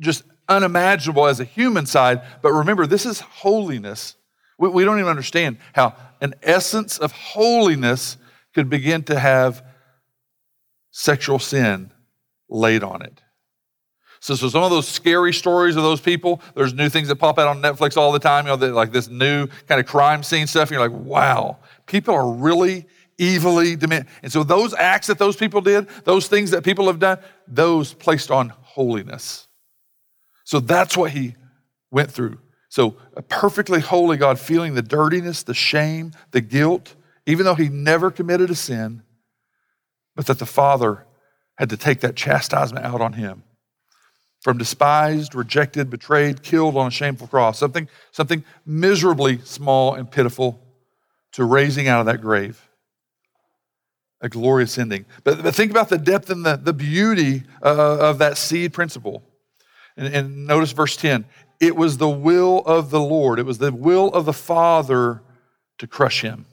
just 0.00 0.24
unimaginable 0.48 1.26
as 1.26 1.38
a 1.38 1.44
human 1.44 1.86
side. 1.86 2.22
But 2.42 2.52
remember, 2.52 2.86
this 2.86 3.06
is 3.06 3.20
holiness. 3.20 4.16
We, 4.58 4.70
we 4.70 4.84
don't 4.84 4.98
even 4.98 5.10
understand 5.10 5.58
how 5.72 5.94
an 6.20 6.34
essence 6.42 6.98
of 6.98 7.12
holiness 7.12 8.16
could 8.54 8.68
begin 8.68 9.02
to 9.04 9.18
have 9.18 9.64
sexual 10.90 11.38
sin 11.38 11.90
laid 12.48 12.82
on 12.82 13.02
it. 13.02 13.22
So, 14.20 14.36
so 14.36 14.48
some 14.48 14.62
of 14.62 14.70
those 14.70 14.86
scary 14.86 15.32
stories 15.32 15.74
of 15.74 15.82
those 15.82 16.00
people, 16.00 16.40
there's 16.54 16.72
new 16.74 16.88
things 16.88 17.08
that 17.08 17.16
pop 17.16 17.40
out 17.40 17.48
on 17.48 17.60
Netflix 17.60 17.96
all 17.96 18.12
the 18.12 18.20
time, 18.20 18.46
you 18.46 18.56
know, 18.56 18.72
like 18.72 18.92
this 18.92 19.08
new 19.08 19.48
kind 19.66 19.80
of 19.80 19.86
crime 19.86 20.22
scene 20.22 20.46
stuff. 20.46 20.70
And 20.70 20.78
you're 20.78 20.88
like, 20.88 20.96
wow, 21.04 21.58
people 21.86 22.14
are 22.14 22.30
really 22.30 22.86
evilly 23.18 23.74
demanding. 23.74 24.08
And 24.22 24.30
so 24.30 24.44
those 24.44 24.74
acts 24.74 25.08
that 25.08 25.18
those 25.18 25.36
people 25.36 25.60
did, 25.60 25.88
those 26.04 26.28
things 26.28 26.52
that 26.52 26.62
people 26.62 26.86
have 26.86 27.00
done, 27.00 27.18
those 27.48 27.94
placed 27.94 28.30
on 28.30 28.50
holiness. 28.60 29.48
So 30.44 30.60
that's 30.60 30.96
what 30.96 31.10
he 31.10 31.34
went 31.90 32.10
through. 32.10 32.38
So 32.68 32.96
a 33.16 33.22
perfectly 33.22 33.80
holy 33.80 34.16
God 34.16 34.38
feeling 34.38 34.74
the 34.74 34.82
dirtiness, 34.82 35.42
the 35.42 35.52
shame, 35.52 36.12
the 36.30 36.40
guilt, 36.40 36.94
even 37.26 37.44
though 37.44 37.54
he 37.54 37.68
never 37.68 38.10
committed 38.10 38.50
a 38.50 38.54
sin, 38.54 39.02
but 40.14 40.26
that 40.26 40.38
the 40.38 40.46
Father 40.46 41.06
had 41.56 41.70
to 41.70 41.76
take 41.76 42.00
that 42.00 42.16
chastisement 42.16 42.84
out 42.84 43.00
on 43.00 43.14
him 43.14 43.44
from 44.42 44.58
despised, 44.58 45.34
rejected, 45.34 45.88
betrayed, 45.88 46.42
killed 46.42 46.76
on 46.76 46.88
a 46.88 46.90
shameful 46.90 47.28
cross, 47.28 47.58
something, 47.58 47.88
something 48.10 48.44
miserably 48.66 49.38
small 49.44 49.94
and 49.94 50.10
pitiful 50.10 50.60
to 51.32 51.44
raising 51.44 51.86
out 51.86 52.00
of 52.00 52.06
that 52.06 52.20
grave. 52.20 52.68
A 54.20 54.28
glorious 54.28 54.78
ending. 54.78 55.06
But, 55.24 55.42
but 55.42 55.54
think 55.54 55.70
about 55.70 55.88
the 55.88 55.98
depth 55.98 56.30
and 56.30 56.44
the, 56.44 56.56
the 56.56 56.72
beauty 56.72 57.44
uh, 57.62 57.98
of 57.98 58.18
that 58.18 58.36
seed 58.36 58.72
principle. 58.72 59.22
And, 59.96 60.12
and 60.14 60.46
notice 60.46 60.72
verse 60.72 60.96
10 60.96 61.24
it 61.60 61.76
was 61.76 61.98
the 61.98 62.08
will 62.08 62.58
of 62.66 62.90
the 62.90 63.00
Lord, 63.00 63.38
it 63.38 63.46
was 63.46 63.58
the 63.58 63.72
will 63.72 64.08
of 64.08 64.24
the 64.24 64.32
Father 64.32 65.22
to 65.78 65.86
crush 65.86 66.22
him. 66.22 66.46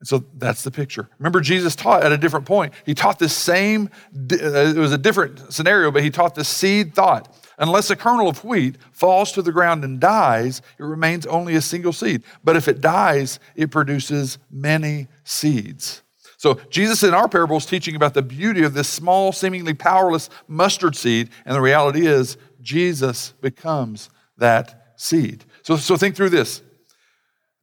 And 0.00 0.06
so 0.06 0.24
that's 0.36 0.62
the 0.62 0.70
picture. 0.70 1.08
Remember, 1.18 1.40
Jesus 1.40 1.74
taught 1.74 2.04
at 2.04 2.12
a 2.12 2.18
different 2.18 2.44
point. 2.44 2.74
He 2.84 2.94
taught 2.94 3.18
this 3.18 3.32
same, 3.32 3.88
uh, 4.14 4.36
it 4.36 4.76
was 4.76 4.92
a 4.92 4.98
different 4.98 5.52
scenario, 5.52 5.90
but 5.90 6.02
he 6.02 6.10
taught 6.10 6.34
the 6.34 6.44
seed 6.44 6.94
thought. 6.94 7.34
Unless 7.58 7.88
a 7.88 7.96
kernel 7.96 8.28
of 8.28 8.44
wheat 8.44 8.76
falls 8.92 9.32
to 9.32 9.40
the 9.40 9.52
ground 9.52 9.84
and 9.84 9.98
dies, 9.98 10.60
it 10.78 10.82
remains 10.82 11.24
only 11.24 11.54
a 11.54 11.62
single 11.62 11.94
seed. 11.94 12.22
But 12.44 12.56
if 12.56 12.68
it 12.68 12.82
dies, 12.82 13.38
it 13.54 13.70
produces 13.70 14.36
many 14.50 15.08
seeds. 15.24 16.02
So 16.36 16.60
Jesus 16.68 17.02
in 17.02 17.14
our 17.14 17.28
parable 17.28 17.56
is 17.56 17.64
teaching 17.64 17.96
about 17.96 18.12
the 18.12 18.20
beauty 18.20 18.62
of 18.62 18.74
this 18.74 18.88
small, 18.88 19.32
seemingly 19.32 19.72
powerless 19.72 20.28
mustard 20.46 20.94
seed. 20.94 21.30
And 21.46 21.54
the 21.54 21.60
reality 21.62 22.06
is, 22.06 22.36
Jesus 22.60 23.32
becomes 23.40 24.10
that 24.36 24.92
seed. 24.96 25.44
So, 25.62 25.76
so 25.76 25.96
think 25.96 26.14
through 26.16 26.30
this. 26.30 26.60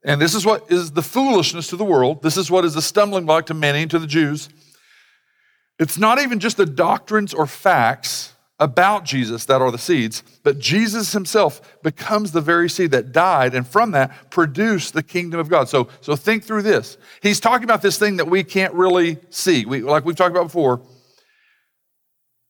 And 0.06 0.22
this 0.22 0.36
is 0.36 0.46
what 0.46 0.72
is 0.72 0.92
the 0.92 1.02
foolishness 1.02 1.68
to 1.68 1.78
the 1.78 1.86
world. 1.86 2.22
This 2.22 2.38
is 2.38 2.52
what 2.52 2.66
is 2.66 2.74
the 2.74 2.82
stumbling 2.82 3.26
block 3.26 3.46
to 3.48 3.54
many, 3.54 3.86
to 3.88 4.00
the 4.00 4.08
Jews. 4.08 4.50
It's 5.80 5.98
not 5.98 6.20
even 6.20 6.40
just 6.40 6.58
the 6.58 6.66
doctrines 6.66 7.34
or 7.34 7.48
facts 7.48 8.34
about 8.60 9.04
Jesus 9.04 9.46
that 9.46 9.62
are 9.62 9.72
the 9.72 9.78
seeds, 9.78 10.24
but 10.44 10.60
Jesus 10.60 11.12
himself 11.12 11.82
becomes 11.82 12.32
the 12.32 12.42
very 12.42 12.70
seed 12.70 12.92
that 12.92 13.12
died 13.12 13.56
and 13.56 13.68
from 13.68 13.92
that 13.92 14.30
produced 14.30 14.94
the 14.94 15.04
kingdom 15.04 15.40
of 15.40 15.50
God. 15.50 15.68
So, 15.68 15.90
so 16.02 16.16
think 16.16 16.44
through 16.44 16.62
this. 16.62 16.98
He's 17.22 17.40
talking 17.40 17.64
about 17.64 17.82
this 17.82 17.98
thing 17.98 18.18
that 18.18 18.28
we 18.28 18.44
can't 18.44 18.74
really 18.74 19.18
see. 19.30 19.66
We, 19.66 19.82
like 19.82 20.06
we've 20.06 20.16
talked 20.16 20.32
about 20.32 20.46
before, 20.46 20.82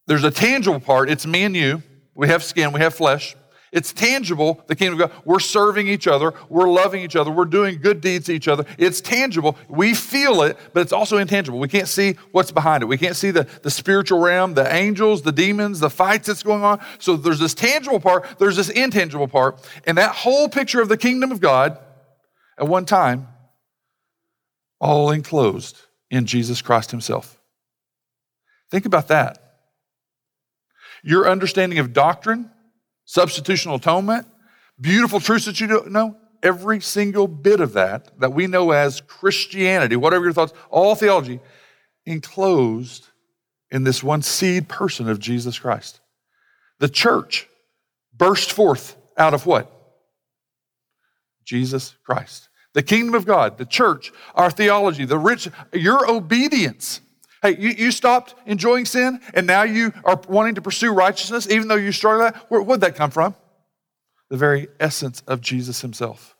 there's 0.05 0.23
a 0.23 0.31
tangible 0.31 0.81
part. 0.81 1.09
It's 1.09 1.25
me 1.25 1.43
and 1.43 1.55
you. 1.55 1.81
We 2.15 2.27
have 2.27 2.43
skin, 2.43 2.73
we 2.73 2.81
have 2.81 2.93
flesh. 2.93 3.35
It's 3.73 3.91
tangible, 3.91 4.63
the 4.67 4.75
kingdom 4.75 5.01
of 5.01 5.09
God. 5.09 5.21
We're 5.25 5.39
serving 5.39 5.87
each 5.87 6.05
other, 6.05 6.35
we're 6.47 6.69
loving 6.69 7.01
each 7.01 7.15
other, 7.15 7.31
we're 7.31 7.45
doing 7.45 7.79
good 7.81 8.01
deeds 8.01 8.27
to 8.27 8.33
each 8.33 8.47
other. 8.47 8.65
It's 8.77 9.01
tangible. 9.01 9.57
We 9.67 9.95
feel 9.95 10.43
it, 10.43 10.59
but 10.73 10.81
it's 10.81 10.93
also 10.93 11.17
intangible. 11.17 11.57
We 11.57 11.67
can't 11.67 11.87
see 11.87 12.13
what's 12.31 12.51
behind 12.51 12.83
it. 12.83 12.85
We 12.85 12.99
can't 12.99 13.15
see 13.15 13.31
the, 13.31 13.47
the 13.63 13.71
spiritual 13.71 14.19
realm, 14.19 14.53
the 14.53 14.71
angels, 14.71 15.23
the 15.23 15.31
demons, 15.31 15.79
the 15.79 15.89
fights 15.89 16.27
that's 16.27 16.43
going 16.43 16.63
on. 16.63 16.85
So 16.99 17.17
there's 17.17 17.39
this 17.39 17.55
tangible 17.55 17.99
part, 17.99 18.37
there's 18.37 18.57
this 18.57 18.69
intangible 18.69 19.27
part. 19.27 19.59
And 19.87 19.97
that 19.97 20.11
whole 20.11 20.47
picture 20.47 20.79
of 20.79 20.87
the 20.87 20.97
kingdom 20.97 21.31
of 21.31 21.41
God 21.41 21.79
at 22.59 22.67
one 22.67 22.85
time, 22.85 23.27
all 24.79 25.09
enclosed 25.09 25.81
in 26.11 26.27
Jesus 26.27 26.61
Christ 26.61 26.91
Himself. 26.91 27.41
Think 28.69 28.85
about 28.85 29.07
that. 29.07 29.39
Your 31.01 31.27
understanding 31.27 31.79
of 31.79 31.91
doctrine 31.91 32.51
substitutional 33.07 33.75
atonement, 33.75 34.27
beautiful 34.79 35.19
truths 35.19 35.45
that 35.45 35.59
you 35.59 35.67
know. 35.89 36.17
Every 36.41 36.81
single 36.81 37.29
bit 37.29 37.61
of 37.61 37.71
that, 37.73 38.19
that 38.19 38.33
we 38.33 38.47
know 38.47 38.71
as 38.71 38.99
Christianity, 38.99 39.95
whatever 39.95 40.25
your 40.25 40.33
thoughts, 40.33 40.53
all 40.69 40.93
theology, 40.93 41.39
enclosed 42.05 43.07
in 43.71 43.85
this 43.85 44.03
one 44.03 44.21
seed 44.21 44.67
person 44.67 45.07
of 45.07 45.19
Jesus 45.19 45.57
Christ. 45.57 46.01
The 46.79 46.89
church 46.89 47.47
burst 48.13 48.51
forth 48.51 48.97
out 49.17 49.33
of 49.33 49.45
what? 49.45 49.71
Jesus 51.45 51.95
Christ. 52.03 52.49
The 52.73 52.83
kingdom 52.83 53.15
of 53.15 53.25
God, 53.25 53.57
the 53.57 53.65
church, 53.65 54.11
our 54.35 54.51
theology, 54.51 55.05
the 55.05 55.17
rich, 55.17 55.47
your 55.71 56.09
obedience 56.09 57.01
Hey, 57.43 57.57
you, 57.59 57.71
you 57.71 57.91
stopped 57.91 58.35
enjoying 58.45 58.85
sin 58.85 59.19
and 59.33 59.45
now 59.45 59.63
you 59.63 59.91
are 60.05 60.19
wanting 60.29 60.55
to 60.55 60.61
pursue 60.61 60.93
righteousness 60.93 61.47
even 61.49 61.67
though 61.67 61.75
you 61.75 61.91
struggle 61.91 62.23
that? 62.23 62.37
Where 62.49 62.61
would 62.61 62.79
that 62.81 62.95
come 62.95 63.11
from? 63.11 63.35
The 64.29 64.37
very 64.37 64.69
essence 64.79 65.21
of 65.27 65.41
Jesus 65.41 65.81
himself. 65.81 66.37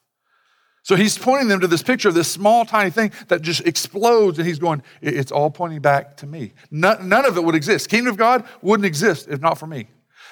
So 0.81 0.95
he's 0.95 1.17
pointing 1.17 1.49
them 1.49 1.59
to 1.59 1.67
this 1.67 1.83
picture 1.83 2.07
of 2.07 2.15
this 2.15 2.31
small, 2.31 2.65
tiny 2.65 2.89
thing 2.89 3.11
that 3.27 3.41
just 3.41 3.65
explodes, 3.65 4.37
and 4.37 4.47
he's 4.47 4.59
going, 4.59 4.81
It's 5.01 5.31
all 5.31 5.49
pointing 5.49 5.79
back 5.79 6.17
to 6.17 6.25
me. 6.25 6.53
None, 6.71 7.07
none 7.07 7.25
of 7.25 7.37
it 7.37 7.43
would 7.43 7.55
exist. 7.55 7.89
Kingdom 7.89 8.11
of 8.11 8.17
God 8.17 8.45
wouldn't 8.61 8.85
exist 8.85 9.27
if 9.29 9.39
not 9.39 9.57
for 9.57 9.67
me. 9.67 9.87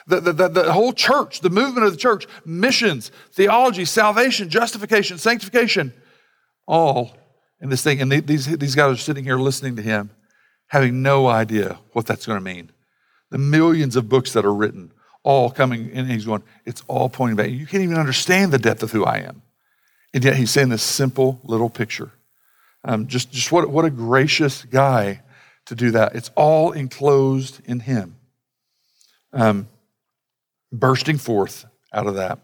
The, 0.07 0.19
the, 0.19 0.34
the, 0.34 0.47
the, 0.49 0.74
whole 0.74 0.93
church, 0.93 1.41
the 1.41 1.49
movement 1.49 1.86
of 1.86 1.91
the 1.91 1.97
church, 1.97 2.28
missions, 2.43 3.11
theology, 3.32 3.86
salvation, 3.86 4.49
justification, 4.49 5.17
sanctification, 5.17 5.93
all 6.67 7.15
in 7.61 7.69
this 7.69 7.84
thing. 7.84 8.01
And 8.01 8.11
these, 8.11 8.45
these 8.57 8.76
guys 8.76 8.93
are 8.93 8.97
sitting 8.97 9.24
here 9.24 9.38
listening 9.38 9.76
to 9.78 9.82
him 9.82 10.09
having 10.72 11.01
no 11.01 11.28
idea 11.28 11.78
what 11.91 12.05
that's 12.05 12.26
going 12.26 12.39
to 12.39 12.43
mean. 12.43 12.72
The 13.30 13.38
millions 13.38 13.97
of 13.97 14.07
books 14.07 14.32
that 14.32 14.45
are 14.45 14.53
written, 14.53 14.93
all 15.22 15.51
coming, 15.51 15.89
in, 15.89 15.97
and 15.99 16.11
he's 16.11 16.24
going, 16.24 16.43
it's 16.65 16.82
all 16.88 17.09
pointing 17.09 17.36
back. 17.36 17.49
You 17.49 17.67
can't 17.67 17.84
even 17.84 17.97
understand 17.97 18.53
the 18.53 18.57
depth 18.57 18.82
of 18.82 18.89
who 18.89 19.03
I 19.03 19.17
am. 19.17 19.41
And 20.13 20.24
yet 20.24 20.38
he's 20.38 20.49
saying 20.49 20.69
this 20.69 20.82
simple 20.82 21.41
little 21.43 21.69
picture. 21.69 22.13
Um, 22.86 23.07
just, 23.07 23.34
just 23.34 23.51
what, 23.51 23.69
what 23.69 23.84
a 23.84 23.89
gracious 23.89 24.63
guy 24.63 25.24
to 25.65 25.76
do 25.76 25.91
that. 25.91 26.15
It's 26.15 26.32
all 26.36 26.72
enclosed 26.72 27.59
in 27.65 27.82
him. 27.82 28.15
Um, 29.34 29.67
bursting 30.72 31.17
forth 31.17 31.65
out 31.91 32.07
of 32.07 32.15
that. 32.15 32.39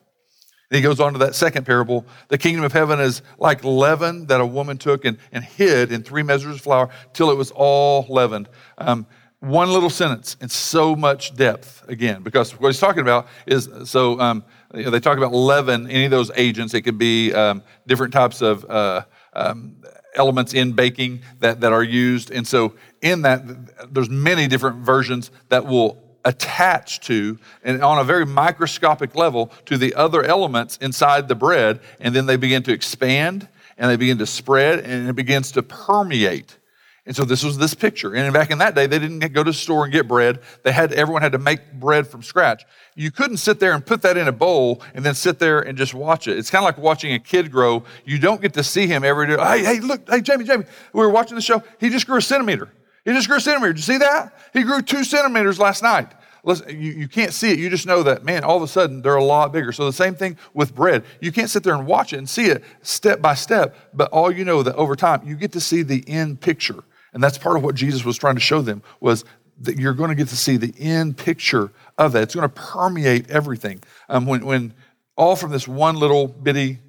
He 0.70 0.82
goes 0.82 0.99
on 0.99 1.13
to 1.13 1.20
that 1.20 1.36
second 1.36 1.65
parable. 1.65 2.05
The 2.28 2.38
kingdom 2.38 2.63
of 2.63 2.74
heaven 2.74 2.99
is 2.99 3.22
like 3.38 3.63
leaven 3.63 4.28
that 4.28 4.41
a 4.41 4.45
woman 4.45 4.78
took 4.78 5.05
and, 5.05 5.18
and 5.32 5.43
hid 5.43 5.91
in 5.91 6.03
three 6.03 6.24
measures 6.24 6.55
of 6.55 6.61
flour 6.61 6.89
till 7.13 7.32
it 7.32 7.36
was 7.36 7.51
all 7.51 8.05
leavened. 8.09 8.49
Um, 8.78 9.07
one 9.39 9.72
little 9.72 9.89
sentence 9.89 10.36
and 10.41 10.51
so 10.51 10.95
much 10.95 11.36
depth 11.36 11.88
again, 11.88 12.24
because 12.24 12.51
what 12.59 12.70
he's 12.70 12.80
talking 12.80 13.01
about 13.01 13.28
is 13.45 13.70
so 13.86 14.20
um, 14.20 14.43
you 14.74 14.84
know, 14.84 14.89
they 14.89 14.99
talk 14.99 15.18
about 15.18 15.32
leaven, 15.32 15.89
any 15.89 16.05
of 16.05 16.11
those 16.11 16.32
agents. 16.36 16.74
It 16.74 16.82
could 16.82 16.97
be 16.97 17.34
um, 17.34 17.63
different 17.86 18.13
types 18.13 18.41
of 18.41 18.65
uh, 18.65 19.05
um, 19.34 19.78
elements 20.15 20.53
in 20.53 20.74
baking 20.74 21.22
that, 21.39 21.61
that 21.61 21.72
are 21.72 21.84
used. 21.84 22.32
And 22.32 22.45
so 22.45 22.74
in 23.01 23.22
that, 23.22 23.93
there's 23.93 24.09
many 24.09 24.47
different 24.47 24.78
versions 24.78 25.32
that 25.49 25.65
will 25.65 26.03
attach 26.28 26.99
to 26.99 27.39
and 27.63 27.82
on 27.82 27.99
a 27.99 28.03
very 28.03 28.25
microscopic 28.25 29.15
level 29.15 29.49
to 29.65 29.78
the 29.78 29.95
other 29.95 30.23
elements 30.23 30.75
inside 30.78 31.30
the 31.30 31.36
bread 31.36 31.80
and 32.01 32.13
then 32.13 32.25
they 32.25 32.36
begin 32.36 32.61
to 32.61 32.73
expand 32.73 33.47
and 33.78 33.89
they 33.89 33.95
begin 33.95 34.17
to 34.17 34.25
spread 34.25 34.80
and 34.80 35.07
it 35.07 35.15
begins 35.15 35.53
to 35.53 35.63
permeate. 35.63 36.57
And 37.05 37.15
so 37.15 37.23
this 37.23 37.41
was 37.41 37.57
this 37.57 37.73
picture. 37.73 38.13
And 38.13 38.34
back 38.34 38.51
in 38.51 38.57
that 38.57 38.75
day 38.75 38.88
they 38.88 38.99
didn't 38.99 39.19
go 39.32 39.41
to 39.41 39.51
the 39.51 39.57
store 39.57 39.86
and 39.86 39.93
get 39.93 40.05
bread. 40.05 40.39
They 40.63 40.73
had 40.73 40.91
everyone 40.91 41.21
had 41.21 41.32
to 41.32 41.38
make 41.38 41.71
bread 41.71 42.05
from 42.05 42.21
scratch. 42.21 42.65
You 42.95 43.09
couldn't 43.09 43.38
sit 43.38 43.61
there 43.61 43.71
and 43.71 43.86
put 43.86 44.01
that 44.01 44.17
in 44.17 44.28
a 44.28 44.34
bowl 44.34 44.82
and 44.93 45.05
then 45.05 45.15
sit 45.15 45.39
there 45.39 45.61
and 45.61 45.78
just 45.78 45.93
watch 45.93 46.28
it. 46.28 46.38
It's 46.38 46.49
kind 46.49 46.61
of 46.61 46.65
like 46.65 46.78
watching 46.78 47.13
a 47.13 47.19
kid 47.19 47.49
grow. 47.53 47.86
You 48.03 48.19
don't 48.19 48.41
get 48.41 48.53
to 48.55 48.63
see 48.63 48.86
him 48.86 49.05
every 49.05 49.28
day. 49.28 49.38
Hey 49.38 49.63
hey 49.63 49.80
look 49.80 50.09
hey 50.09 50.19
jamie 50.19 50.43
jamie. 50.43 50.65
We 50.91 50.99
were 50.99 51.09
watching 51.09 51.36
the 51.36 51.41
show. 51.41 51.63
He 51.80 51.89
just 51.89 52.05
grew 52.05 52.17
a 52.17 52.21
centimeter. 52.21 52.67
He 53.07 53.13
just 53.13 53.30
grew 53.30 53.38
a 53.38 53.41
centimeter. 53.41 53.71
Did 53.71 53.80
you 53.80 53.93
see 53.93 53.99
that? 53.99 54.38
He 54.51 54.63
grew 54.63 54.82
two 54.82 55.05
centimeters 55.05 55.57
last 55.57 55.82
night. 55.82 56.11
Listen, 56.44 56.70
you, 56.70 56.92
you 56.92 57.08
can't 57.08 57.34
see 57.34 57.52
it. 57.52 57.60
You 57.60 57.70
just 57.70 57.86
know 57.86 58.04
that, 58.04 58.24
man, 58.24 58.44
all 58.44 58.58
of 58.58 58.64
a 58.64 58.68
sudden 58.68 59.02
they're 59.02 59.16
a 59.16 59.24
lot 59.24 59.52
bigger. 59.52 59.72
So 59.72 59.86
the 59.86 59.94
same 59.94 60.16
thing 60.16 60.38
with 60.54 60.76
bread. 60.76 61.04
You 61.20 61.32
can't 61.32 61.50
sit 61.50 61.64
there 61.64 61.74
and 61.76 61.86
watch 61.86 62.14
it 62.14 62.18
and 62.18 62.30
see 62.30 62.46
it 62.46 62.64
step 62.82 63.22
by 63.22 63.34
step, 63.34 63.76
but 63.94 64.12
all 64.12 64.32
you 64.32 64.46
know 64.46 64.64
that 64.64 64.76
over 64.76 64.96
time 64.96 65.22
you 65.26 65.36
get 65.36 65.52
to 65.54 65.62
see 65.62 65.84
the 65.84 66.04
end 66.08 66.42
picture. 66.42 66.84
And 67.14 67.24
that's 67.24 67.38
part 67.38 67.58
of 67.58 67.64
what 67.64 67.76
Jesus 67.76 68.06
was 68.06 68.18
trying 68.18 68.36
to 68.36 68.42
show 68.42 68.62
them 68.62 68.84
was 69.00 69.26
that 69.62 69.78
you're 69.78 69.94
going 69.94 70.10
to 70.10 70.16
get 70.16 70.28
to 70.28 70.38
see 70.38 70.58
the 70.58 70.74
end 70.80 71.18
picture 71.18 71.72
of 71.98 72.12
that. 72.12 72.24
It's 72.24 72.36
going 72.36 72.48
to 72.48 72.56
permeate 72.56 73.30
everything. 73.30 73.82
Um, 74.08 74.26
when, 74.26 74.46
when 74.46 74.74
all 75.16 75.36
from 75.36 75.52
this 75.52 75.68
one 75.68 75.96
little 75.96 76.28
bitty 76.28 76.80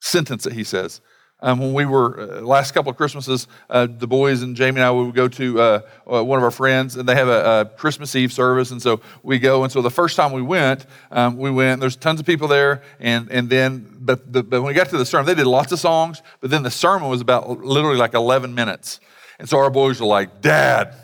sentence 0.00 0.44
that 0.44 0.52
he 0.52 0.64
says, 0.64 1.00
um, 1.40 1.58
when 1.60 1.74
we 1.74 1.84
were 1.84 2.18
uh, 2.18 2.40
last 2.40 2.72
couple 2.72 2.90
of 2.90 2.96
Christmases, 2.96 3.46
uh, 3.68 3.86
the 3.86 4.06
boys 4.06 4.42
and 4.42 4.56
Jamie 4.56 4.80
and 4.80 4.86
I 4.86 4.90
would 4.90 5.14
go 5.14 5.28
to 5.28 5.60
uh, 5.60 5.80
uh, 6.10 6.24
one 6.24 6.38
of 6.38 6.44
our 6.44 6.50
friends, 6.50 6.96
and 6.96 7.06
they 7.06 7.14
have 7.14 7.28
a, 7.28 7.60
a, 7.60 7.64
Christmas 7.66 8.16
Eve 8.16 8.32
service, 8.32 8.70
and 8.70 8.80
so 8.80 9.00
we 9.22 9.38
go. 9.38 9.62
And 9.62 9.70
so 9.70 9.82
the 9.82 9.90
first 9.90 10.16
time 10.16 10.32
we 10.32 10.40
went, 10.40 10.86
um, 11.10 11.36
we 11.36 11.50
went. 11.50 11.80
There's 11.80 11.96
tons 11.96 12.20
of 12.20 12.26
people 12.26 12.48
there, 12.48 12.82
and 13.00 13.30
and 13.30 13.50
then 13.50 13.86
but, 14.00 14.32
the, 14.32 14.42
but 14.42 14.62
when 14.62 14.68
we 14.68 14.74
got 14.74 14.88
to 14.90 14.96
the 14.96 15.04
sermon, 15.04 15.26
they 15.26 15.34
did 15.34 15.46
lots 15.46 15.72
of 15.72 15.78
songs, 15.78 16.22
but 16.40 16.50
then 16.50 16.62
the 16.62 16.70
sermon 16.70 17.10
was 17.10 17.20
about 17.20 17.48
literally 17.60 17.98
like 17.98 18.14
11 18.14 18.54
minutes, 18.54 19.00
and 19.38 19.46
so 19.48 19.58
our 19.58 19.70
boys 19.70 20.00
were 20.00 20.06
like, 20.06 20.40
"Dad, 20.40 20.94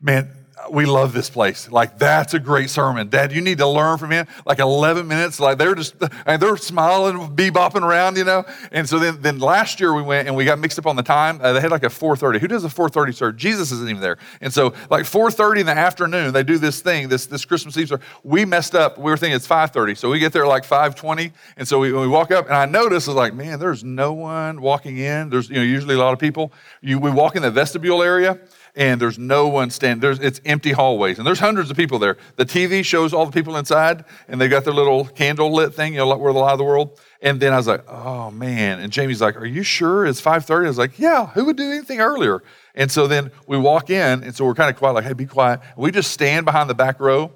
man." 0.00 0.43
We 0.70 0.86
love 0.86 1.12
this 1.12 1.30
place. 1.30 1.70
Like, 1.70 1.98
that's 1.98 2.34
a 2.34 2.38
great 2.38 2.70
sermon. 2.70 3.08
Dad, 3.08 3.32
you 3.32 3.40
need 3.40 3.58
to 3.58 3.66
learn 3.66 3.98
from 3.98 4.10
him. 4.10 4.26
Like 4.46 4.58
11 4.58 5.06
minutes, 5.06 5.40
like 5.40 5.58
they're 5.58 5.74
just, 5.74 5.94
and 6.26 6.40
they're 6.40 6.56
smiling, 6.56 7.34
bebopping 7.34 7.82
around, 7.82 8.16
you 8.16 8.24
know? 8.24 8.44
And 8.72 8.88
so 8.88 8.98
then, 8.98 9.20
then 9.20 9.38
last 9.38 9.80
year 9.80 9.94
we 9.94 10.02
went 10.02 10.28
and 10.28 10.36
we 10.36 10.44
got 10.44 10.58
mixed 10.58 10.78
up 10.78 10.86
on 10.86 10.96
the 10.96 11.02
time. 11.02 11.40
Uh, 11.40 11.52
they 11.52 11.60
had 11.60 11.70
like 11.70 11.82
a 11.82 11.88
4.30. 11.88 12.40
Who 12.40 12.48
does 12.48 12.64
a 12.64 12.68
4.30 12.68 13.14
service? 13.14 13.40
Jesus 13.40 13.72
isn't 13.72 13.88
even 13.88 14.00
there. 14.00 14.18
And 14.40 14.52
so 14.52 14.74
like 14.90 15.04
4.30 15.04 15.60
in 15.60 15.66
the 15.66 15.72
afternoon, 15.72 16.32
they 16.32 16.42
do 16.42 16.58
this 16.58 16.80
thing, 16.80 17.08
this, 17.08 17.26
this 17.26 17.44
Christmas 17.44 17.76
Eve 17.76 17.88
service. 17.88 18.06
We 18.22 18.44
messed 18.44 18.74
up. 18.74 18.98
We 18.98 19.10
were 19.10 19.16
thinking 19.16 19.36
it's 19.36 19.48
5.30. 19.48 19.96
So 19.98 20.10
we 20.10 20.18
get 20.18 20.32
there 20.32 20.46
like 20.46 20.64
5.20. 20.64 21.32
And 21.56 21.66
so 21.66 21.78
we, 21.78 21.92
we 21.92 22.08
walk 22.08 22.30
up 22.30 22.46
and 22.46 22.54
I 22.54 22.66
notice, 22.66 23.06
it's 23.06 23.14
like, 23.14 23.34
man, 23.34 23.58
there's 23.58 23.84
no 23.84 24.12
one 24.12 24.60
walking 24.60 24.98
in. 24.98 25.30
There's, 25.30 25.48
you 25.48 25.56
know, 25.56 25.62
usually 25.62 25.94
a 25.94 25.98
lot 25.98 26.12
of 26.12 26.18
people. 26.18 26.52
You, 26.80 26.98
we 26.98 27.10
walk 27.10 27.36
in 27.36 27.42
the 27.42 27.50
vestibule 27.50 28.02
area 28.02 28.38
and 28.76 29.00
there's 29.00 29.18
no 29.18 29.46
one 29.48 29.70
standing. 29.70 30.00
There's, 30.00 30.18
it's 30.18 30.40
empty 30.44 30.72
hallways, 30.72 31.18
and 31.18 31.26
there's 31.26 31.38
hundreds 31.38 31.70
of 31.70 31.76
people 31.76 31.98
there. 31.98 32.16
The 32.36 32.44
TV 32.44 32.84
shows 32.84 33.12
all 33.12 33.26
the 33.26 33.32
people 33.32 33.56
inside, 33.56 34.04
and 34.28 34.40
they 34.40 34.48
got 34.48 34.64
their 34.64 34.74
little 34.74 35.04
candle 35.04 35.52
lit 35.52 35.74
thing, 35.74 35.94
you 35.94 36.00
know, 36.00 36.16
where 36.16 36.32
the 36.32 36.38
light 36.38 36.52
of 36.52 36.58
the 36.58 36.64
world. 36.64 36.98
And 37.22 37.40
then 37.40 37.52
I 37.52 37.56
was 37.56 37.66
like, 37.66 37.88
oh 37.88 38.30
man. 38.30 38.80
And 38.80 38.92
Jamie's 38.92 39.20
like, 39.20 39.36
are 39.36 39.46
you 39.46 39.62
sure 39.62 40.06
it's 40.06 40.20
5:30? 40.20 40.64
I 40.64 40.68
was 40.68 40.78
like, 40.78 40.98
yeah. 40.98 41.26
Who 41.28 41.44
would 41.46 41.56
do 41.56 41.70
anything 41.70 42.00
earlier? 42.00 42.42
And 42.74 42.90
so 42.90 43.06
then 43.06 43.30
we 43.46 43.56
walk 43.56 43.90
in, 43.90 44.24
and 44.24 44.34
so 44.34 44.44
we're 44.44 44.54
kind 44.54 44.70
of 44.70 44.76
quiet, 44.76 44.94
like, 44.94 45.04
hey, 45.04 45.12
be 45.12 45.26
quiet. 45.26 45.60
We 45.76 45.92
just 45.92 46.10
stand 46.10 46.44
behind 46.44 46.68
the 46.68 46.74
back 46.74 46.98
row, 46.98 47.32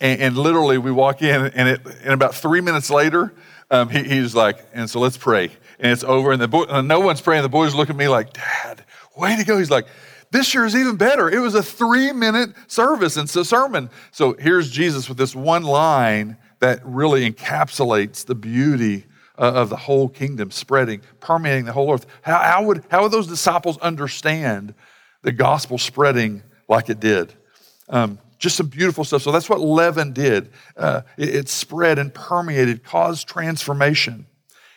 and, 0.00 0.20
and 0.20 0.36
literally 0.38 0.78
we 0.78 0.90
walk 0.90 1.20
in, 1.20 1.46
and 1.46 1.68
it, 1.68 1.80
and 2.02 2.14
about 2.14 2.34
three 2.34 2.62
minutes 2.62 2.88
later, 2.88 3.34
um, 3.70 3.90
he, 3.90 4.02
he's 4.02 4.34
like, 4.34 4.64
and 4.72 4.88
so 4.88 5.00
let's 5.00 5.18
pray. 5.18 5.50
And 5.78 5.92
it's 5.92 6.04
over, 6.04 6.32
and 6.32 6.40
the 6.40 6.48
boy, 6.48 6.64
and 6.64 6.88
no 6.88 7.00
one's 7.00 7.20
praying. 7.20 7.42
The 7.42 7.50
boys 7.50 7.74
look 7.74 7.90
at 7.90 7.96
me 7.96 8.08
like, 8.08 8.32
Dad, 8.32 8.84
way 9.14 9.36
to 9.36 9.44
go. 9.44 9.58
He's 9.58 9.70
like, 9.70 9.86
this 10.30 10.52
year 10.54 10.66
is 10.66 10.76
even 10.76 10.96
better. 10.96 11.30
It 11.30 11.38
was 11.38 11.54
a 11.54 11.62
three 11.62 12.12
minute 12.12 12.50
service 12.66 13.16
and 13.16 13.28
sermon. 13.28 13.90
So 14.10 14.34
here's 14.38 14.70
Jesus 14.70 15.08
with 15.08 15.18
this 15.18 15.34
one 15.34 15.62
line 15.62 16.36
that 16.60 16.80
really 16.84 17.30
encapsulates 17.30 18.24
the 18.26 18.34
beauty 18.34 19.06
uh, 19.38 19.52
of 19.54 19.68
the 19.68 19.76
whole 19.76 20.08
kingdom 20.08 20.50
spreading, 20.50 21.00
permeating 21.20 21.64
the 21.64 21.72
whole 21.72 21.92
earth. 21.92 22.06
How, 22.22 22.38
how, 22.38 22.64
would, 22.64 22.84
how 22.90 23.02
would 23.02 23.12
those 23.12 23.26
disciples 23.26 23.78
understand 23.78 24.74
the 25.22 25.32
gospel 25.32 25.78
spreading 25.78 26.42
like 26.68 26.90
it 26.90 27.00
did? 27.00 27.34
Um, 27.88 28.18
just 28.38 28.56
some 28.56 28.66
beautiful 28.66 29.04
stuff. 29.04 29.22
So 29.22 29.32
that's 29.32 29.48
what 29.48 29.60
leaven 29.60 30.12
did. 30.12 30.50
Uh, 30.76 31.02
it, 31.16 31.34
it 31.34 31.48
spread 31.48 31.98
and 31.98 32.12
permeated, 32.12 32.84
caused 32.84 33.28
transformation. 33.28 34.26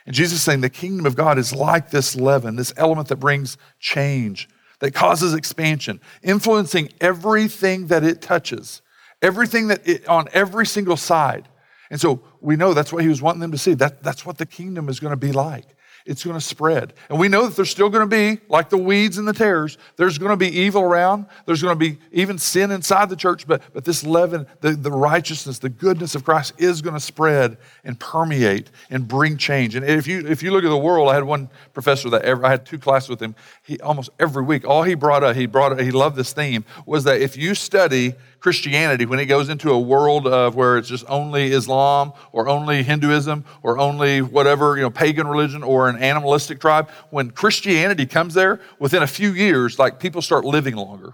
And 0.06 0.16
Jesus 0.16 0.42
saying 0.42 0.62
the 0.62 0.70
kingdom 0.70 1.06
of 1.06 1.16
God 1.16 1.38
is 1.38 1.54
like 1.54 1.92
this 1.92 2.16
leaven, 2.16 2.56
this 2.56 2.74
element 2.76 3.08
that 3.10 3.18
brings 3.18 3.58
change, 3.80 4.50
that 4.82 4.94
causes 4.94 5.34
expansion, 5.34 6.02
influencing 6.22 6.90
everything 7.00 7.88
that 7.88 8.04
it 8.04 8.22
touches, 8.22 8.82
everything 9.22 9.70
that 9.70 9.88
it, 9.88 10.08
on 10.08 10.28
every 10.34 10.66
single 10.66 10.98
side. 10.98 11.48
And 11.90 12.02
so 12.02 12.22
we 12.42 12.56
know 12.56 12.74
that's 12.74 12.92
what 12.92 13.04
he 13.04 13.10
was 13.10 13.22
wanting 13.22 13.42
them 13.42 13.52
to 13.52 13.58
see. 13.58 13.74
That, 13.76 14.04
that's 14.04 14.26
what 14.26 14.38
the 14.38 14.46
kingdom 14.46 14.90
is 14.90 15.00
going 15.00 15.12
to 15.12 15.18
be 15.18 15.32
like 15.32 15.66
it's 16.06 16.24
going 16.24 16.36
to 16.36 16.42
spread. 16.46 16.94
And 17.10 17.20
we 17.20 17.28
know 17.28 17.46
that 17.46 17.56
there's 17.56 17.70
still 17.70 17.90
going 17.90 18.10
to 18.10 18.16
be, 18.16 18.42
like 18.50 18.70
the 18.70 18.78
weeds 18.78 19.18
and 19.18 19.28
the 19.28 19.34
tares, 19.34 19.78
there's 19.98 20.18
going 20.18 20.32
to 20.32 20.38
be 20.38 20.48
evil 20.48 20.82
around. 20.82 21.26
There's 21.46 21.62
going 21.62 21.78
to 21.78 21.80
be 21.80 21.98
even 22.12 22.38
sin 22.38 22.72
inside 22.72 23.10
the 23.10 23.16
church, 23.16 23.48
but, 23.48 23.62
but 23.74 23.86
this 23.86 24.04
leaven, 24.04 24.48
the, 24.62 24.72
the 24.72 24.92
righteousness, 24.92 25.60
the 25.60 25.70
goodness 25.70 26.16
of 26.16 26.24
Christ 26.24 26.54
is 26.58 26.82
going 26.82 26.96
to 26.96 27.00
spread 27.00 27.58
and 27.84 28.00
permeate 28.00 28.72
and 28.90 29.08
bring 29.08 29.38
change. 29.38 29.76
And 29.76 29.86
if 29.86 30.08
you, 30.08 30.26
if 30.28 30.44
you 30.44 30.52
look 30.52 30.64
at 30.64 30.70
the 30.70 30.78
world, 30.78 31.10
I 31.10 31.16
had 31.16 31.24
one 31.24 31.50
professor 31.74 32.10
that 32.10 32.24
ever, 32.24 32.46
I 32.46 32.50
had 32.50 32.66
two 32.66 32.80
classes 32.80 33.10
with 33.10 33.22
him. 33.22 33.36
He 33.64 33.80
almost 33.80 34.10
every 34.20 34.44
week, 34.44 34.68
all 34.68 34.84
he 34.84 34.96
brought 34.96 35.24
up, 35.24 35.36
he 35.36 35.46
brought, 35.46 35.72
up, 35.74 35.80
he 35.80 35.92
loved 35.92 36.16
this 36.16 36.34
theme, 36.34 36.66
was 36.86 37.04
that 37.04 37.22
if 37.22 37.38
you 37.38 37.56
study 37.56 38.16
Christianity, 38.42 39.06
when 39.06 39.20
it 39.20 39.28
goes 39.28 39.50
into 39.50 39.72
a 39.72 39.80
world 39.80 40.26
of 40.26 40.56
where 40.56 40.80
it's 40.80 40.90
just 40.90 41.06
only 41.08 41.52
Islam 41.52 42.12
or 42.32 42.50
only 42.50 42.82
Hinduism 42.82 43.46
or 43.62 43.78
only 43.78 44.24
whatever, 44.24 44.76
you 44.76 44.82
know, 44.82 44.90
pagan 44.90 45.28
religion 45.28 45.62
or 45.62 45.88
an 45.88 45.98
animalistic 45.98 46.60
tribe, 46.60 46.90
when 47.12 47.30
Christianity 47.30 48.08
comes 48.08 48.34
there, 48.34 48.60
within 48.80 49.04
a 49.04 49.08
few 49.08 49.34
years, 49.34 49.78
like 49.78 50.00
people 50.00 50.24
start 50.24 50.44
living 50.44 50.76
longer. 50.76 51.14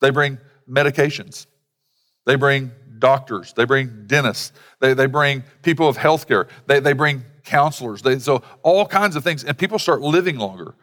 They 0.00 0.08
bring 0.08 0.38
medications, 0.68 1.46
they 2.24 2.36
bring 2.36 2.72
doctors, 2.98 3.52
they 3.52 3.66
bring 3.66 4.06
dentists, 4.06 4.52
they, 4.80 4.94
they 4.94 5.06
bring 5.06 5.44
people 5.62 5.88
of 5.88 5.98
healthcare, 5.98 6.48
they, 6.66 6.80
they 6.80 6.94
bring 6.94 7.22
counselors, 7.44 8.00
they, 8.00 8.18
so 8.18 8.42
all 8.62 8.86
kinds 8.86 9.14
of 9.14 9.22
things, 9.22 9.44
and 9.44 9.58
people 9.58 9.78
start 9.78 10.00
living 10.00 10.38
longer 10.38 10.74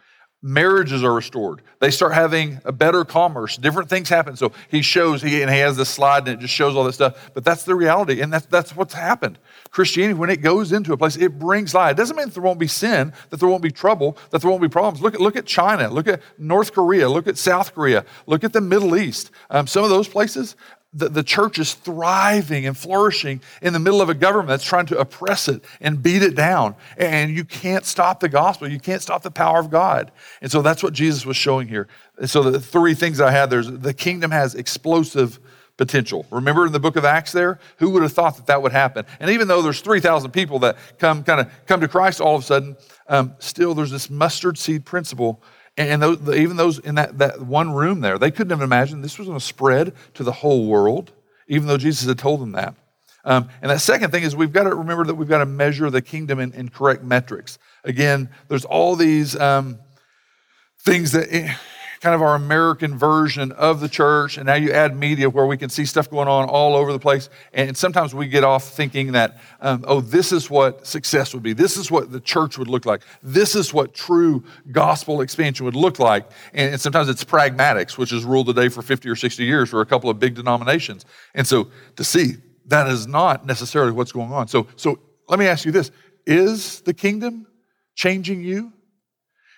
marriages 0.43 1.03
are 1.05 1.13
restored. 1.13 1.61
They 1.79 1.89
start 1.89 2.13
having 2.13 2.59
a 2.65 2.73
better 2.73 3.05
commerce. 3.05 3.55
Different 3.55 3.89
things 3.89 4.09
happen. 4.09 4.35
So 4.35 4.51
he 4.69 4.81
shows, 4.81 5.21
he, 5.21 5.41
and 5.41 5.49
he 5.49 5.59
has 5.59 5.77
this 5.77 5.89
slide 5.89 6.27
and 6.27 6.37
it 6.37 6.41
just 6.41 6.53
shows 6.53 6.75
all 6.75 6.83
this 6.83 6.95
stuff. 6.95 7.31
But 7.33 7.45
that's 7.45 7.63
the 7.63 7.73
reality. 7.73 8.19
And 8.19 8.31
that's, 8.31 8.45
that's 8.47 8.75
what's 8.75 8.93
happened. 8.93 9.39
Christianity, 9.71 10.13
when 10.13 10.29
it 10.29 10.41
goes 10.41 10.73
into 10.73 10.91
a 10.91 10.97
place, 10.97 11.15
it 11.15 11.39
brings 11.39 11.73
light. 11.73 11.91
It 11.91 11.97
doesn't 11.97 12.17
mean 12.17 12.27
that 12.27 12.33
there 12.33 12.43
won't 12.43 12.59
be 12.59 12.67
sin, 12.67 13.13
that 13.29 13.39
there 13.39 13.47
won't 13.47 13.63
be 13.63 13.71
trouble, 13.71 14.17
that 14.31 14.41
there 14.41 14.51
won't 14.51 14.61
be 14.61 14.69
problems. 14.69 15.01
Look 15.01 15.15
at, 15.15 15.21
look 15.21 15.37
at 15.37 15.45
China. 15.45 15.89
Look 15.89 16.09
at 16.09 16.21
North 16.37 16.73
Korea. 16.73 17.07
Look 17.07 17.27
at 17.27 17.37
South 17.37 17.73
Korea. 17.73 18.05
Look 18.27 18.43
at 18.43 18.51
the 18.51 18.61
Middle 18.61 18.97
East. 18.97 19.31
Um, 19.49 19.65
some 19.65 19.85
of 19.85 19.89
those 19.89 20.09
places, 20.09 20.57
the, 20.93 21.09
the 21.09 21.23
church 21.23 21.57
is 21.59 21.73
thriving 21.73 22.65
and 22.65 22.77
flourishing 22.77 23.41
in 23.61 23.73
the 23.73 23.79
middle 23.79 24.01
of 24.01 24.09
a 24.09 24.13
government 24.13 24.49
that's 24.49 24.63
trying 24.63 24.85
to 24.87 24.97
oppress 24.97 25.47
it 25.47 25.63
and 25.81 26.03
beat 26.03 26.21
it 26.21 26.35
down. 26.35 26.75
And 26.97 27.35
you 27.35 27.43
can't 27.43 27.85
stop 27.85 28.19
the 28.19 28.29
gospel. 28.29 28.67
You 28.67 28.79
can't 28.79 29.01
stop 29.01 29.23
the 29.23 29.31
power 29.31 29.59
of 29.59 29.69
God. 29.69 30.11
And 30.41 30.51
so 30.51 30.61
that's 30.61 30.83
what 30.83 30.93
Jesus 30.93 31.25
was 31.25 31.37
showing 31.37 31.67
here. 31.67 31.87
And 32.17 32.29
so 32.29 32.43
the 32.43 32.59
three 32.59 32.93
things 32.93 33.19
I 33.19 33.31
had 33.31 33.49
there's 33.49 33.69
the 33.69 33.93
kingdom 33.93 34.31
has 34.31 34.55
explosive 34.55 35.39
potential. 35.77 36.25
Remember 36.29 36.65
in 36.67 36.71
the 36.71 36.79
book 36.79 36.95
of 36.95 37.05
Acts 37.05 37.31
there? 37.31 37.59
Who 37.77 37.89
would 37.91 38.03
have 38.03 38.13
thought 38.13 38.35
that 38.37 38.45
that 38.45 38.61
would 38.61 38.71
happen? 38.71 39.05
And 39.19 39.31
even 39.31 39.47
though 39.47 39.61
there's 39.61 39.81
3,000 39.81 40.31
people 40.31 40.59
that 40.59 40.77
come 40.99 41.23
kind 41.23 41.41
of 41.41 41.51
come 41.65 41.81
to 41.81 41.87
Christ 41.87 42.21
all 42.21 42.35
of 42.35 42.43
a 42.43 42.45
sudden, 42.45 42.77
um, 43.07 43.33
still 43.39 43.73
there's 43.73 43.91
this 43.91 44.09
mustard 44.09 44.57
seed 44.57 44.85
principle 44.85 45.41
and 45.77 46.01
those, 46.01 46.19
even 46.29 46.57
those 46.57 46.79
in 46.79 46.95
that, 46.95 47.17
that 47.17 47.41
one 47.41 47.71
room 47.71 48.01
there, 48.01 48.17
they 48.17 48.31
couldn't 48.31 48.51
have 48.51 48.61
imagined 48.61 49.03
this 49.03 49.17
was 49.17 49.27
going 49.27 49.39
to 49.39 49.45
spread 49.45 49.93
to 50.13 50.23
the 50.23 50.31
whole 50.31 50.67
world, 50.67 51.11
even 51.47 51.67
though 51.67 51.77
Jesus 51.77 52.07
had 52.07 52.19
told 52.19 52.41
them 52.41 52.51
that. 52.51 52.75
Um, 53.25 53.49
and 53.61 53.71
that 53.71 53.79
second 53.79 54.11
thing 54.11 54.23
is 54.23 54.35
we've 54.35 54.51
got 54.51 54.63
to 54.63 54.75
remember 54.75 55.05
that 55.05 55.15
we've 55.15 55.29
got 55.29 55.39
to 55.39 55.45
measure 55.45 55.89
the 55.89 56.01
kingdom 56.01 56.39
in, 56.39 56.53
in 56.53 56.69
correct 56.69 57.03
metrics. 57.03 57.57
Again, 57.83 58.29
there's 58.49 58.65
all 58.65 58.95
these 58.95 59.35
um, 59.39 59.79
things 60.79 61.13
that 61.13 61.33
eh, 61.33 61.53
kind 62.03 62.13
of 62.13 62.21
our 62.21 62.35
American 62.35 62.97
version 62.97 63.53
of 63.53 63.79
the 63.79 63.87
church, 63.87 64.35
and 64.35 64.45
now 64.45 64.55
you 64.55 64.73
add 64.73 64.93
media 64.93 65.29
where 65.29 65.45
we 65.45 65.55
can 65.55 65.69
see 65.69 65.85
stuff 65.85 66.09
going 66.09 66.27
on 66.27 66.49
all 66.49 66.75
over 66.75 66.91
the 66.91 66.99
place. 66.99 67.29
And 67.53 67.77
sometimes 67.77 68.13
we 68.13 68.27
get 68.27 68.43
off 68.43 68.71
thinking 68.71 69.13
that, 69.13 69.39
um, 69.61 69.85
oh, 69.87 70.01
this 70.01 70.33
is 70.33 70.49
what 70.49 70.85
success 70.85 71.33
would 71.33 71.43
be. 71.43 71.53
This 71.53 71.77
is 71.77 71.89
what 71.89 72.11
the 72.11 72.19
church 72.19 72.57
would 72.57 72.67
look 72.67 72.85
like. 72.85 73.03
This 73.23 73.55
is 73.55 73.73
what 73.73 73.93
true 73.93 74.43
gospel 74.69 75.21
expansion 75.21 75.63
would 75.63 75.77
look 75.77 75.97
like. 75.97 76.29
And, 76.53 76.73
and 76.73 76.81
sometimes 76.81 77.07
it's 77.07 77.23
pragmatics, 77.23 77.97
which 77.97 78.09
has 78.09 78.25
ruled 78.25 78.47
the 78.47 78.53
day 78.53 78.67
for 78.67 78.81
50 78.81 79.07
or 79.07 79.15
60 79.15 79.45
years 79.45 79.69
for 79.69 79.79
a 79.79 79.85
couple 79.85 80.09
of 80.09 80.19
big 80.19 80.35
denominations. 80.35 81.05
And 81.33 81.47
so 81.47 81.69
to 81.95 82.03
see 82.03 82.33
that 82.65 82.87
is 82.87 83.07
not 83.07 83.45
necessarily 83.45 83.93
what's 83.93 84.11
going 84.11 84.33
on. 84.33 84.49
So, 84.49 84.67
so 84.75 84.99
let 85.29 85.39
me 85.39 85.47
ask 85.47 85.63
you 85.63 85.71
this 85.71 85.89
Is 86.25 86.81
the 86.81 86.93
kingdom 86.93 87.47
changing 87.95 88.43
you? 88.43 88.73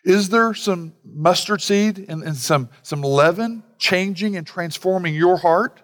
Is 0.05 0.29
there 0.29 0.53
some 0.53 0.93
mustard 1.03 1.61
seed 1.61 2.05
and, 2.07 2.21
and, 2.21 2.37
some, 2.37 2.69
some 2.83 3.01
leaven 3.01 3.63
changing 3.79 4.37
and 4.37 4.45
transforming 4.45 5.15
your 5.15 5.37
heart 5.37 5.81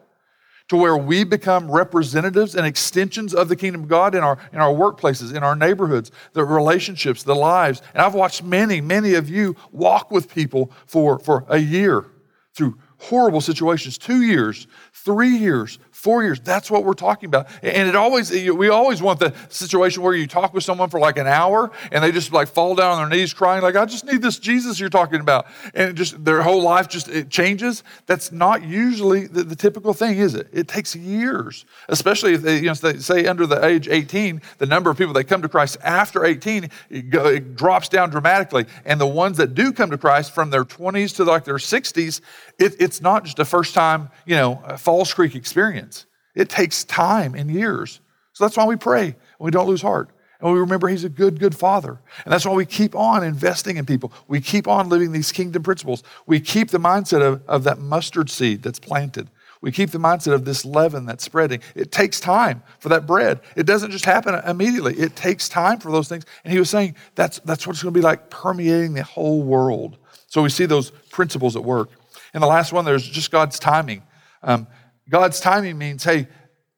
to 0.68 0.78
where 0.78 0.96
we 0.96 1.24
become 1.24 1.70
representatives 1.70 2.56
and 2.56 2.66
extensions 2.66 3.34
of 3.34 3.50
the 3.50 3.56
kingdom 3.56 3.82
of 3.82 3.88
God 3.90 4.14
in 4.14 4.24
our, 4.24 4.38
in 4.54 4.60
our 4.60 4.72
workplaces, 4.72 5.36
in 5.36 5.44
our 5.44 5.56
neighborhoods, 5.56 6.12
the 6.34 6.46
relationships, 6.46 7.24
the 7.24 7.36
lives? 7.36 7.82
And 7.94 8.02
I've 8.02 8.14
watched 8.14 8.44
many, 8.44 8.80
many 8.80 9.16
of 9.16 9.28
you 9.28 9.56
walk 9.72 10.12
with 10.12 10.34
people 10.34 10.72
for, 10.86 11.18
for 11.20 11.44
a 11.50 11.58
year 11.58 12.06
through 12.54 12.78
horrible 13.00 13.42
situations, 13.42 13.98
two 13.98 14.22
years, 14.22 14.68
three 14.94 15.36
years, 15.36 15.80
four 16.02 16.24
years. 16.24 16.40
That's 16.40 16.72
what 16.72 16.84
we're 16.84 16.96
talking 16.96 17.28
about. 17.28 17.48
And 17.62 17.88
it 17.88 17.96
always, 17.96 18.32
we 18.32 18.70
always 18.70 19.04
want 19.04 19.20
the 19.20 19.36
situation 19.50 20.02
where 20.02 20.16
you 20.16 20.26
talk 20.26 20.52
with 20.52 20.64
someone 20.64 20.90
for 20.90 21.00
like 21.00 21.20
an 21.20 21.28
hour 21.28 21.72
and 21.92 22.04
they 22.04 22.12
just 22.12 22.34
like 22.34 22.48
fall 22.48 22.74
down 22.74 22.94
on 22.94 23.08
their 23.08 23.20
knees 23.20 23.36
crying, 23.36 23.62
like, 23.62 23.76
I 23.76 23.86
just 23.86 24.06
need 24.06 24.20
this 24.20 24.40
Jesus 24.40 24.80
you're 24.80 24.90
talking 24.90 25.22
about. 25.22 25.46
And 25.76 25.96
just 25.96 26.26
their 26.26 26.42
whole 26.42 26.64
life 26.64 26.88
just 26.88 27.08
it 27.08 27.30
changes. 27.30 27.84
That's 28.08 28.32
not 28.32 28.64
usually 28.64 29.28
the, 29.28 29.44
the 29.44 29.56
typical 29.56 29.94
thing, 29.94 30.18
is 30.18 30.34
it? 30.34 30.48
It 30.52 30.68
takes 30.68 30.96
years, 30.96 31.66
especially 31.88 32.34
if 32.34 32.42
they, 32.42 32.56
you 32.58 32.66
know, 32.66 32.74
say 32.74 33.28
under 33.28 33.46
the 33.46 33.64
age 33.64 33.88
18, 33.88 34.42
the 34.58 34.66
number 34.66 34.90
of 34.90 34.98
people 34.98 35.14
that 35.14 35.26
come 35.26 35.44
to 35.44 35.50
Christ 35.50 35.78
after 35.84 36.26
18, 36.26 36.68
it, 36.90 37.10
go, 37.12 37.28
it 37.28 37.56
drops 37.56 37.90
down 37.90 38.10
dramatically. 38.10 38.66
And 38.86 39.00
the 39.00 39.06
ones 39.06 39.38
that 39.38 39.54
do 39.54 39.72
come 39.72 39.92
to 39.92 40.00
Christ 40.00 40.34
from 40.34 40.50
their 40.50 40.66
20s 40.66 41.16
to 41.18 41.26
like 41.26 41.44
their 41.44 41.58
60s, 41.58 42.22
it, 42.62 42.76
it's 42.80 43.02
not 43.02 43.26
just 43.26 43.40
a 43.40 43.46
first 43.46 43.74
time, 43.74 44.10
you 44.26 44.36
know, 44.36 44.56
Falls 44.78 45.14
Creek 45.14 45.36
experience. 45.36 46.06
It 46.36 46.50
takes 46.50 46.84
time 46.84 47.36
and 47.36 47.50
years. 47.50 48.00
So 48.34 48.46
that's 48.46 48.56
why 48.56 48.66
we 48.66 48.76
pray 48.76 49.06
and 49.06 49.16
we 49.40 49.52
don't 49.52 49.68
lose 49.68 49.82
heart. 49.82 50.10
And 50.40 50.52
we 50.52 50.60
remember 50.60 50.88
He's 50.88 51.04
a 51.04 51.10
good, 51.10 51.40
good 51.40 51.56
Father. 51.56 52.00
And 52.24 52.32
that's 52.32 52.46
why 52.46 52.54
we 52.54 52.66
keep 52.66 52.96
on 52.96 53.24
investing 53.24 53.78
in 53.78 53.86
people. 53.86 54.12
We 54.28 54.42
keep 54.42 54.68
on 54.68 54.90
living 54.90 55.12
these 55.12 55.32
kingdom 55.32 55.64
principles. 55.64 56.04
We 56.26 56.40
keep 56.40 56.70
the 56.70 56.80
mindset 56.80 57.22
of, 57.22 57.44
of 57.48 57.64
that 57.66 57.80
mustard 57.80 58.30
seed 58.30 58.64
that's 58.64 58.80
planted. 58.80 59.30
We 59.62 59.72
keep 59.72 59.92
the 59.92 60.00
mindset 60.00 60.34
of 60.34 60.44
this 60.44 60.66
leaven 60.66 61.06
that's 61.06 61.24
spreading. 61.24 61.62
It 61.76 61.92
takes 61.92 62.20
time 62.20 62.64
for 62.80 62.90
that 62.90 63.06
bread. 63.06 63.42
It 63.56 63.68
doesn't 63.68 63.92
just 63.92 64.06
happen 64.06 64.34
immediately. 64.34 64.96
It 64.96 65.16
takes 65.16 65.48
time 65.48 65.80
for 65.80 65.92
those 65.92 66.08
things. 66.08 66.26
And 66.44 66.52
he 66.52 66.58
was 66.58 66.72
saying 66.72 66.96
that's, 67.14 67.40
that's 67.40 67.68
what 67.68 67.74
it's 67.74 67.84
going 67.84 67.94
to 67.94 68.00
be 68.00 68.04
like 68.04 68.32
permeating 68.32 68.94
the 68.94 69.04
whole 69.04 69.44
world. 69.44 69.98
So 70.26 70.42
we 70.42 70.50
see 70.50 70.66
those 70.66 70.90
principles 71.12 71.56
at 71.56 71.64
work. 71.64 71.90
And 72.34 72.42
the 72.42 72.48
last 72.48 72.72
one, 72.72 72.86
there's 72.86 73.08
just 73.08 73.32
God's 73.32 73.60
timing. 73.60 74.04
Um, 74.44 74.68
God's 75.10 75.40
timing 75.40 75.78
means, 75.78 76.04
hey, 76.04 76.28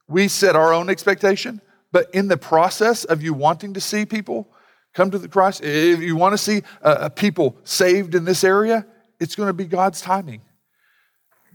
we 0.08 0.28
set 0.28 0.56
our 0.56 0.74
own 0.74 0.90
expectation, 0.90 1.62
but 1.92 2.14
in 2.14 2.28
the 2.28 2.38
process 2.38 3.04
of 3.06 3.22
you 3.22 3.34
wanting 3.34 3.74
to 3.76 3.82
see 3.82 4.06
people 4.06 4.48
come 4.94 5.12
to 5.12 5.18
the 5.18 5.28
Christ, 5.28 5.64
if 5.64 6.02
you 6.02 6.16
want 6.16 6.34
to 6.34 6.38
see 6.38 6.62
uh, 6.82 7.10
people 7.10 7.58
saved 7.64 8.16
in 8.16 8.26
this 8.26 8.44
area, 8.44 8.86
it's 9.20 9.36
going 9.36 9.48
to 9.48 9.54
be 9.54 9.66
God's 9.66 10.02
timing. 10.02 10.42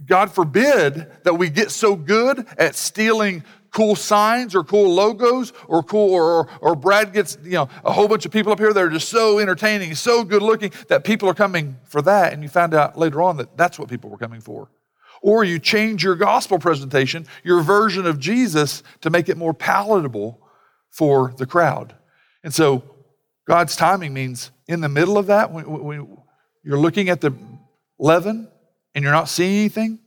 God 0.07 0.30
forbid 0.30 1.11
that 1.24 1.34
we 1.34 1.51
get 1.51 1.70
so 1.70 1.96
good 1.96 2.46
at 2.57 2.76
stealing 2.76 3.42
cool 3.70 3.94
signs 3.96 4.54
or 4.54 4.64
cool 4.64 4.92
logos 4.92 5.52
or 5.66 5.82
cool 5.82 6.14
or, 6.14 6.48
or 6.60 6.74
Brad 6.74 7.12
gets 7.12 7.38
you 7.42 7.52
know 7.52 7.68
a 7.84 7.92
whole 7.92 8.08
bunch 8.08 8.26
of 8.26 8.32
people 8.32 8.52
up 8.52 8.58
here 8.58 8.72
that 8.72 8.82
are 8.82 8.90
just 8.90 9.08
so 9.08 9.38
entertaining, 9.38 9.94
so 9.94 10.24
good 10.24 10.42
looking 10.42 10.72
that 10.88 11.04
people 11.04 11.28
are 11.28 11.34
coming 11.34 11.76
for 11.84 12.02
that, 12.02 12.32
and 12.32 12.42
you 12.42 12.48
find 12.48 12.74
out 12.74 12.98
later 12.98 13.22
on 13.22 13.36
that 13.36 13.56
that's 13.56 13.78
what 13.78 13.88
people 13.88 14.10
were 14.10 14.18
coming 14.18 14.40
for. 14.40 14.70
Or 15.20 15.44
you 15.44 15.58
change 15.58 16.04
your 16.04 16.14
gospel 16.14 16.58
presentation, 16.58 17.26
your 17.42 17.60
version 17.62 18.06
of 18.06 18.18
Jesus, 18.18 18.82
to 19.00 19.10
make 19.10 19.28
it 19.28 19.36
more 19.36 19.52
palatable 19.52 20.40
for 20.90 21.34
the 21.36 21.46
crowd. 21.46 21.94
And 22.44 22.54
so 22.54 22.84
God's 23.46 23.76
timing 23.76 24.14
means 24.14 24.50
in 24.68 24.80
the 24.80 24.88
middle 24.88 25.18
of 25.18 25.26
that, 25.26 25.50
when, 25.50 25.64
when 25.64 26.18
you're 26.62 26.78
looking 26.78 27.08
at 27.08 27.20
the 27.20 27.32
leaven 27.98 28.48
and 28.94 29.02
you're 29.02 29.12
not 29.12 29.28
seeing 29.28 29.58
anything, 29.58 29.98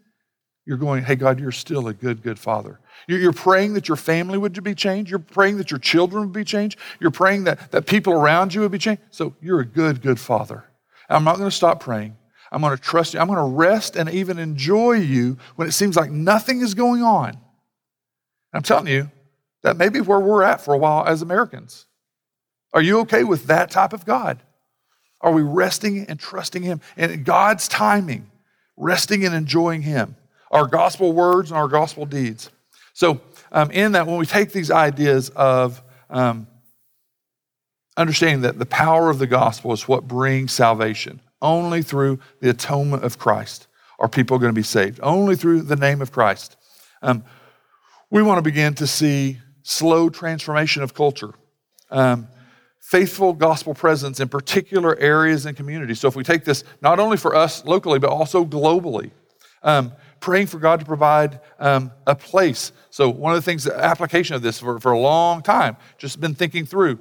you're 0.66 0.78
going, 0.78 1.03
hey, 1.03 1.16
God, 1.16 1.39
you're 1.39 1.51
still 1.51 1.88
a 1.88 1.93
good, 1.93 2.22
good 2.22 2.39
father. 2.39 2.80
You're 3.08 3.34
praying 3.34 3.74
that 3.74 3.88
your 3.88 3.97
family 3.97 4.38
would 4.38 4.64
be 4.64 4.76
changed. 4.76 5.10
You're 5.10 5.20
praying 5.20 5.58
that 5.58 5.72
your 5.72 5.80
children 5.80 6.24
would 6.24 6.34
be 6.34 6.43
changed. 6.43 6.78
You're 6.99 7.12
praying 7.12 7.45
that, 7.45 7.72
that 7.72 7.86
people 7.86 8.14
around 8.14 8.54
you 8.54 8.62
would 8.62 8.72
be 8.72 8.78
changed. 8.78 9.02
So 9.12 9.36
you're 9.41 9.60
a 9.60 9.66
good, 9.66 10.02
good 10.02 10.20
father. 10.20 10.66
I'm 11.10 11.24
not 11.24 11.38
going 11.38 11.49
to 11.49 11.56
stop 11.56 11.80
praying. 11.80 12.16
I'm 12.52 12.62
going 12.62 12.76
to 12.76 12.82
trust 12.82 13.14
you. 13.14 13.20
I'm 13.20 13.28
going 13.28 13.38
to 13.38 13.56
rest 13.56 13.95
and 13.95 14.10
even 14.10 14.38
enjoy 14.38 14.93
you 14.93 15.38
when 15.56 15.68
it 15.68 15.72
seems 15.72 15.95
like 15.95 16.12
nothing 16.12 16.62
is 16.62 16.74
going 16.74 17.02
on. 17.02 17.38
I'm 18.54 18.64
telling 18.64 18.88
you, 18.88 19.10
that 19.64 19.78
may 19.78 19.89
be 19.89 20.02
where 20.02 20.20
we're 20.20 20.43
at 20.43 20.62
for 20.62 20.74
a 20.74 20.78
while 20.78 21.06
as 21.06 21.22
Americans. 21.22 21.86
Are 22.74 22.82
you 22.82 22.99
okay 23.02 23.24
with 23.24 23.45
that 23.45 23.72
type 23.72 23.93
of 23.93 24.06
God? 24.06 24.41
Are 25.22 25.32
we 25.32 25.43
resting 25.43 26.06
and 26.08 26.20
trusting 26.20 26.64
Him 26.64 26.82
and 26.97 27.24
God's 27.24 27.68
timing, 27.68 28.30
resting 28.76 29.24
and 29.26 29.36
enjoying 29.36 29.84
Him, 29.84 30.16
our 30.49 30.68
gospel 30.68 31.14
words 31.14 31.52
and 31.52 31.58
our 31.58 31.68
gospel 31.68 32.06
deeds? 32.06 32.49
So, 32.94 33.22
um, 33.52 33.72
in 33.72 33.94
that, 33.94 34.08
when 34.08 34.18
we 34.18 34.26
take 34.26 34.52
these 34.52 34.72
ideas 34.72 35.30
of 35.30 35.82
um, 36.10 36.48
understanding 37.98 38.42
that 38.42 38.60
the 38.60 38.66
power 38.66 39.10
of 39.10 39.20
the 39.20 39.28
gospel 39.28 39.74
is 39.74 39.88
what 39.88 40.08
brings 40.08 40.52
salvation, 40.52 41.22
only 41.42 41.82
through 41.82 42.20
the 42.39 42.50
atonement 42.50 43.04
of 43.04 43.18
Christ 43.18 43.68
are 44.00 44.08
people 44.08 44.39
going 44.39 44.54
to 44.54 44.60
be 44.60 44.64
saved. 44.64 45.00
Only 45.02 45.36
through 45.36 45.62
the 45.64 45.76
name 45.76 46.02
of 46.02 46.12
Christ. 46.12 46.58
Um, 47.02 47.24
we 48.10 48.22
want 48.22 48.39
to 48.39 48.42
begin 48.42 48.74
to 48.76 48.88
see 48.88 49.38
slow 49.64 50.10
transformation 50.10 50.84
of 50.84 50.94
culture. 50.94 51.34
Um, 51.89 52.28
faithful 52.80 53.34
gospel 53.34 53.74
presence 53.74 54.20
in 54.20 54.28
particular 54.28 54.98
areas 54.98 55.46
and 55.46 55.56
communities. 55.56 56.00
So, 56.00 56.08
if 56.08 56.16
we 56.16 56.24
take 56.24 56.44
this 56.44 56.64
not 56.82 57.00
only 57.00 57.18
for 57.18 57.36
us 57.36 57.64
locally, 57.66 58.00
but 58.00 58.10
also 58.10 58.44
globally, 58.44 59.12
um, 59.64 59.94
praying 60.20 60.48
for 60.48 60.60
God 60.60 60.80
to 60.80 60.86
provide 60.86 61.39
um, 61.60 61.92
a 62.08 62.16
place. 62.16 62.72
So, 62.92 63.10
one 63.10 63.34
of 63.34 63.38
the 63.38 63.42
things, 63.42 63.64
the 63.64 63.76
application 63.76 64.36
of 64.36 64.42
this 64.42 64.60
for, 64.60 64.80
for 64.80 64.92
a 64.92 65.00
long 65.00 65.42
time, 65.42 65.78
just 65.98 66.20
been 66.20 66.36
thinking 66.36 66.66
through. 66.66 67.00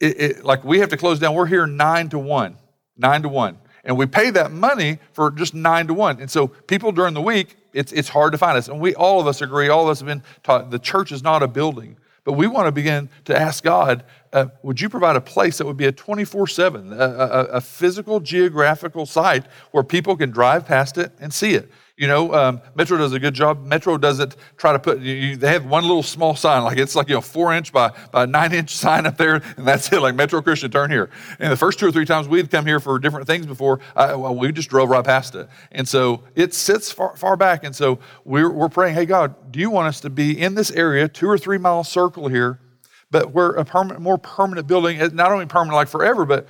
It, 0.00 0.20
it, 0.20 0.44
like 0.44 0.64
we 0.64 0.80
have 0.80 0.88
to 0.88 0.96
close 0.96 1.18
down, 1.18 1.34
we're 1.34 1.46
here 1.46 1.66
nine 1.66 2.08
to 2.08 2.18
one, 2.18 2.56
nine 2.96 3.22
to 3.22 3.28
one. 3.28 3.58
And 3.84 3.96
we 3.96 4.06
pay 4.06 4.30
that 4.30 4.50
money 4.50 4.98
for 5.12 5.30
just 5.30 5.54
nine 5.54 5.86
to 5.86 5.94
one. 5.94 6.20
And 6.20 6.30
so 6.30 6.48
people 6.48 6.90
during 6.90 7.14
the 7.14 7.22
week, 7.22 7.56
it's, 7.72 7.92
it's 7.92 8.08
hard 8.08 8.32
to 8.32 8.38
find 8.38 8.58
us. 8.58 8.68
And 8.68 8.80
we, 8.80 8.94
all 8.94 9.20
of 9.20 9.26
us 9.26 9.42
agree, 9.42 9.68
all 9.68 9.84
of 9.84 9.90
us 9.90 10.00
have 10.00 10.08
been 10.08 10.22
taught 10.42 10.70
the 10.70 10.78
church 10.78 11.12
is 11.12 11.22
not 11.22 11.42
a 11.42 11.48
building. 11.48 11.96
But 12.24 12.32
we 12.32 12.48
want 12.48 12.66
to 12.66 12.72
begin 12.72 13.08
to 13.26 13.38
ask 13.38 13.62
God, 13.62 14.04
uh, 14.32 14.46
would 14.62 14.80
you 14.80 14.88
provide 14.88 15.14
a 15.14 15.20
place 15.20 15.58
that 15.58 15.66
would 15.66 15.76
be 15.76 15.86
a 15.86 15.92
24 15.92 16.48
7, 16.48 16.92
a, 16.92 16.96
a, 16.96 17.44
a 17.44 17.60
physical, 17.60 18.18
geographical 18.18 19.06
site 19.06 19.44
where 19.70 19.84
people 19.84 20.16
can 20.16 20.30
drive 20.30 20.66
past 20.66 20.98
it 20.98 21.12
and 21.20 21.32
see 21.32 21.54
it? 21.54 21.70
You 21.96 22.06
know, 22.08 22.34
um, 22.34 22.60
Metro 22.74 22.98
does 22.98 23.14
a 23.14 23.18
good 23.18 23.32
job. 23.32 23.64
Metro 23.64 23.96
doesn't 23.96 24.36
try 24.58 24.74
to 24.74 24.78
put, 24.78 25.00
you, 25.00 25.34
they 25.36 25.48
have 25.48 25.64
one 25.64 25.82
little 25.82 26.02
small 26.02 26.36
sign, 26.36 26.62
like 26.62 26.76
it's 26.76 26.94
like, 26.94 27.08
you 27.08 27.14
know, 27.14 27.22
four 27.22 27.54
inch 27.54 27.72
by, 27.72 27.90
by 28.12 28.26
nine 28.26 28.52
inch 28.52 28.76
sign 28.76 29.06
up 29.06 29.16
there, 29.16 29.36
and 29.56 29.66
that's 29.66 29.90
it, 29.90 30.00
like 30.00 30.14
Metro 30.14 30.42
Christian, 30.42 30.70
turn 30.70 30.90
here. 30.90 31.08
And 31.38 31.50
the 31.50 31.56
first 31.56 31.78
two 31.78 31.86
or 31.86 31.92
three 31.92 32.04
times 32.04 32.28
we'd 32.28 32.50
come 32.50 32.66
here 32.66 32.80
for 32.80 32.98
different 32.98 33.26
things 33.26 33.46
before, 33.46 33.80
I, 33.94 34.14
well, 34.14 34.36
we 34.36 34.52
just 34.52 34.68
drove 34.68 34.90
right 34.90 35.02
past 35.02 35.34
it. 35.36 35.48
And 35.72 35.88
so 35.88 36.22
it 36.34 36.52
sits 36.52 36.92
far, 36.92 37.16
far 37.16 37.34
back. 37.34 37.64
And 37.64 37.74
so 37.74 37.98
we're, 38.24 38.50
we're 38.50 38.68
praying, 38.68 38.94
hey, 38.94 39.06
God, 39.06 39.50
do 39.50 39.58
you 39.58 39.70
want 39.70 39.88
us 39.88 40.00
to 40.02 40.10
be 40.10 40.38
in 40.38 40.54
this 40.54 40.70
area, 40.72 41.08
two 41.08 41.28
or 41.28 41.38
three 41.38 41.56
mile 41.56 41.82
circle 41.82 42.28
here, 42.28 42.60
but 43.10 43.32
we're 43.32 43.54
a 43.54 43.64
permanent, 43.64 44.02
more 44.02 44.18
permanent 44.18 44.66
building, 44.66 44.98
not 45.14 45.32
only 45.32 45.46
permanent 45.46 45.76
like 45.76 45.88
forever, 45.88 46.26
but 46.26 46.46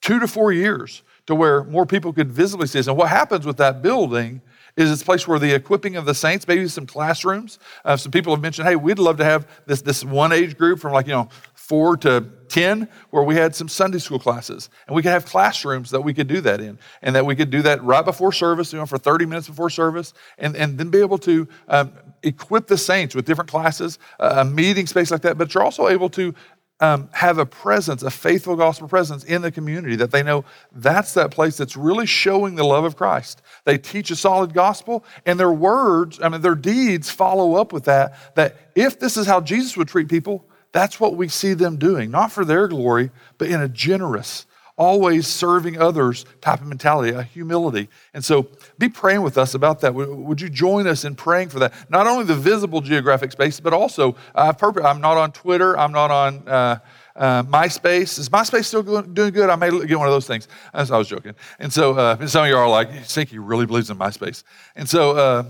two 0.00 0.18
to 0.18 0.26
four 0.26 0.52
years 0.52 1.02
to 1.26 1.34
where 1.36 1.62
more 1.64 1.86
people 1.86 2.12
could 2.12 2.32
visibly 2.32 2.66
see 2.66 2.80
us. 2.80 2.88
And 2.88 2.96
what 2.96 3.10
happens 3.10 3.46
with 3.46 3.58
that 3.58 3.82
building 3.82 4.40
is 4.78 5.00
a 5.00 5.04
place 5.04 5.26
where 5.26 5.38
the 5.38 5.52
equipping 5.52 5.96
of 5.96 6.04
the 6.04 6.14
saints, 6.14 6.46
maybe 6.46 6.66
some 6.68 6.86
classrooms. 6.86 7.58
Uh, 7.84 7.96
some 7.96 8.12
people 8.12 8.32
have 8.32 8.42
mentioned, 8.42 8.68
hey, 8.68 8.76
we'd 8.76 8.98
love 8.98 9.16
to 9.16 9.24
have 9.24 9.46
this, 9.66 9.82
this 9.82 10.04
one 10.04 10.32
age 10.32 10.56
group 10.56 10.78
from 10.78 10.92
like, 10.92 11.06
you 11.06 11.12
know, 11.12 11.28
four 11.54 11.96
to 11.98 12.24
10 12.48 12.88
where 13.10 13.22
we 13.22 13.34
had 13.34 13.54
some 13.54 13.68
Sunday 13.68 13.98
school 13.98 14.18
classes 14.18 14.70
and 14.86 14.96
we 14.96 15.02
could 15.02 15.10
have 15.10 15.26
classrooms 15.26 15.90
that 15.90 16.00
we 16.00 16.14
could 16.14 16.26
do 16.26 16.40
that 16.40 16.60
in 16.60 16.78
and 17.02 17.14
that 17.14 17.26
we 17.26 17.36
could 17.36 17.50
do 17.50 17.60
that 17.60 17.82
right 17.84 18.04
before 18.04 18.32
service, 18.32 18.72
you 18.72 18.78
know, 18.78 18.86
for 18.86 18.96
30 18.96 19.26
minutes 19.26 19.48
before 19.48 19.68
service 19.68 20.14
and, 20.38 20.56
and 20.56 20.78
then 20.78 20.88
be 20.88 21.00
able 21.00 21.18
to 21.18 21.46
um, 21.68 21.92
equip 22.22 22.66
the 22.66 22.78
saints 22.78 23.14
with 23.14 23.26
different 23.26 23.50
classes, 23.50 23.98
uh, 24.18 24.36
a 24.38 24.44
meeting 24.44 24.86
space 24.86 25.10
like 25.10 25.20
that. 25.22 25.36
But 25.36 25.52
you're 25.52 25.62
also 25.62 25.88
able 25.88 26.08
to 26.10 26.34
um, 26.80 27.08
have 27.12 27.38
a 27.38 27.46
presence, 27.46 28.02
a 28.02 28.10
faithful 28.10 28.56
gospel 28.56 28.88
presence 28.88 29.24
in 29.24 29.42
the 29.42 29.50
community 29.50 29.96
that 29.96 30.10
they 30.10 30.22
know 30.22 30.44
that's 30.72 31.14
that 31.14 31.30
place 31.30 31.56
that's 31.56 31.76
really 31.76 32.06
showing 32.06 32.54
the 32.54 32.64
love 32.64 32.84
of 32.84 32.96
Christ. 32.96 33.42
They 33.64 33.78
teach 33.78 34.10
a 34.10 34.16
solid 34.16 34.54
gospel, 34.54 35.04
and 35.26 35.40
their 35.40 35.52
words, 35.52 36.20
I 36.22 36.28
mean, 36.28 36.40
their 36.40 36.54
deeds 36.54 37.10
follow 37.10 37.54
up 37.54 37.72
with 37.72 37.84
that. 37.84 38.14
That 38.36 38.56
if 38.74 38.98
this 38.98 39.16
is 39.16 39.26
how 39.26 39.40
Jesus 39.40 39.76
would 39.76 39.88
treat 39.88 40.08
people, 40.08 40.44
that's 40.72 41.00
what 41.00 41.16
we 41.16 41.28
see 41.28 41.54
them 41.54 41.78
doing, 41.78 42.10
not 42.10 42.30
for 42.30 42.44
their 42.44 42.68
glory, 42.68 43.10
but 43.38 43.48
in 43.48 43.60
a 43.60 43.68
generous, 43.68 44.46
always 44.78 45.26
serving 45.26 45.78
others 45.78 46.24
type 46.40 46.60
of 46.62 46.66
mentality, 46.66 47.10
a 47.10 47.22
humility. 47.22 47.88
And 48.14 48.24
so 48.24 48.48
be 48.78 48.88
praying 48.88 49.22
with 49.22 49.36
us 49.36 49.54
about 49.54 49.80
that. 49.80 49.94
Would 49.94 50.40
you 50.40 50.48
join 50.48 50.86
us 50.86 51.04
in 51.04 51.16
praying 51.16 51.50
for 51.50 51.58
that? 51.58 51.74
Not 51.90 52.06
only 52.06 52.24
the 52.24 52.36
visible 52.36 52.80
geographic 52.80 53.32
space, 53.32 53.60
but 53.60 53.74
also, 53.74 54.16
uh, 54.34 54.52
I'm 54.62 55.00
not 55.00 55.16
on 55.18 55.32
Twitter, 55.32 55.76
I'm 55.76 55.92
not 55.92 56.10
on. 56.10 56.48
Uh, 56.48 56.78
uh, 57.16 57.42
MySpace. 57.42 58.16
Is 58.20 58.28
MySpace 58.28 58.66
still 58.66 59.02
doing 59.02 59.32
good? 59.32 59.50
I 59.50 59.56
may 59.56 59.70
get 59.86 59.98
one 59.98 60.06
of 60.06 60.14
those 60.14 60.28
things. 60.28 60.46
I 60.72 60.84
was 60.84 61.08
joking. 61.08 61.34
And 61.58 61.72
so 61.72 61.94
uh, 61.94 62.26
some 62.28 62.44
of 62.44 62.48
you 62.48 62.56
are 62.56 62.68
like, 62.68 62.90
Sinky 62.90 63.38
really 63.40 63.66
believes 63.66 63.90
in 63.90 63.98
MySpace. 63.98 64.44
And 64.76 64.88
so 64.88 65.16
uh, 65.16 65.44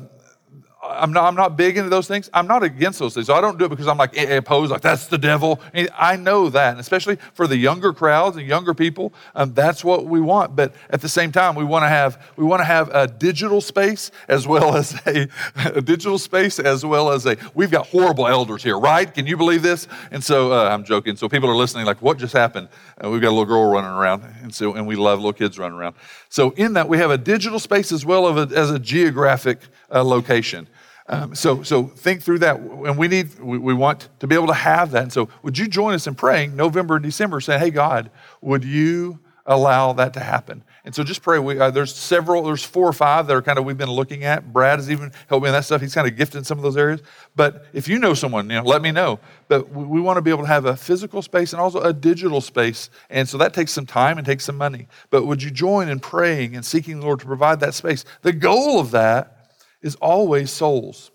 I'm 0.88 1.12
not, 1.12 1.24
I'm 1.24 1.34
not 1.34 1.56
big 1.56 1.76
into 1.76 1.90
those 1.90 2.08
things. 2.08 2.30
I'm 2.32 2.46
not 2.46 2.62
against 2.62 2.98
those 2.98 3.14
things. 3.14 3.26
So 3.26 3.34
I 3.34 3.40
don't 3.40 3.58
do 3.58 3.64
it 3.66 3.68
because 3.68 3.86
I'm 3.86 3.98
like 3.98 4.16
opposed, 4.16 4.70
like 4.70 4.80
that's 4.80 5.06
the 5.06 5.18
devil. 5.18 5.60
I 5.96 6.16
know 6.16 6.48
that, 6.50 6.70
and 6.72 6.80
especially 6.80 7.16
for 7.34 7.46
the 7.46 7.56
younger 7.56 7.92
crowds 7.92 8.36
and 8.36 8.46
younger 8.46 8.74
people, 8.74 9.12
um, 9.34 9.54
that's 9.54 9.84
what 9.84 10.06
we 10.06 10.20
want. 10.20 10.56
But 10.56 10.74
at 10.90 11.00
the 11.00 11.08
same 11.08 11.32
time, 11.32 11.54
we 11.54 11.64
want 11.64 11.84
to 11.84 11.88
have 11.88 12.22
we 12.36 12.44
want 12.44 12.60
to 12.60 12.64
have 12.64 12.90
a 12.92 13.06
digital 13.06 13.60
space 13.60 14.10
as 14.28 14.46
well 14.46 14.76
as 14.76 14.94
a, 15.06 15.28
a, 15.56 15.80
digital 15.80 16.18
space 16.18 16.58
as 16.58 16.84
well 16.84 17.10
as 17.10 17.26
a. 17.26 17.36
We've 17.54 17.70
got 17.70 17.86
horrible 17.86 18.26
elders 18.26 18.62
here, 18.62 18.78
right? 18.78 19.12
Can 19.12 19.26
you 19.26 19.36
believe 19.36 19.62
this? 19.62 19.86
And 20.10 20.22
so 20.22 20.52
uh, 20.52 20.68
I'm 20.68 20.84
joking. 20.84 21.16
So 21.16 21.28
people 21.28 21.48
are 21.50 21.56
listening, 21.56 21.86
like, 21.86 22.02
what 22.02 22.18
just 22.18 22.32
happened? 22.32 22.68
Uh, 23.02 23.10
we've 23.10 23.20
got 23.20 23.28
a 23.28 23.36
little 23.36 23.44
girl 23.44 23.70
running 23.70 23.90
around, 23.90 24.24
and 24.42 24.54
so 24.54 24.74
and 24.74 24.86
we 24.86 24.96
love 24.96 25.18
little 25.18 25.32
kids 25.32 25.58
running 25.58 25.78
around. 25.78 25.96
So 26.28 26.50
in 26.50 26.74
that, 26.74 26.88
we 26.88 26.98
have 26.98 27.10
a 27.10 27.18
digital 27.18 27.58
space 27.58 27.92
as 27.92 28.04
well 28.04 28.38
as 28.38 28.70
a 28.70 28.78
geographic 28.78 29.60
uh, 29.90 30.04
location. 30.04 30.68
Um, 31.10 31.34
so, 31.34 31.62
so 31.62 31.84
think 31.84 32.22
through 32.22 32.40
that. 32.40 32.60
And 32.60 32.98
we 32.98 33.08
need, 33.08 33.38
we, 33.40 33.56
we, 33.56 33.72
want 33.72 34.08
to 34.18 34.26
be 34.26 34.34
able 34.34 34.48
to 34.48 34.54
have 34.54 34.90
that. 34.90 35.04
And 35.04 35.12
so, 35.12 35.28
would 35.42 35.56
you 35.56 35.66
join 35.66 35.94
us 35.94 36.06
in 36.06 36.14
praying 36.14 36.54
November 36.54 36.96
and 36.96 37.04
December, 37.04 37.40
saying, 37.40 37.60
"Hey, 37.60 37.70
God, 37.70 38.10
would 38.42 38.62
you 38.62 39.18
allow 39.46 39.94
that 39.94 40.12
to 40.14 40.20
happen?" 40.20 40.62
And 40.84 40.94
so, 40.94 41.02
just 41.02 41.22
pray. 41.22 41.38
We, 41.38 41.58
uh, 41.58 41.70
there's 41.70 41.94
several, 41.94 42.42
there's 42.42 42.62
four 42.62 42.86
or 42.86 42.92
five 42.92 43.26
that 43.26 43.34
are 43.34 43.40
kind 43.40 43.58
of 43.58 43.64
we've 43.64 43.78
been 43.78 43.90
looking 43.90 44.24
at. 44.24 44.52
Brad 44.52 44.78
has 44.78 44.90
even 44.90 45.10
helped 45.28 45.44
me 45.44 45.48
in 45.48 45.54
that 45.54 45.64
stuff. 45.64 45.80
He's 45.80 45.94
kind 45.94 46.06
of 46.06 46.14
gifted 46.14 46.38
in 46.38 46.44
some 46.44 46.58
of 46.58 46.62
those 46.62 46.76
areas. 46.76 47.00
But 47.34 47.64
if 47.72 47.88
you 47.88 47.98
know 47.98 48.12
someone, 48.12 48.50
you 48.50 48.56
know, 48.56 48.62
let 48.64 48.82
me 48.82 48.92
know. 48.92 49.18
But 49.48 49.70
we, 49.70 49.84
we 49.84 50.00
want 50.02 50.18
to 50.18 50.22
be 50.22 50.30
able 50.30 50.42
to 50.42 50.48
have 50.48 50.66
a 50.66 50.76
physical 50.76 51.22
space 51.22 51.54
and 51.54 51.60
also 51.60 51.80
a 51.80 51.94
digital 51.94 52.42
space. 52.42 52.90
And 53.08 53.26
so 53.26 53.38
that 53.38 53.54
takes 53.54 53.72
some 53.72 53.86
time 53.86 54.18
and 54.18 54.26
takes 54.26 54.44
some 54.44 54.58
money. 54.58 54.88
But 55.08 55.24
would 55.24 55.42
you 55.42 55.50
join 55.50 55.88
in 55.88 56.00
praying 56.00 56.54
and 56.54 56.66
seeking 56.66 57.00
the 57.00 57.06
Lord 57.06 57.20
to 57.20 57.26
provide 57.26 57.60
that 57.60 57.72
space? 57.72 58.04
The 58.20 58.34
goal 58.34 58.78
of 58.78 58.90
that 58.90 59.37
is 59.82 59.94
always 59.96 60.50
souls. 60.50 61.10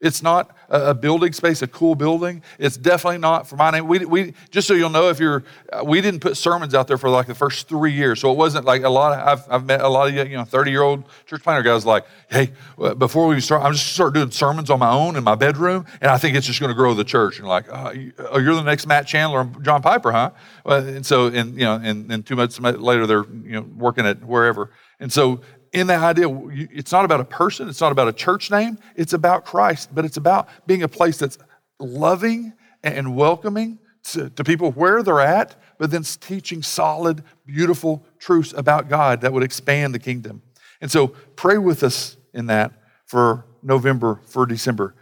It's 0.00 0.22
not 0.22 0.56
a 0.70 0.94
building 0.94 1.34
space, 1.34 1.60
a 1.60 1.66
cool 1.66 1.94
building. 1.94 2.42
It's 2.58 2.78
definitely 2.78 3.18
not 3.18 3.46
for 3.46 3.56
my 3.56 3.70
name. 3.70 3.86
We, 3.86 3.98
we 4.06 4.34
just 4.50 4.66
so 4.66 4.72
you'll 4.72 4.88
know, 4.88 5.10
if 5.10 5.20
you're, 5.20 5.44
uh, 5.70 5.82
we 5.84 6.00
didn't 6.00 6.20
put 6.20 6.38
sermons 6.38 6.74
out 6.74 6.88
there 6.88 6.96
for 6.96 7.10
like 7.10 7.26
the 7.26 7.34
first 7.34 7.68
three 7.68 7.92
years, 7.92 8.18
so 8.20 8.32
it 8.32 8.38
wasn't 8.38 8.64
like 8.64 8.82
a 8.82 8.88
lot. 8.88 9.18
Of, 9.18 9.28
I've, 9.28 9.52
I've 9.52 9.66
met 9.66 9.82
a 9.82 9.88
lot 9.88 10.08
of 10.08 10.14
you 10.14 10.36
know 10.36 10.44
thirty 10.44 10.70
year 10.70 10.80
old 10.80 11.04
church 11.26 11.42
planner 11.42 11.62
guys 11.62 11.84
like, 11.84 12.06
hey, 12.30 12.52
before 12.96 13.26
we 13.26 13.38
start, 13.40 13.62
I'm 13.62 13.74
just 13.74 13.92
start 13.92 14.14
doing 14.14 14.30
sermons 14.30 14.70
on 14.70 14.78
my 14.78 14.90
own 14.90 15.16
in 15.16 15.24
my 15.24 15.34
bedroom, 15.34 15.84
and 16.00 16.10
I 16.10 16.16
think 16.16 16.34
it's 16.34 16.46
just 16.46 16.60
going 16.60 16.70
to 16.70 16.76
grow 16.76 16.94
the 16.94 17.04
church. 17.04 17.38
And 17.38 17.46
like, 17.46 17.66
oh, 17.70 17.92
oh, 18.30 18.38
you're 18.38 18.54
the 18.54 18.62
next 18.62 18.86
Matt 18.86 19.06
Chandler 19.06 19.42
and 19.42 19.62
John 19.62 19.82
Piper, 19.82 20.12
huh? 20.12 20.30
And 20.64 21.04
so, 21.04 21.26
and 21.26 21.54
you 21.54 21.64
know, 21.64 21.74
and, 21.74 22.10
and 22.10 22.24
two 22.24 22.36
months 22.36 22.58
later, 22.58 23.06
they're 23.06 23.26
you 23.44 23.52
know 23.52 23.66
working 23.76 24.06
at 24.06 24.24
wherever. 24.24 24.70
And 24.98 25.12
so 25.12 25.42
in 25.72 25.86
that 25.86 26.00
idea, 26.00 26.28
it's 26.72 26.90
not 26.90 27.04
about 27.04 27.20
a 27.20 27.24
person, 27.24 27.68
it's 27.68 27.80
not 27.80 27.92
about 27.92 28.08
a 28.08 28.12
church 28.12 28.50
name, 28.50 28.78
it's 28.96 29.12
about 29.12 29.44
Christ, 29.44 29.94
but 29.94 30.04
it's 30.04 30.16
about 30.16 30.48
being 30.66 30.82
a 30.82 30.88
place 30.88 31.18
that's 31.18 31.38
loving 31.78 32.52
and 32.82 33.14
welcoming 33.14 33.78
to, 34.02 34.30
to, 34.30 34.42
people 34.42 34.72
where 34.72 35.02
they're 35.02 35.20
at, 35.20 35.56
but 35.78 35.90
then 35.90 36.02
teaching 36.02 36.62
solid, 36.62 37.22
beautiful 37.46 38.04
truths 38.18 38.52
about 38.56 38.88
God 38.88 39.20
that 39.20 39.32
would 39.32 39.42
expand 39.42 39.94
the 39.94 39.98
kingdom. 39.98 40.42
And 40.80 40.90
so 40.90 41.08
pray 41.36 41.58
with 41.58 41.82
us 41.82 42.16
in 42.32 42.46
that 42.46 42.72
for 43.06 43.44
November, 43.62 44.20
for 44.26 44.46
December. 44.46 44.94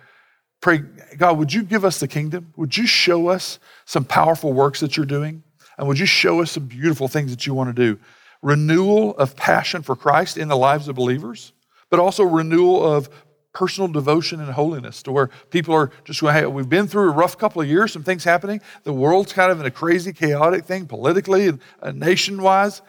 Pray, 0.60 0.78
God, 1.16 1.38
would 1.38 1.52
you 1.52 1.62
give 1.62 1.84
us 1.84 2.00
the 2.00 2.08
kingdom? 2.08 2.52
Would 2.56 2.76
you 2.76 2.86
show 2.86 3.28
us 3.28 3.58
some 3.84 4.04
powerful 4.04 4.52
works 4.52 4.80
that 4.80 4.96
you're 4.96 5.06
doing? 5.06 5.44
And 5.78 5.86
would 5.86 5.98
you 5.98 6.06
show 6.06 6.42
us 6.42 6.50
some 6.50 6.66
beautiful 6.66 7.06
things 7.06 7.30
that 7.30 7.46
you 7.46 7.54
want 7.54 7.74
to 7.74 7.94
do? 7.94 8.00
Renewal 8.42 9.16
of 9.16 9.36
passion 9.36 9.82
for 9.82 9.96
Christ 9.96 10.36
in 10.36 10.48
the 10.48 10.56
lives 10.56 10.88
of 10.88 10.96
believers, 10.96 11.52
but 11.90 12.00
also 12.00 12.24
renewal 12.24 12.84
of 12.84 13.08
personal 13.52 13.88
devotion 13.88 14.40
and 14.40 14.52
holiness 14.52 15.02
to 15.02 15.10
where 15.10 15.28
people 15.50 15.74
are 15.74 15.90
just 16.04 16.20
going, 16.20 16.34
hey, 16.34 16.46
we've 16.46 16.68
been 16.68 16.86
through 16.86 17.08
a 17.08 17.12
rough 17.12 17.36
couple 17.38 17.60
of 17.60 17.68
years, 17.68 17.92
some 17.92 18.04
things 18.04 18.22
happening. 18.22 18.60
The 18.84 18.92
world's 18.92 19.32
kind 19.32 19.50
of 19.50 19.58
in 19.58 19.66
a 19.66 19.70
crazy, 19.70 20.12
chaotic 20.12 20.64
thing 20.64 20.86
politically 20.86 21.48
and 21.48 21.60
uh, 21.82 21.90
nation 21.90 22.40
wise 22.40 22.82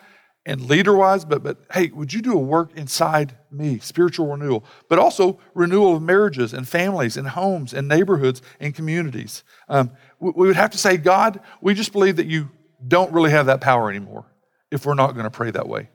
and 0.45 0.61
leader 0.61 0.95
wise. 0.95 1.25
But, 1.25 1.41
but 1.41 1.57
hey, 1.73 1.87
would 1.87 2.13
you 2.13 2.21
do 2.21 2.33
a 2.33 2.39
work 2.39 2.75
inside 2.75 3.35
me, 3.49 3.79
spiritual 3.79 4.27
renewal, 4.27 4.63
but 4.89 4.99
also 4.99 5.39
renewal 5.55 5.95
of 5.95 6.03
marriages 6.03 6.53
and 6.53 6.67
families 6.67 7.17
and 7.17 7.29
homes 7.29 7.73
and 7.73 7.87
neighborhoods 7.87 8.43
and 8.59 8.75
communities? 8.75 9.43
Um, 9.69 9.91
we, 10.19 10.31
we 10.35 10.47
would 10.47 10.55
have 10.55 10.71
to 10.71 10.77
say, 10.77 10.97
God, 10.97 11.39
we 11.61 11.73
just 11.73 11.93
believe 11.93 12.17
that 12.17 12.27
you 12.27 12.49
don't 12.87 13.11
really 13.11 13.31
have 13.31 13.47
that 13.47 13.59
power 13.59 13.89
anymore 13.89 14.28
if 14.72 14.86
we're 14.86 14.93
not 14.93 15.13
going 15.13 15.26
to 15.26 15.32
pray 15.32 15.51
that 15.51 15.67
way. 15.67 15.89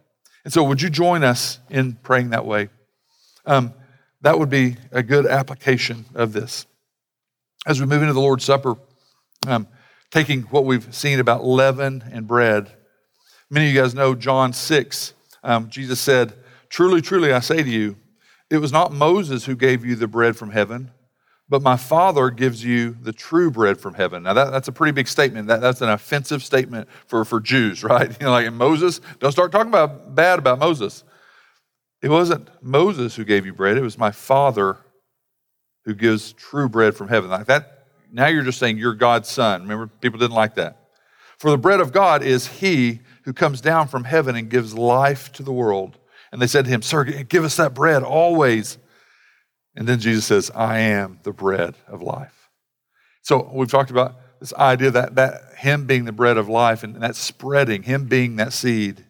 And 0.45 0.53
so, 0.53 0.62
would 0.64 0.83
you 0.83 0.91
join 0.91 1.25
us 1.25 1.59
in 1.70 1.95
praying 2.03 2.31
that 2.31 2.45
way? 2.45 2.68
Um, 3.47 3.75
that 4.20 4.39
would 4.39 4.51
be 4.51 4.77
a 4.91 5.03
good 5.03 5.27
application 5.27 6.07
of 6.14 6.33
this. 6.33 6.66
As 7.66 7.81
we 7.81 7.87
move 7.87 8.03
into 8.03 8.14
the 8.14 8.20
Lord's 8.20 8.45
Supper, 8.45 8.77
um, 9.47 9.68
taking 10.11 10.43
what 10.43 10.64
we've 10.64 10.95
seen 10.95 11.18
about 11.18 11.45
leaven 11.45 12.05
and 12.12 12.27
bread, 12.27 12.70
many 13.51 13.68
of 13.68 13.75
you 13.75 13.81
guys 13.81 13.95
know 13.95 14.14
John 14.14 14.53
6. 14.53 15.14
Um, 15.43 15.68
Jesus 15.68 16.01
said, 16.01 16.35
Truly, 16.68 17.01
truly, 17.01 17.33
I 17.33 17.41
say 17.41 17.62
to 17.62 17.70
you, 17.70 17.97
it 18.51 18.59
was 18.59 18.72
not 18.72 18.93
Moses 18.93 19.45
who 19.45 19.57
gave 19.57 19.85
you 19.85 19.95
the 19.95 20.09
bread 20.09 20.37
from 20.37 20.51
heaven, 20.51 20.91
but 21.55 21.62
my 21.62 21.76
Father 21.76 22.30
gives 22.30 22.64
you 22.64 22.96
the 23.00 23.12
true 23.12 23.48
bread 23.48 23.78
from 23.78 23.94
heaven. 23.94 24.24
Now, 24.24 24.32
that, 24.32 24.50
that's 24.50 24.66
a 24.66 24.72
pretty 24.72 24.90
big 24.90 25.07
statement. 25.07 25.46
That, 25.46 25.61
that's 25.61 25.82
an 25.82 25.88
offensive 25.88 26.42
statement 26.42 26.88
for, 27.07 27.24
for 27.24 27.38
Jews, 27.38 27.84
right? 27.84 28.11
You 28.11 28.26
know, 28.26 28.32
like 28.32 28.52
Moses, 28.52 29.00
don't 29.20 29.30
start 29.30 29.52
talking 29.52 29.68
about 29.68 30.16
bad 30.16 30.40
about 30.40 30.59
Moses. 30.59 31.05
It 32.02 32.09
wasn't 32.09 32.48
Moses 32.61 33.14
who 33.14 33.24
gave 33.24 33.46
you 33.46 33.52
bread, 33.52 33.76
it 33.76 33.82
was 33.82 33.96
my 33.96 34.11
Father 34.11 34.78
who 35.84 35.94
gives 35.94 36.32
true 36.32 36.68
bread 36.68 36.96
from 36.96 37.07
heaven. 37.07 37.30
Like 37.30 37.46
that, 37.46 37.86
now 38.11 38.26
you're 38.26 38.42
just 38.42 38.59
saying 38.59 38.78
you're 38.78 38.92
God's 38.92 39.28
son. 39.28 39.62
Remember, 39.62 39.86
people 40.00 40.18
didn't 40.18 40.34
like 40.34 40.57
that. 40.57 40.88
For 41.38 41.52
the 41.52 41.59
bread 41.59 41.78
of 41.78 41.92
God 41.92 42.24
is 42.24 42.48
he 42.48 42.98
who 43.26 43.32
comes 43.32 43.61
down 43.61 43.86
from 43.86 44.02
heaven 44.02 44.34
and 44.34 44.50
gives 44.50 44.74
life 44.74 45.30
to 45.34 45.44
the 45.44 45.52
world. 45.52 45.98
And 46.32 46.42
they 46.42 46.48
said 46.48 46.64
to 46.64 46.70
him, 46.72 46.82
Sir, 46.82 47.05
give 47.05 47.44
us 47.44 47.59
that 47.59 47.74
bread 47.74 48.02
always. 48.02 48.76
And 49.77 49.89
then 49.89 49.99
Jesus 49.99 50.25
says, 50.27 50.51
I 50.55 50.79
am 50.79 51.18
the 51.22 51.33
bread 51.33 51.75
of 51.89 52.01
life. 52.01 52.51
So 53.22 53.51
we've 53.53 53.70
talked 53.70 53.91
about 53.91 54.16
this 54.41 54.55
idea 54.55 54.91
that, 54.91 55.14
that 55.16 55.55
Him 55.57 55.87
being 55.87 56.05
the 56.05 56.12
bread 56.12 56.37
of 56.37 56.49
life 56.49 56.83
and 56.83 56.97
that 56.97 57.16
spreading, 57.16 57.83
Him 57.83 58.07
being 58.07 58.37
that 58.37 58.53
seed. 58.53 59.05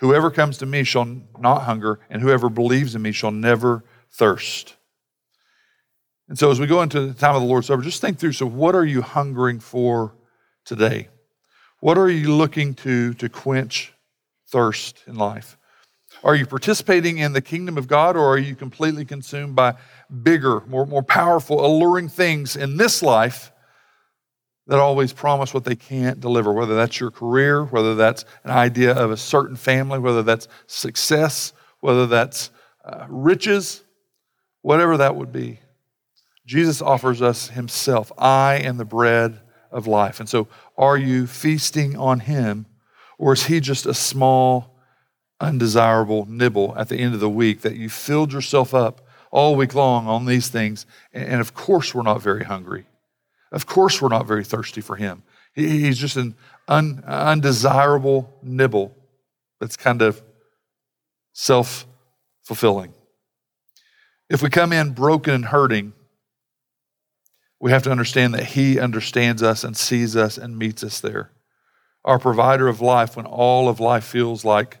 Whoever 0.00 0.30
comes 0.30 0.58
to 0.58 0.66
me 0.66 0.84
shall 0.84 1.22
not 1.38 1.62
hunger, 1.62 1.98
and 2.08 2.22
whoever 2.22 2.48
believes 2.48 2.94
in 2.94 3.02
me 3.02 3.12
shall 3.12 3.32
never 3.32 3.82
thirst. 4.10 4.76
And 6.28 6.38
so 6.38 6.50
as 6.50 6.60
we 6.60 6.66
go 6.66 6.82
into 6.82 7.06
the 7.06 7.14
time 7.14 7.34
of 7.34 7.42
the 7.42 7.48
Lord's 7.48 7.66
Supper, 7.66 7.82
just 7.82 8.00
think 8.00 8.18
through 8.18 8.32
so, 8.32 8.46
what 8.46 8.74
are 8.74 8.84
you 8.84 9.02
hungering 9.02 9.60
for 9.60 10.14
today? 10.64 11.08
What 11.80 11.98
are 11.98 12.08
you 12.08 12.34
looking 12.34 12.74
to 12.74 13.14
to 13.14 13.28
quench 13.28 13.92
thirst 14.46 15.02
in 15.06 15.16
life? 15.16 15.56
Are 16.24 16.34
you 16.34 16.46
participating 16.46 17.18
in 17.18 17.32
the 17.32 17.40
kingdom 17.40 17.78
of 17.78 17.86
God 17.86 18.16
or 18.16 18.26
are 18.26 18.38
you 18.38 18.54
completely 18.54 19.04
consumed 19.04 19.54
by 19.54 19.74
bigger, 20.22 20.60
more, 20.66 20.86
more 20.86 21.02
powerful, 21.02 21.64
alluring 21.64 22.08
things 22.08 22.56
in 22.56 22.76
this 22.76 23.02
life 23.02 23.52
that 24.66 24.78
always 24.78 25.12
promise 25.12 25.54
what 25.54 25.64
they 25.64 25.76
can't 25.76 26.20
deliver? 26.20 26.52
Whether 26.52 26.74
that's 26.74 26.98
your 26.98 27.10
career, 27.10 27.64
whether 27.64 27.94
that's 27.94 28.24
an 28.44 28.50
idea 28.50 28.92
of 28.92 29.10
a 29.10 29.16
certain 29.16 29.56
family, 29.56 29.98
whether 29.98 30.22
that's 30.22 30.48
success, 30.66 31.52
whether 31.80 32.06
that's 32.06 32.50
uh, 32.84 33.06
riches, 33.08 33.84
whatever 34.62 34.96
that 34.96 35.14
would 35.14 35.32
be. 35.32 35.60
Jesus 36.46 36.80
offers 36.80 37.20
us 37.20 37.48
himself. 37.48 38.10
I 38.16 38.54
am 38.56 38.78
the 38.78 38.84
bread 38.84 39.40
of 39.70 39.86
life. 39.86 40.18
And 40.18 40.28
so, 40.28 40.48
are 40.76 40.96
you 40.96 41.26
feasting 41.26 41.96
on 41.96 42.20
him, 42.20 42.66
or 43.18 43.34
is 43.34 43.44
he 43.44 43.60
just 43.60 43.84
a 43.84 43.92
small, 43.92 44.77
undesirable 45.40 46.26
nibble 46.28 46.74
at 46.76 46.88
the 46.88 46.96
end 46.96 47.14
of 47.14 47.20
the 47.20 47.28
week 47.28 47.60
that 47.62 47.76
you 47.76 47.88
filled 47.88 48.32
yourself 48.32 48.74
up 48.74 49.06
all 49.30 49.56
week 49.56 49.74
long 49.74 50.06
on 50.06 50.26
these 50.26 50.48
things? 50.48 50.86
And 51.12 51.40
of 51.40 51.54
course, 51.54 51.94
we're 51.94 52.02
not 52.02 52.22
very 52.22 52.44
hungry. 52.44 52.86
Of 53.52 53.66
course, 53.66 54.00
we're 54.02 54.08
not 54.08 54.26
very 54.26 54.44
thirsty 54.44 54.80
for 54.80 54.96
him. 54.96 55.22
He's 55.54 55.98
just 55.98 56.16
an 56.16 56.34
un, 56.68 57.02
undesirable 57.06 58.32
nibble 58.42 58.94
that's 59.60 59.76
kind 59.76 60.02
of 60.02 60.22
self 61.32 61.86
fulfilling. 62.42 62.92
If 64.30 64.42
we 64.42 64.50
come 64.50 64.72
in 64.72 64.90
broken 64.90 65.34
and 65.34 65.44
hurting, 65.46 65.94
we 67.60 67.70
have 67.70 67.82
to 67.84 67.90
understand 67.90 68.34
that 68.34 68.44
He 68.44 68.78
understands 68.78 69.42
us 69.42 69.64
and 69.64 69.76
sees 69.76 70.16
us 70.16 70.38
and 70.38 70.58
meets 70.58 70.84
us 70.84 71.00
there. 71.00 71.32
Our 72.04 72.18
provider 72.18 72.68
of 72.68 72.80
life 72.80 73.16
when 73.16 73.26
all 73.26 73.68
of 73.68 73.80
life 73.80 74.04
feels 74.04 74.44
like 74.44 74.78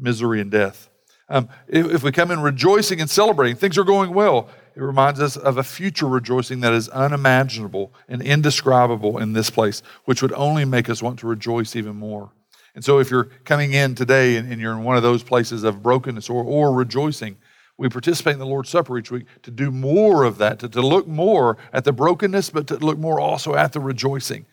misery 0.00 0.40
and 0.40 0.50
death. 0.50 0.88
Um, 1.28 1.48
if, 1.68 1.86
if 1.86 2.02
we 2.02 2.12
come 2.12 2.30
in 2.30 2.40
rejoicing 2.40 3.00
and 3.00 3.08
celebrating, 3.08 3.56
things 3.56 3.78
are 3.78 3.84
going 3.84 4.12
well. 4.12 4.48
It 4.74 4.82
reminds 4.82 5.20
us 5.20 5.36
of 5.36 5.58
a 5.58 5.62
future 5.62 6.06
rejoicing 6.06 6.60
that 6.60 6.72
is 6.72 6.88
unimaginable 6.88 7.92
and 8.08 8.22
indescribable 8.22 9.18
in 9.18 9.32
this 9.32 9.50
place, 9.50 9.82
which 10.04 10.22
would 10.22 10.32
only 10.32 10.64
make 10.64 10.88
us 10.88 11.02
want 11.02 11.18
to 11.20 11.26
rejoice 11.26 11.76
even 11.76 11.96
more. 11.96 12.30
And 12.74 12.84
so, 12.84 12.98
if 12.98 13.10
you're 13.10 13.30
coming 13.44 13.72
in 13.72 13.94
today 13.94 14.36
and, 14.36 14.50
and 14.50 14.60
you're 14.60 14.72
in 14.72 14.84
one 14.84 14.96
of 14.96 15.02
those 15.02 15.22
places 15.22 15.64
of 15.64 15.82
brokenness 15.82 16.30
or, 16.30 16.44
or 16.44 16.72
rejoicing, 16.72 17.36
we 17.76 17.88
participate 17.88 18.34
in 18.34 18.38
the 18.38 18.46
Lord's 18.46 18.70
Supper 18.70 18.98
each 18.98 19.10
week 19.10 19.26
to 19.42 19.50
do 19.50 19.70
more 19.70 20.24
of 20.24 20.38
that, 20.38 20.58
to, 20.60 20.68
to 20.68 20.82
look 20.82 21.08
more 21.08 21.56
at 21.72 21.84
the 21.84 21.92
brokenness, 21.92 22.50
but 22.50 22.66
to 22.68 22.76
look 22.76 22.98
more 22.98 23.18
also 23.18 23.54
at 23.54 23.72
the 23.72 23.80
rejoicing. 23.80 24.46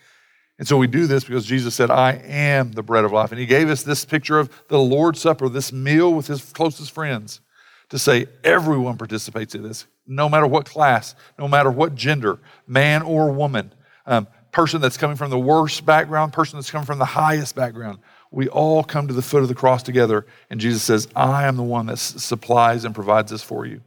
And 0.60 0.68
so 0.68 0.78
we 0.78 0.88
do 0.88 1.06
this 1.06 1.24
because 1.24 1.46
Jesus 1.46 1.76
said, 1.76 1.92
I 1.92 2.14
am 2.26 2.72
the 2.72 2.82
bread 2.82 3.06
of 3.06 3.12
life. 3.12 3.32
And 3.32 3.40
he 3.40 3.46
gave 3.46 3.70
us 3.70 3.84
this 3.84 4.06
picture 4.06 4.40
of 4.40 4.50
the 4.70 4.80
Lord's 4.80 5.22
Supper, 5.22 5.50
this 5.50 5.72
meal 5.72 6.14
with 6.14 6.28
his 6.28 6.42
closest 6.54 6.92
friends, 6.92 7.42
to 7.90 8.00
say 8.00 8.26
everyone 8.44 8.98
participates 8.98 9.54
in 9.54 9.62
this, 9.62 9.86
no 10.08 10.28
matter 10.28 10.48
what 10.48 10.66
class, 10.66 11.16
no 11.38 11.48
matter 11.48 11.70
what 11.70 11.96
gender, 11.96 12.40
man 12.66 13.04
or 13.04 13.32
woman, 13.32 13.72
um, 14.06 14.28
person 14.52 14.82
that's 14.82 14.98
coming 14.98 15.16
from 15.16 15.30
the 15.30 15.40
worst 15.40 15.86
background, 15.86 16.34
person 16.34 16.58
that's 16.58 16.72
coming 16.72 16.86
from 16.86 17.00
the 17.00 17.06
highest 17.06 17.56
background 17.56 18.00
we 18.32 18.48
all 18.50 18.84
come 18.84 19.08
to 19.08 19.14
the 19.14 19.22
foot 19.22 19.42
of 19.42 19.48
the 19.48 19.56
cross 19.56 19.84
together, 19.84 20.26
and 20.50 20.60
Jesus 20.60 20.84
says, 20.84 21.08
I 21.16 21.48
am 21.48 21.56
the 21.56 21.64
one 21.64 21.86
that 21.88 21.98
supplies 21.98 22.84
and 22.86 22.94
provides 22.94 23.32
this 23.32 23.44
for 23.44 23.66
you. 23.66 23.82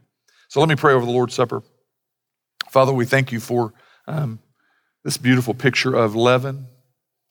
So 0.47 0.59
let 0.59 0.69
me 0.69 0.75
pray 0.75 0.93
over 0.93 1.05
the 1.05 1.11
Lord's 1.11 1.33
Supper. 1.33 1.63
Father, 2.69 2.93
we 2.93 3.05
thank 3.05 3.31
you 3.31 3.39
for 3.39 3.73
um, 4.07 4.39
this 5.03 5.17
beautiful 5.17 5.53
picture 5.53 5.95
of 5.95 6.15
leaven 6.15 6.67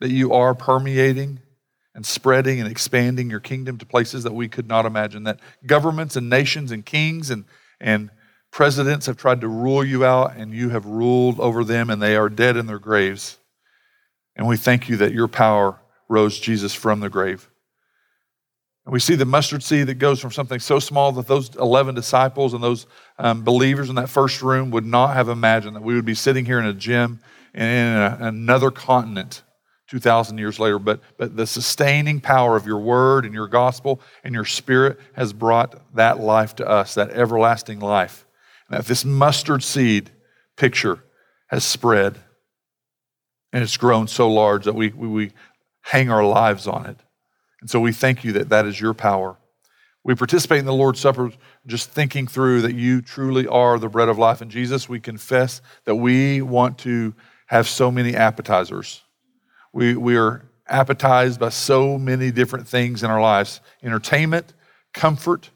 that 0.01 0.11
you 0.11 0.33
are 0.33 0.55
permeating 0.55 1.41
and 1.95 2.05
spreading 2.07 2.61
and 2.61 2.71
expanding 2.71 3.31
your 3.31 3.41
kingdom 3.41 3.79
to 3.79 3.87
places 3.87 4.25
that 4.25 4.35
we 4.35 4.49
could 4.49 4.69
not 4.69 4.87
imagine. 4.87 5.25
That 5.25 5.41
governments 5.67 6.17
and 6.17 6.31
nations 6.31 6.73
and 6.73 6.85
kings 6.85 7.31
and, 7.31 7.45
and 7.81 8.11
presidents 8.51 9.07
have 9.07 9.17
tried 9.17 9.41
to 9.43 9.49
rule 9.49 9.85
you 9.85 10.05
out, 10.05 10.37
and 10.37 10.53
you 10.53 10.71
have 10.71 10.87
ruled 10.87 11.39
over 11.41 11.65
them, 11.65 11.91
and 11.91 12.01
they 12.01 12.17
are 12.17 12.29
dead 12.29 12.57
in 12.57 12.67
their 12.67 12.79
graves. 12.79 13.39
And 14.37 14.47
we 14.47 14.57
thank 14.57 14.89
you 14.89 14.97
that 14.99 15.13
your 15.13 15.29
power 15.29 15.79
rose 16.09 16.39
Jesus 16.39 16.75
from 16.75 17.01
the 17.01 17.11
grave. 17.11 17.49
And 18.87 18.93
we 18.93 19.01
see 19.01 19.15
the 19.15 19.27
mustard 19.27 19.63
seed 19.63 19.89
that 19.89 19.97
goes 19.97 20.21
from 20.21 20.33
something 20.33 20.59
so 20.59 20.79
small 20.79 21.13
that 21.13 21.27
those 21.27 21.55
11 21.57 21.95
disciples 21.95 22.55
and 22.55 22.63
those 22.63 22.87
um, 23.19 23.45
believers 23.45 23.91
in 23.91 23.97
that 23.97 24.09
first 24.09 24.43
room 24.43 24.71
would 24.71 24.87
not 24.87 25.15
have 25.15 25.29
imagined 25.29 25.77
that 25.77 25.83
we 25.83 25.95
would 25.95 26.07
be 26.07 26.15
sitting 26.15 26.45
here 26.45 26.59
in 26.59 26.67
a 26.67 26.73
gym 26.73 27.21
in 27.55 27.63
a, 27.63 28.19
another 28.21 28.71
continent 28.71 29.43
2,000 29.89 30.39
years 30.39 30.59
later. 30.59 30.79
But, 30.79 31.01
but 31.19 31.37
the 31.37 31.47
sustaining 31.47 32.21
power 32.21 32.57
of 32.57 32.67
your 32.67 32.79
word 32.79 33.25
and 33.25 33.35
your 33.35 33.49
gospel 33.49 34.01
and 34.23 34.35
your 34.35 34.45
spirit 34.45 34.99
has 35.15 35.33
brought 35.33 35.95
that 35.97 36.21
life 36.21 36.55
to 36.57 36.69
us, 36.69 36.95
that 36.95 37.11
everlasting 37.11 37.81
life. 37.81 38.27
And 38.69 38.79
that 38.79 38.87
this 38.87 39.05
mustard 39.05 39.65
seed 39.65 40.11
picture 40.57 41.03
has 41.49 41.65
spread 41.65 42.19
and 43.53 43.63
it's 43.63 43.77
grown 43.77 44.07
so 44.07 44.31
large 44.31 44.65
that 44.65 44.75
we, 44.75 44.91
we, 44.91 45.09
we 45.09 45.33
hang 45.83 46.11
our 46.11 46.25
lives 46.25 46.67
on 46.67 46.87
it. 46.87 46.99
And 47.61 47.69
so 47.69 47.81
we 47.81 47.93
thank 47.93 48.25
you 48.25 48.33
that 48.33 48.49
that 48.51 48.67
is 48.67 48.81
your 48.81 48.95
power. 48.95 49.37
We 50.03 50.15
participate 50.15 50.61
in 50.61 50.65
the 50.65 50.73
Lord's 50.73 51.01
Supper 51.01 51.31
just 51.67 51.91
thinking 51.91 52.27
through 52.27 52.63
that 52.63 52.75
you 52.75 53.03
truly 53.03 53.47
are 53.47 53.79
the 53.79 53.89
bread 53.89 54.09
of 54.09 54.19
life. 54.19 54.41
And 54.41 54.51
Jesus, 54.51 54.89
we 54.89 54.99
confess 54.99 55.61
that 55.85 55.97
we 55.97 56.41
want 56.41 56.79
to 56.79 57.15
have 57.51 57.67
so 57.67 57.91
many 57.91 58.15
appetizers. 58.15 59.03
We, 59.73 59.97
we 59.97 60.17
are 60.17 60.49
appetized 60.69 61.41
by 61.41 61.49
so 61.49 61.99
many 61.99 62.31
different 62.31 62.69
things 62.69 63.03
in 63.03 63.11
our 63.11 63.21
lives 63.21 63.61
entertainment, 63.83 64.55
comfort, 64.95 65.51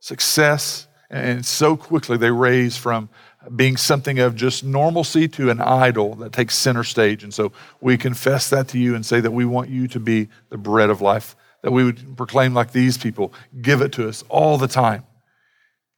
success, 0.00 0.86
and 1.08 1.46
so 1.46 1.78
quickly 1.78 2.18
they 2.18 2.30
raise 2.30 2.76
from 2.76 3.08
being 3.56 3.78
something 3.78 4.18
of 4.18 4.36
just 4.36 4.64
normalcy 4.64 5.28
to 5.28 5.48
an 5.48 5.62
idol 5.62 6.14
that 6.16 6.34
takes 6.34 6.58
center 6.58 6.84
stage. 6.84 7.24
And 7.24 7.32
so 7.32 7.52
we 7.80 7.96
confess 7.96 8.50
that 8.50 8.68
to 8.68 8.78
you 8.78 8.94
and 8.94 9.04
say 9.04 9.20
that 9.20 9.30
we 9.30 9.46
want 9.46 9.70
you 9.70 9.88
to 9.88 9.98
be 9.98 10.28
the 10.50 10.58
bread 10.58 10.90
of 10.90 11.00
life, 11.00 11.34
that 11.62 11.72
we 11.72 11.84
would 11.84 12.18
proclaim 12.18 12.52
like 12.52 12.72
these 12.72 12.98
people, 12.98 13.32
give 13.62 13.80
it 13.80 13.92
to 13.92 14.10
us 14.10 14.24
all 14.28 14.58
the 14.58 14.68
time. 14.68 15.04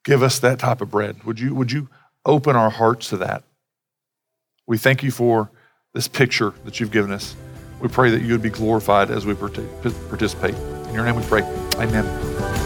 Give 0.05 0.22
us 0.22 0.38
that 0.38 0.61
type 0.61 0.80
of 0.80 0.90
bread. 0.92 1.24
Would 1.24 1.40
you, 1.40 1.53
would 1.53 1.72
you 1.72 1.88
open 2.24 2.55
our 2.55 2.70
hearts 2.70 3.09
to 3.09 3.16
that? 3.16 3.42
We 4.67 4.79
thank 4.79 5.03
you 5.03 5.11
for 5.11 5.51
this 5.93 6.09
picture 6.09 6.55
that 6.65 6.81
you've 6.81 6.91
given 6.91 7.12
us. 7.12 7.37
We 7.81 7.89
pray 7.89 8.11
that 8.11 8.23
you 8.23 8.33
would 8.33 8.43
be 8.43 8.51
glorified 8.51 9.11
as 9.11 9.27
we 9.27 9.35
participate. 9.35 10.55
In 10.55 10.95
your 10.95 11.05
name 11.05 11.17
we 11.17 11.25
pray. 11.25 11.43
Amen. 11.77 12.64